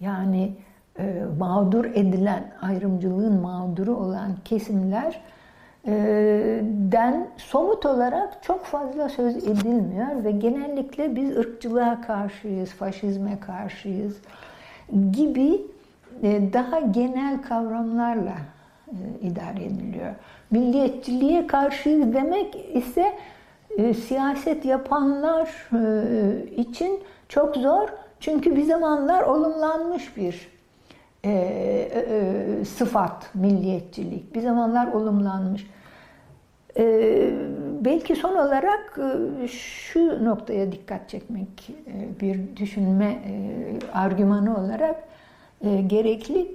[0.00, 0.52] Yani
[0.98, 5.20] e, mağdur edilen, ayrımcılığın mağduru olan kesimler
[5.86, 5.92] e,
[6.92, 14.16] den somut olarak çok fazla söz edilmiyor ve genellikle biz ırkçılığa karşıyız, faşizme karşıyız
[15.12, 15.62] gibi
[16.22, 18.36] e, daha genel kavramlarla
[19.22, 20.14] idare ediliyor.
[20.50, 23.12] Milliyetçiliğe karşıyız demek ise
[24.06, 25.48] siyaset yapanlar
[26.56, 27.88] için çok zor.
[28.20, 30.57] Çünkü bir zamanlar olumlanmış bir
[31.24, 34.34] e, e, sıfat milliyetçilik.
[34.34, 35.66] Bir zamanlar olumlanmış.
[36.78, 36.84] E,
[37.80, 38.98] belki son olarak
[39.42, 43.32] e, şu noktaya dikkat çekmek e, bir düşünme e,
[43.92, 45.08] argümanı olarak
[45.86, 46.54] gerekli.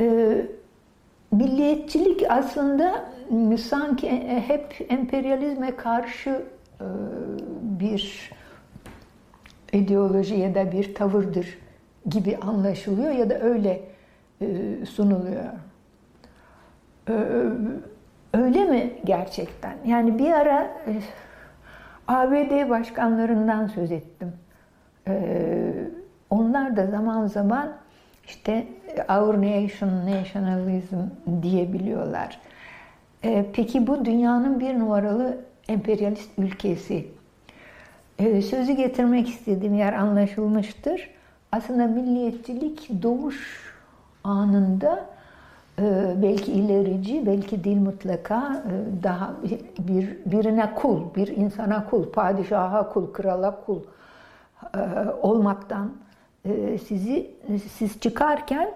[0.00, 0.36] E,
[1.32, 3.12] milliyetçilik aslında
[3.58, 4.10] sanki
[4.46, 6.42] hep emperyalizme karşı
[7.62, 8.30] bir
[9.72, 11.58] ideoloji ya da bir tavırdır
[12.10, 13.80] gibi anlaşılıyor ya da öyle
[14.40, 14.46] e,
[14.86, 15.44] sunuluyor.
[17.08, 17.14] E,
[18.34, 19.76] öyle mi gerçekten?
[19.86, 20.70] Yani bir ara
[22.08, 24.32] ABD başkanlarından söz ettim.
[26.30, 27.72] Onlar da zaman zaman
[28.26, 28.66] işte
[29.08, 30.96] our nation, nationalism
[31.42, 32.40] diyebiliyorlar.
[33.24, 35.38] E, peki bu dünyanın bir numaralı
[35.68, 37.06] emperyalist ülkesi.
[38.18, 41.10] E, sözü getirmek istediğim yer anlaşılmıştır.
[41.52, 43.72] Aslında milliyetçilik doğuş
[44.24, 45.06] anında
[45.78, 49.34] e, belki ilerici, belki değil mutlaka e, daha
[49.78, 53.80] bir birine kul, bir insana kul, padişaha kul, krala kul
[54.74, 54.78] e,
[55.22, 55.92] olmaktan
[56.86, 57.30] sizi
[57.72, 58.72] siz çıkarken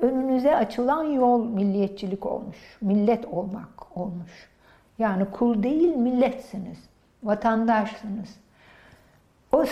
[0.00, 2.56] önünüze açılan yol milliyetçilik olmuş.
[2.80, 4.48] Millet olmak olmuş.
[4.98, 6.78] Yani kul değil milletsiniz.
[7.22, 8.36] Vatandaşsınız.
[9.52, 9.64] O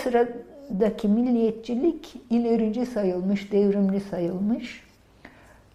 [0.67, 4.83] sıradaki milliyetçilik ilerici sayılmış, devrimli sayılmış.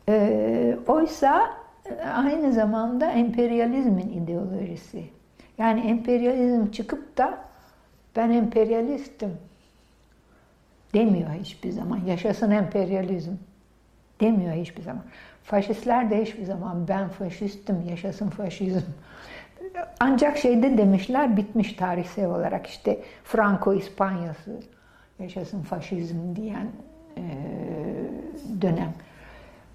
[0.09, 1.51] E, oysa
[2.15, 5.05] aynı zamanda emperyalizmin ideolojisi.
[5.59, 7.39] Yani emperyalizm çıkıp da
[8.17, 9.31] ben emperyalistim
[10.95, 12.01] demiyor hiçbir zaman.
[12.07, 13.33] Yaşasın emperyalizm
[14.21, 15.03] demiyor hiçbir zaman.
[15.45, 18.91] Faşistler de hiçbir zaman ben faşistim, yaşasın faşizm.
[20.01, 24.61] Ancak şeyde demişler bitmiş tarihsel olarak işte Franco İspanyası,
[25.23, 26.67] yaşasın faşizm diyen
[27.17, 27.23] e,
[28.63, 28.93] dönem.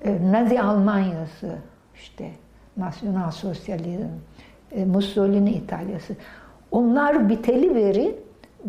[0.02, 1.56] E, Nazi Almanyası
[1.95, 2.32] işte
[2.78, 4.10] nasyonal sosyalizm,
[4.72, 6.15] e, Mussolini İtalyası.
[6.72, 8.15] Onlar biteli veri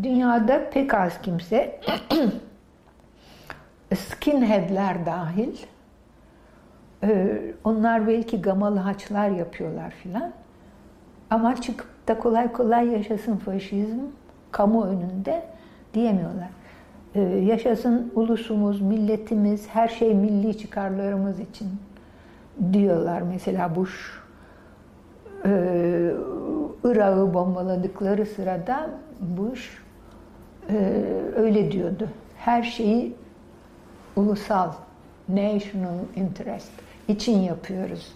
[0.03, 1.79] dünyada pek az kimse
[3.95, 5.57] skinheadler dahil
[7.03, 10.31] e, onlar belki gamalı haçlar yapıyorlar filan
[11.29, 13.99] ama çıkıp da kolay kolay yaşasın faşizm
[14.51, 15.43] kamu önünde
[15.93, 16.58] diyemiyorlar.
[17.15, 21.67] Ee, yaşasın ulusumuz, milletimiz, her şey milli çıkarlarımız için
[22.73, 23.21] diyorlar.
[23.21, 24.21] Mesela Bush
[25.45, 26.11] e,
[26.83, 29.77] Irak'ı bombaladıkları sırada Bush
[30.69, 31.03] e,
[31.35, 32.07] öyle diyordu.
[32.37, 33.15] Her şeyi
[34.15, 34.71] ulusal,
[35.29, 36.71] national interest
[37.07, 38.13] için yapıyoruz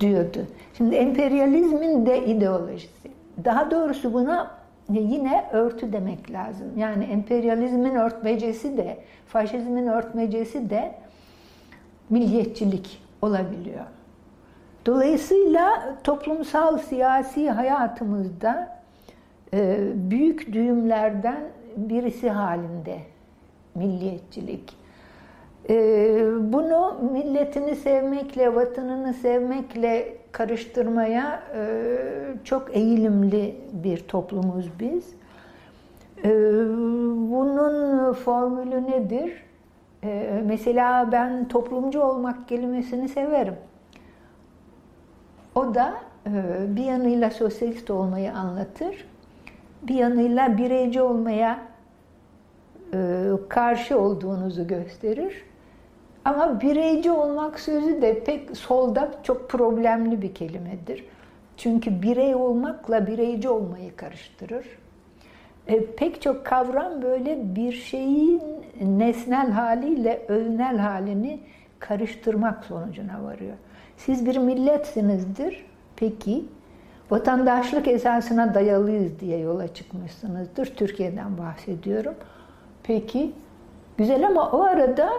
[0.00, 0.46] diyordu.
[0.74, 3.10] Şimdi emperyalizmin de ideolojisi.
[3.44, 4.61] Daha doğrusu buna
[5.00, 6.66] yine örtü demek lazım.
[6.76, 10.94] Yani emperyalizmin örtmecesi de, faşizmin örtmecesi de
[12.10, 13.84] milliyetçilik olabiliyor.
[14.86, 18.82] Dolayısıyla toplumsal siyasi hayatımızda
[19.54, 21.40] e, büyük düğümlerden
[21.76, 22.98] birisi halinde
[23.74, 24.81] milliyetçilik.
[25.70, 25.74] E,
[26.52, 31.64] bunu milletini sevmekle, vatanını sevmekle karıştırmaya e,
[32.44, 35.14] çok eğilimli bir toplumuz biz.
[37.30, 39.42] Bunun formülü nedir?
[40.44, 43.54] Mesela ben toplumcu olmak kelimesini severim.
[45.54, 45.94] O da
[46.68, 49.06] bir yanıyla sosyalist olmayı anlatır,
[49.82, 51.58] bir yanıyla bireyci olmaya
[52.94, 55.44] e, karşı olduğunuzu gösterir.
[56.24, 61.04] Ama bireyci olmak sözü de pek solda çok problemli bir kelimedir.
[61.56, 64.66] Çünkü birey olmakla bireyci olmayı karıştırır.
[65.66, 68.42] E, pek çok kavram böyle bir şeyin
[68.80, 71.40] nesnel haliyle öznel halini
[71.78, 73.56] karıştırmak sonucuna varıyor.
[73.96, 75.66] Siz bir milletsinizdir.
[75.96, 76.44] Peki
[77.10, 80.66] vatandaşlık esasına dayalıyız diye yola çıkmışsınızdır.
[80.66, 82.14] Türkiye'den bahsediyorum.
[82.82, 83.32] Peki
[83.98, 85.12] güzel ama o arada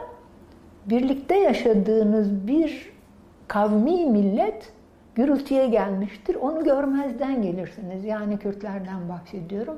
[0.86, 2.94] birlikte yaşadığınız bir
[3.48, 4.74] kavmi millet
[5.16, 6.36] gürültüye gelmiştir.
[6.36, 8.06] Onu görmezden gelirsiniz.
[8.06, 9.78] Yani Kürtlerden bahsediyorum.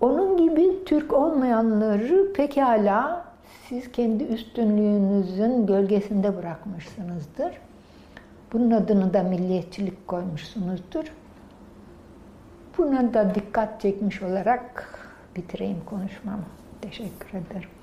[0.00, 3.24] Onun gibi Türk olmayanları pekala
[3.68, 7.52] siz kendi üstünlüğünüzün gölgesinde bırakmışsınızdır.
[8.52, 11.12] Bunun adını da milliyetçilik koymuşsunuzdur.
[12.78, 14.98] Buna da dikkat çekmiş olarak
[15.36, 16.44] bitireyim konuşmamı.
[16.80, 17.77] Teşekkür ederim.